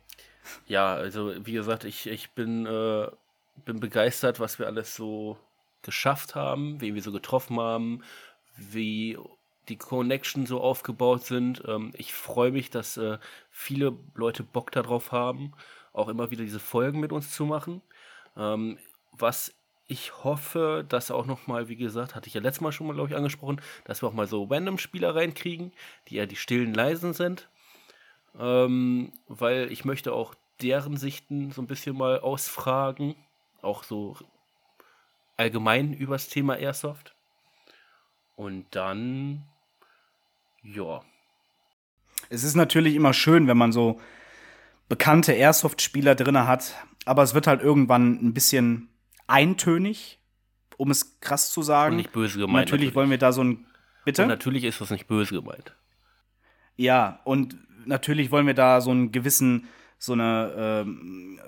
[0.68, 3.08] Ja, also wie gesagt, ich, ich bin, äh,
[3.64, 5.36] bin begeistert, was wir alles so
[5.82, 8.02] geschafft haben, wen wir so getroffen haben,
[8.56, 9.18] wie
[9.68, 11.62] die Connection so aufgebaut sind.
[11.66, 13.18] Ähm, ich freue mich, dass äh,
[13.50, 15.52] viele Leute Bock darauf haben,
[15.92, 17.82] auch immer wieder diese Folgen mit uns zu machen.
[18.36, 18.78] Ähm,
[19.12, 19.54] was
[19.88, 22.94] ich hoffe, dass auch noch mal, wie gesagt, hatte ich ja letztes Mal schon mal,
[22.94, 25.72] glaube ich, angesprochen, dass wir auch mal so Random-Spieler reinkriegen,
[26.08, 27.48] die ja die stillen Leisen sind.
[28.38, 33.14] Ähm, weil ich möchte auch deren Sichten so ein bisschen mal ausfragen,
[33.62, 34.16] auch so
[35.36, 37.14] allgemein übers Thema Airsoft.
[38.34, 39.44] Und dann
[40.74, 41.00] ja.
[42.28, 44.00] Es ist natürlich immer schön, wenn man so
[44.88, 46.74] bekannte Airsoft-Spieler drin hat,
[47.04, 48.88] aber es wird halt irgendwann ein bisschen
[49.26, 50.18] eintönig,
[50.76, 51.92] um es krass zu sagen.
[51.92, 52.66] Und nicht böse gemeint.
[52.66, 53.66] Natürlich, natürlich, wollen wir da so ein.
[54.04, 54.22] Bitte?
[54.22, 55.74] Und natürlich ist das nicht böse gemeint.
[56.76, 57.56] Ja, und
[57.86, 59.68] natürlich wollen wir da so einen gewissen,
[59.98, 61.40] so eine, ähm,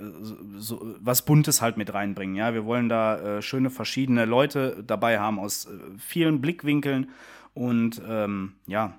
[0.56, 2.34] so, was Buntes halt mit reinbringen.
[2.34, 7.10] Ja, wir wollen da äh, schöne verschiedene Leute dabei haben aus äh, vielen Blickwinkeln
[7.54, 8.98] und ähm, ja,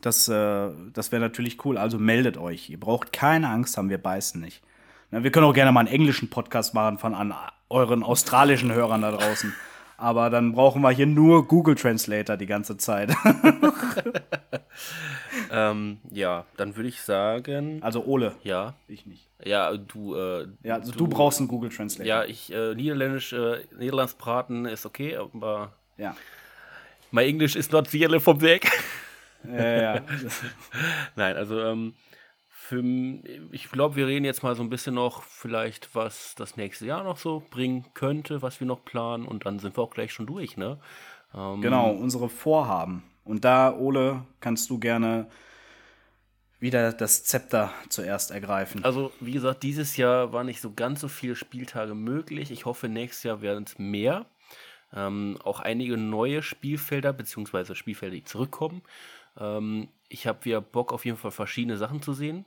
[0.00, 1.78] das, äh, das wäre natürlich cool.
[1.78, 2.70] Also meldet euch.
[2.70, 4.62] Ihr braucht keine Angst haben, wir beißen nicht.
[5.10, 7.34] Na, wir können auch gerne mal einen englischen Podcast machen von an
[7.68, 9.54] euren australischen Hörern da draußen.
[9.96, 13.10] Aber dann brauchen wir hier nur Google Translator die ganze Zeit.
[15.52, 17.82] ähm, ja, dann würde ich sagen.
[17.82, 18.34] Also Ole.
[18.42, 18.74] Ja.
[18.88, 19.28] Ich nicht.
[19.44, 20.14] Ja, du.
[20.14, 22.06] Äh, ja, also du, du, brauchst einen Google Translator.
[22.06, 25.72] Ja, ich äh, Niederländisch, äh, Niederlandsbraten ist okay, aber.
[25.98, 26.16] Ja.
[27.10, 28.70] My English is not the yellow vom Weg.
[29.44, 30.02] Ja, ja.
[31.16, 31.94] Nein, also ähm,
[32.48, 32.82] für,
[33.52, 37.02] ich glaube, wir reden jetzt mal so ein bisschen noch vielleicht, was das nächste Jahr
[37.02, 40.26] noch so bringen könnte, was wir noch planen und dann sind wir auch gleich schon
[40.26, 40.78] durch, ne?
[41.34, 43.02] Ähm, genau, unsere Vorhaben.
[43.24, 45.26] Und da, Ole, kannst du gerne
[46.60, 48.84] wieder das Zepter zuerst ergreifen.
[48.84, 52.50] Also, wie gesagt, dieses Jahr war nicht so ganz so viele Spieltage möglich.
[52.50, 54.26] Ich hoffe, nächstes Jahr werden es mehr.
[54.94, 58.82] Ähm, auch einige neue Spielfelder, beziehungsweise Spielfelder, die zurückkommen.
[59.38, 62.46] Ähm, ich habe wieder Bock, auf jeden Fall verschiedene Sachen zu sehen.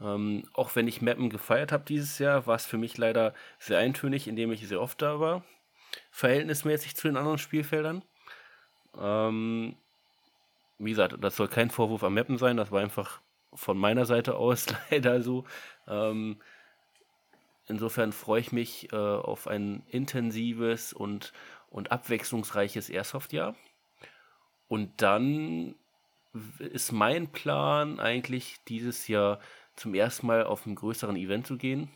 [0.00, 3.78] Ähm, auch wenn ich Mappen gefeiert habe dieses Jahr, war es für mich leider sehr
[3.78, 5.44] eintönig, indem ich sehr oft da war.
[6.10, 8.02] Verhältnismäßig zu den anderen Spielfeldern.
[8.98, 9.76] Ähm,
[10.78, 13.20] wie gesagt, das soll kein Vorwurf am Mappen sein, das war einfach
[13.54, 15.44] von meiner Seite aus leider so.
[15.86, 16.40] Ähm,
[17.66, 21.32] insofern freue ich mich äh, auf ein intensives und,
[21.70, 23.54] und abwechslungsreiches Airsoft-Jahr.
[24.68, 25.74] Und dann
[26.58, 29.40] ist mein Plan eigentlich dieses Jahr
[29.76, 31.90] zum ersten Mal auf einem größeren Event zu gehen.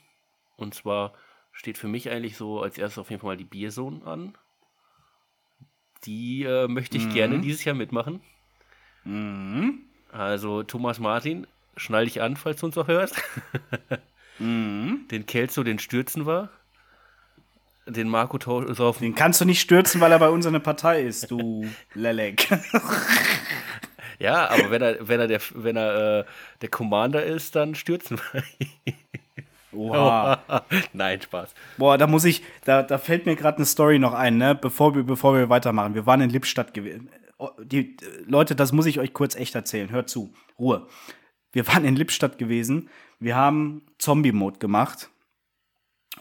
[0.56, 1.14] Und zwar
[1.52, 4.36] steht für mich eigentlich so als erstes auf jeden Fall mal die Bierzone an.
[6.04, 7.14] Die äh, möchte ich mhm.
[7.14, 8.20] gerne dieses Jahr mitmachen.
[9.04, 9.80] Mhm.
[10.12, 11.46] Also Thomas Martin,
[11.76, 13.16] schnall dich an, falls du uns auch hörst.
[14.38, 15.06] mhm.
[15.10, 16.50] Den Kelso, den stürzen wir.
[17.86, 18.38] Den Marco
[18.72, 19.02] saufen.
[19.02, 22.48] Den kannst du nicht stürzen, weil er bei uns eine Partei ist, du Lelek.
[24.20, 26.24] Ja, aber wenn er, wenn er, der, wenn er äh,
[26.60, 28.94] der Commander ist, dann stürzen wir ihn.
[29.72, 30.42] Oha.
[30.92, 31.54] Nein, Spaß.
[31.78, 34.54] Boah, da muss ich, da, da fällt mir gerade eine Story noch ein, ne?
[34.54, 35.94] Bevor wir, bevor wir weitermachen.
[35.94, 37.08] Wir waren in Lippstadt gewesen.
[37.38, 39.90] Oh, die, Leute, das muss ich euch kurz echt erzählen.
[39.90, 40.34] Hört zu.
[40.58, 40.86] Ruhe.
[41.52, 42.90] Wir waren in Lippstadt gewesen.
[43.18, 45.08] Wir haben Zombie-Mode gemacht.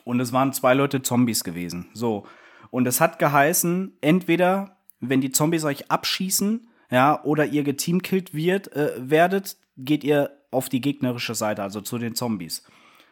[0.06, 1.90] Und es waren zwei Leute Zombies gewesen.
[1.94, 2.26] So.
[2.72, 8.74] Und es hat geheißen, entweder, wenn die Zombies euch abschießen, ja, oder ihr geteamkillt wird,
[8.76, 12.64] äh, werdet, geht ihr auf die gegnerische Seite, also zu den Zombies.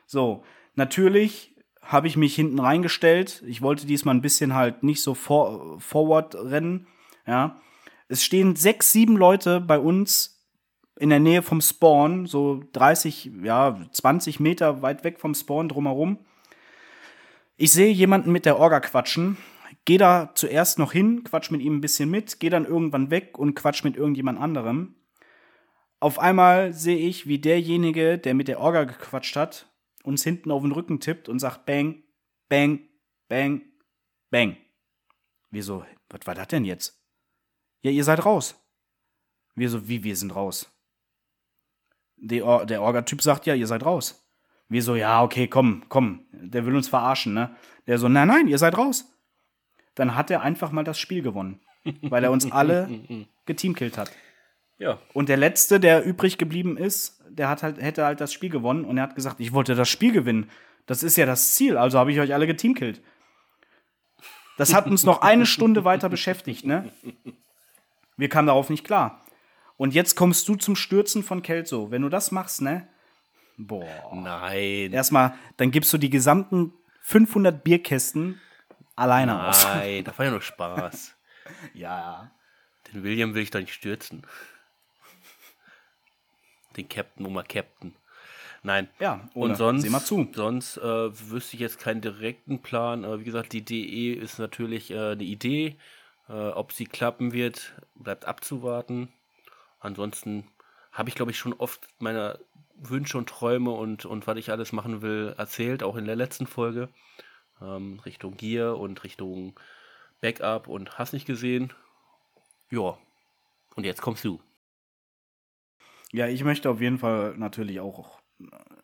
[0.06, 0.44] So,
[0.76, 3.44] natürlich habe ich mich hinten reingestellt.
[3.48, 6.88] Ich wollte diesmal ein bisschen halt nicht so for forward rennen,
[7.26, 7.60] ja.
[8.10, 10.38] Es stehen sechs, sieben Leute bei uns
[10.98, 16.18] in der Nähe vom Spawn, so 30, ja, 20 Meter weit weg vom Spawn drumherum.
[17.58, 19.38] Ich sehe jemanden mit der Orga quatschen,
[19.88, 23.40] gehe da zuerst noch hin, quatsch mit ihm ein bisschen mit, gehe dann irgendwann weg
[23.40, 24.96] und quatsch mit irgendjemand anderem.
[26.02, 29.72] Auf einmal sehe ich, wie derjenige, der mit der Orga gequatscht hat,
[30.04, 32.04] uns hinten auf den Rücken tippt und sagt Bang,
[32.50, 32.82] Bang,
[33.30, 33.62] Bang,
[34.30, 34.58] Bang.
[35.52, 35.86] Wieso?
[36.10, 37.02] Was war das denn jetzt?
[37.82, 38.62] Ja, ihr seid raus.
[39.56, 40.70] Wir so, wie, wir sind raus?
[42.18, 44.30] Der, der Orga-Typ sagt, ja, ihr seid raus.
[44.68, 47.56] Wir so, ja, okay, komm, komm, der will uns verarschen, ne?
[47.88, 49.14] Der so, nein, nein, ihr seid raus.
[49.98, 51.60] Dann hat er einfach mal das Spiel gewonnen,
[52.04, 52.88] weil er uns alle
[53.46, 54.12] geteamkillt hat.
[54.78, 55.00] Ja.
[55.14, 58.86] Und der Letzte, der übrig geblieben ist, der hat halt, hätte halt das Spiel gewonnen
[58.86, 60.52] und er hat gesagt, ich wollte das Spiel gewinnen.
[60.86, 63.02] Das ist ja das Ziel, also habe ich euch alle geteamkillt.
[64.58, 66.92] Das hat uns noch eine Stunde weiter beschäftigt, ne?
[68.18, 69.24] Wir kamen darauf nicht klar.
[69.78, 71.92] Und jetzt kommst du zum Stürzen von Kelso.
[71.92, 72.88] Wenn du das machst, ne?
[73.58, 73.86] Boah.
[74.14, 74.94] Nein.
[74.94, 78.40] Erstmal, dann gibst du die gesamten 500 Bierkästen
[78.98, 79.64] alleine Nein, aus.
[79.64, 81.16] Nein, das war ja nur Spaß.
[81.74, 82.32] ja.
[82.92, 84.26] Den William will ich doch nicht stürzen.
[86.76, 87.96] Den Captain, Oma Captain.
[88.64, 88.90] Nein.
[89.00, 90.30] Ja, und sonst, seh mal zu.
[90.34, 93.06] sonst äh, wüsste ich jetzt keinen direkten Plan.
[93.06, 95.78] Aber wie gesagt, die DE ist natürlich äh, eine Idee.
[96.30, 99.10] Äh, ob sie klappen wird, bleibt abzuwarten.
[99.80, 100.48] Ansonsten
[100.92, 102.40] habe ich, glaube ich, schon oft meine
[102.76, 106.48] Wünsche und Träume und, und was ich alles machen will erzählt, auch in der letzten
[106.48, 106.90] Folge.
[107.62, 109.60] Ähm, Richtung Gear und Richtung
[110.22, 111.74] Backup und hast nicht gesehen.
[112.70, 112.98] Ja.
[113.76, 114.42] Und jetzt kommst du.
[116.12, 118.20] Ja, ich möchte auf jeden Fall natürlich auch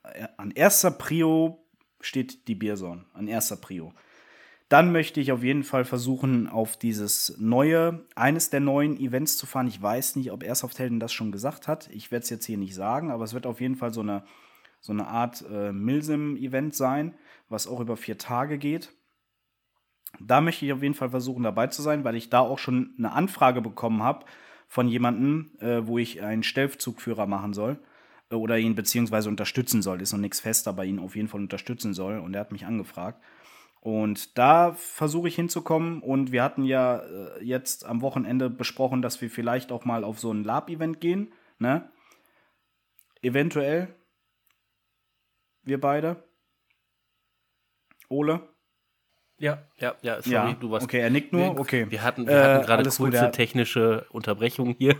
[0.03, 1.65] äh, an erster Prio
[2.01, 3.05] steht die Bierzone.
[3.13, 3.93] An erster Prio.
[4.69, 9.45] Dann möchte ich auf jeden Fall versuchen, auf dieses neue, eines der neuen Events zu
[9.45, 9.67] fahren.
[9.67, 11.89] Ich weiß nicht, ob Airsoft Helden das schon gesagt hat.
[11.91, 14.23] Ich werde es jetzt hier nicht sagen, aber es wird auf jeden Fall so eine,
[14.79, 17.15] so eine Art äh, Milsim-Event sein,
[17.53, 18.91] was auch über vier Tage geht.
[20.19, 22.93] Da möchte ich auf jeden Fall versuchen, dabei zu sein, weil ich da auch schon
[22.97, 24.25] eine Anfrage bekommen habe
[24.67, 27.79] von jemandem, äh, wo ich einen Stellzugführer machen soll
[28.29, 30.01] äh, oder ihn beziehungsweise unterstützen soll.
[30.01, 32.19] Ist noch nichts fest, aber ihn auf jeden Fall unterstützen soll.
[32.19, 33.23] Und er hat mich angefragt.
[33.81, 36.01] Und da versuche ich hinzukommen.
[36.01, 40.19] Und wir hatten ja äh, jetzt am Wochenende besprochen, dass wir vielleicht auch mal auf
[40.19, 41.33] so ein Lab-Event gehen.
[41.59, 41.89] Ne?
[43.21, 43.93] Eventuell.
[45.63, 46.23] Wir beide.
[48.09, 48.41] Ole.
[49.39, 50.85] Ja, ja, ja, sorry, ja, du warst.
[50.85, 51.59] Okay, er nickt nur.
[51.59, 51.87] Okay.
[51.89, 54.95] Wir hatten, wir hatten äh, gerade kurze gut, technische Unterbrechung hier.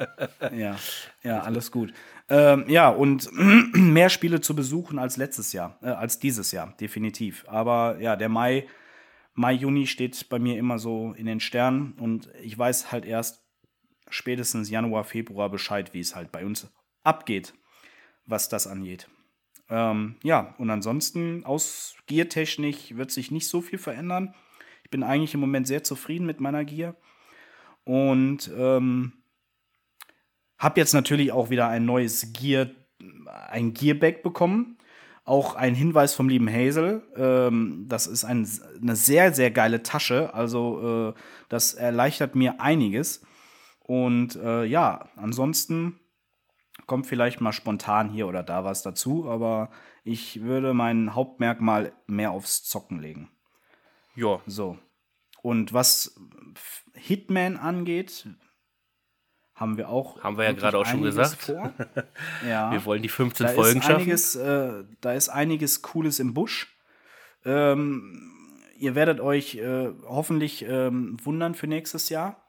[0.54, 0.76] ja,
[1.22, 1.92] ja, alles gut.
[2.28, 3.28] Ähm, ja, und
[3.72, 7.44] mehr Spiele zu besuchen als letztes Jahr, äh, als dieses Jahr, definitiv.
[7.48, 8.68] Aber ja, der Mai,
[9.34, 13.42] Mai, Juni steht bei mir immer so in den Sternen und ich weiß halt erst
[14.10, 16.70] spätestens Januar, Februar Bescheid, wie es halt bei uns
[17.02, 17.54] abgeht,
[18.26, 19.08] was das angeht.
[19.70, 24.34] Ähm, ja, und ansonsten aus Giertechnik wird sich nicht so viel verändern.
[24.84, 26.94] Ich bin eigentlich im Moment sehr zufrieden mit meiner Gear.
[27.84, 29.12] Und ähm,
[30.58, 32.68] habe jetzt natürlich auch wieder ein neues Gear,
[33.48, 34.78] ein Gearback bekommen.
[35.24, 37.02] Auch ein Hinweis vom lieben Hazel.
[37.14, 38.48] Ähm, das ist ein,
[38.80, 40.32] eine sehr, sehr geile Tasche.
[40.32, 41.20] Also, äh,
[41.50, 43.22] das erleichtert mir einiges.
[43.80, 46.00] Und äh, ja, ansonsten
[46.88, 49.70] kommt vielleicht mal spontan hier oder da was dazu, aber
[50.02, 53.30] ich würde mein Hauptmerkmal mehr aufs Zocken legen.
[54.16, 54.40] Ja.
[54.46, 54.78] So.
[55.42, 56.18] Und was
[56.94, 58.26] Hitman angeht,
[59.54, 60.22] haben wir auch.
[60.22, 61.48] Haben wir ja gerade auch schon gesagt.
[62.48, 62.72] ja.
[62.72, 64.90] Wir wollen die 15 da Folgen ist einiges, schaffen.
[64.90, 66.74] Äh, da ist einiges Cooles im Busch.
[67.44, 68.32] Ähm,
[68.78, 72.47] ihr werdet euch äh, hoffentlich ähm, wundern für nächstes Jahr,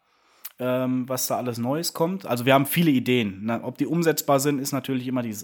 [0.59, 2.25] ähm, was da alles Neues kommt.
[2.25, 3.39] Also wir haben viele Ideen.
[3.43, 5.35] Na, ob die umsetzbar sind, ist natürlich immer die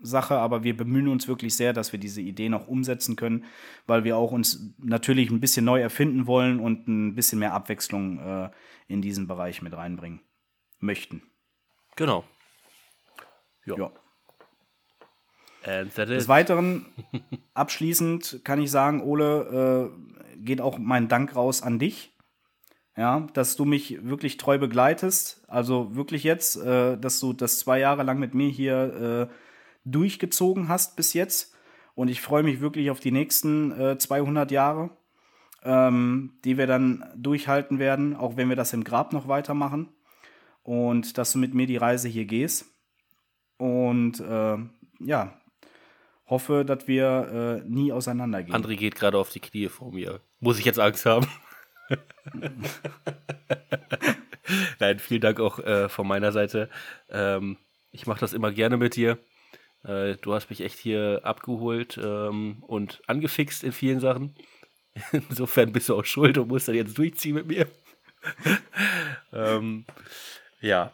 [0.00, 3.44] Sache, aber wir bemühen uns wirklich sehr, dass wir diese Ideen auch umsetzen können,
[3.86, 8.18] weil wir auch uns natürlich ein bisschen neu erfinden wollen und ein bisschen mehr Abwechslung
[8.18, 8.50] äh,
[8.86, 10.20] in diesen Bereich mit reinbringen
[10.78, 11.22] möchten.
[11.96, 12.24] Genau.
[13.66, 13.76] Ja.
[13.76, 13.90] ja.
[15.84, 16.86] Des Weiteren,
[17.54, 22.14] abschließend kann ich sagen, Ole, äh, geht auch mein Dank raus an dich.
[22.98, 25.44] Ja, dass du mich wirklich treu begleitest.
[25.46, 29.34] Also wirklich jetzt, äh, dass du das zwei Jahre lang mit mir hier äh,
[29.84, 31.54] durchgezogen hast bis jetzt.
[31.94, 34.90] Und ich freue mich wirklich auf die nächsten äh, 200 Jahre,
[35.62, 39.88] ähm, die wir dann durchhalten werden, auch wenn wir das im Grab noch weitermachen
[40.64, 42.66] und dass du mit mir die Reise hier gehst.
[43.58, 44.56] Und äh,
[44.98, 45.40] ja,
[46.26, 48.56] hoffe, dass wir äh, nie auseinandergehen.
[48.56, 50.20] André geht gerade auf die Knie vor mir.
[50.40, 51.28] Muss ich jetzt Angst haben?
[54.78, 56.68] Nein, vielen Dank auch äh, von meiner Seite.
[57.10, 57.58] Ähm,
[57.90, 59.18] ich mache das immer gerne mit dir.
[59.84, 64.34] Äh, du hast mich echt hier abgeholt ähm, und angefixt in vielen Sachen.
[65.12, 67.66] Insofern bist du auch schuld und musst dann jetzt durchziehen mit mir.
[69.32, 69.84] ähm,
[70.60, 70.92] ja,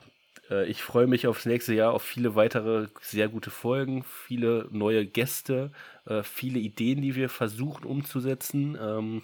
[0.51, 5.07] äh, ich freue mich aufs nächste Jahr, auf viele weitere sehr gute Folgen, viele neue
[5.07, 5.73] Gäste,
[6.07, 8.77] äh, viele Ideen, die wir versuchen umzusetzen.
[8.81, 9.23] Ähm,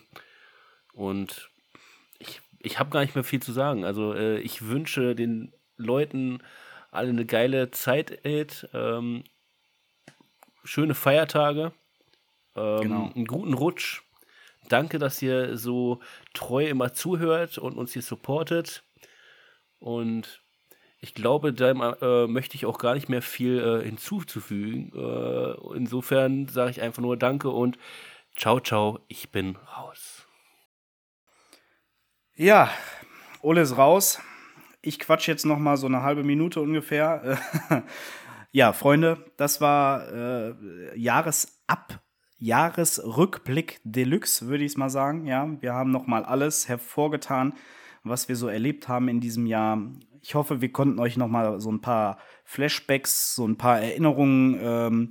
[0.92, 1.49] und
[2.60, 3.84] ich, habe gar nicht mehr viel zu sagen.
[3.84, 6.42] Also äh, ich wünsche den Leuten
[6.90, 8.18] alle eine geile Zeit.
[8.72, 9.24] Ähm,
[10.64, 11.72] schöne Feiertage,
[12.56, 13.10] ähm, genau.
[13.14, 14.02] einen guten Rutsch.
[14.68, 16.00] Danke, dass ihr so
[16.32, 18.84] treu immer zuhört und uns hier supportet.
[19.78, 20.42] Und
[21.00, 24.92] ich glaube, da äh, möchte ich auch gar nicht mehr viel äh, hinzuzufügen.
[24.94, 27.78] Äh, insofern sage ich einfach nur Danke und
[28.36, 30.19] ciao, ciao, ich bin raus.
[32.40, 32.70] Ja,
[33.42, 34.18] Ole ist raus.
[34.80, 37.38] Ich quatsch jetzt noch mal so eine halbe Minute ungefähr.
[38.50, 40.54] ja, Freunde, das war äh,
[40.98, 42.00] Jahresab
[42.38, 45.26] Jahresrückblick Deluxe, würde ich es mal sagen.
[45.26, 47.52] Ja, wir haben noch mal alles hervorgetan
[48.02, 49.78] was wir so erlebt haben in diesem Jahr.
[50.22, 54.58] Ich hoffe, wir konnten euch noch mal so ein paar Flashbacks, so ein paar Erinnerungen
[54.62, 55.10] ähm,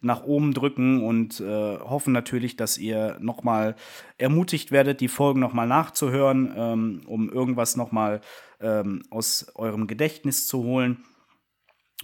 [0.00, 3.76] nach oben drücken und äh, hoffen natürlich, dass ihr noch mal
[4.18, 8.20] ermutigt werdet, die Folgen noch mal nachzuhören, ähm, um irgendwas noch mal
[8.60, 11.04] ähm, aus eurem Gedächtnis zu holen,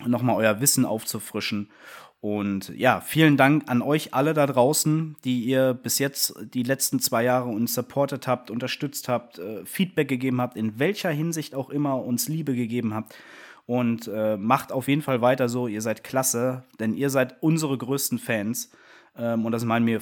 [0.04, 1.70] noch mal euer Wissen aufzufrischen.
[2.20, 6.98] Und ja, vielen Dank an euch alle da draußen, die ihr bis jetzt die letzten
[6.98, 11.70] zwei Jahre uns supportet habt, unterstützt habt, äh, Feedback gegeben habt, in welcher Hinsicht auch
[11.70, 13.14] immer uns Liebe gegeben habt.
[13.66, 17.76] Und äh, macht auf jeden Fall weiter so, ihr seid klasse, denn ihr seid unsere
[17.76, 18.70] größten Fans.
[19.16, 20.00] Ähm, und das meinen wir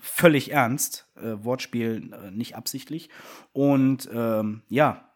[0.00, 1.06] völlig ernst.
[1.16, 3.08] Äh, Wortspiel äh, nicht absichtlich.
[3.52, 5.12] Und ähm, ja,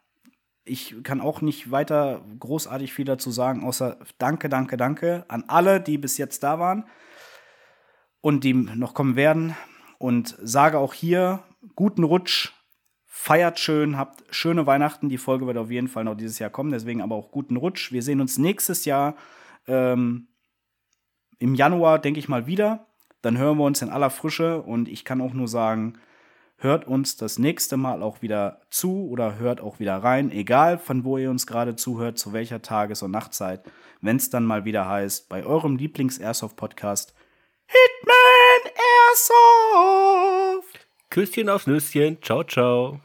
[0.64, 5.80] ich kann auch nicht weiter großartig viel dazu sagen, außer danke, danke, danke an alle,
[5.80, 6.84] die bis jetzt da waren
[8.20, 9.56] und die noch kommen werden.
[9.98, 11.42] Und sage auch hier
[11.74, 12.52] guten Rutsch,
[13.26, 15.08] feiert schön, habt schöne Weihnachten.
[15.08, 17.90] Die Folge wird auf jeden Fall noch dieses Jahr kommen, deswegen aber auch guten Rutsch.
[17.90, 19.16] Wir sehen uns nächstes Jahr
[19.66, 20.28] ähm,
[21.38, 22.86] im Januar, denke ich mal, wieder.
[23.22, 25.98] Dann hören wir uns in aller Frische und ich kann auch nur sagen,
[26.58, 31.04] Hört uns das nächste Mal auch wieder zu oder hört auch wieder rein, egal von
[31.04, 33.62] wo ihr uns gerade zuhört, zu welcher Tages- und Nachtzeit,
[34.00, 37.14] wenn es dann mal wieder heißt, bei eurem Lieblings-Airsoft-Podcast
[37.66, 38.72] Hitman
[39.10, 40.88] Airsoft!
[41.10, 43.00] Küsschen aufs Nüsschen, ciao, ciao.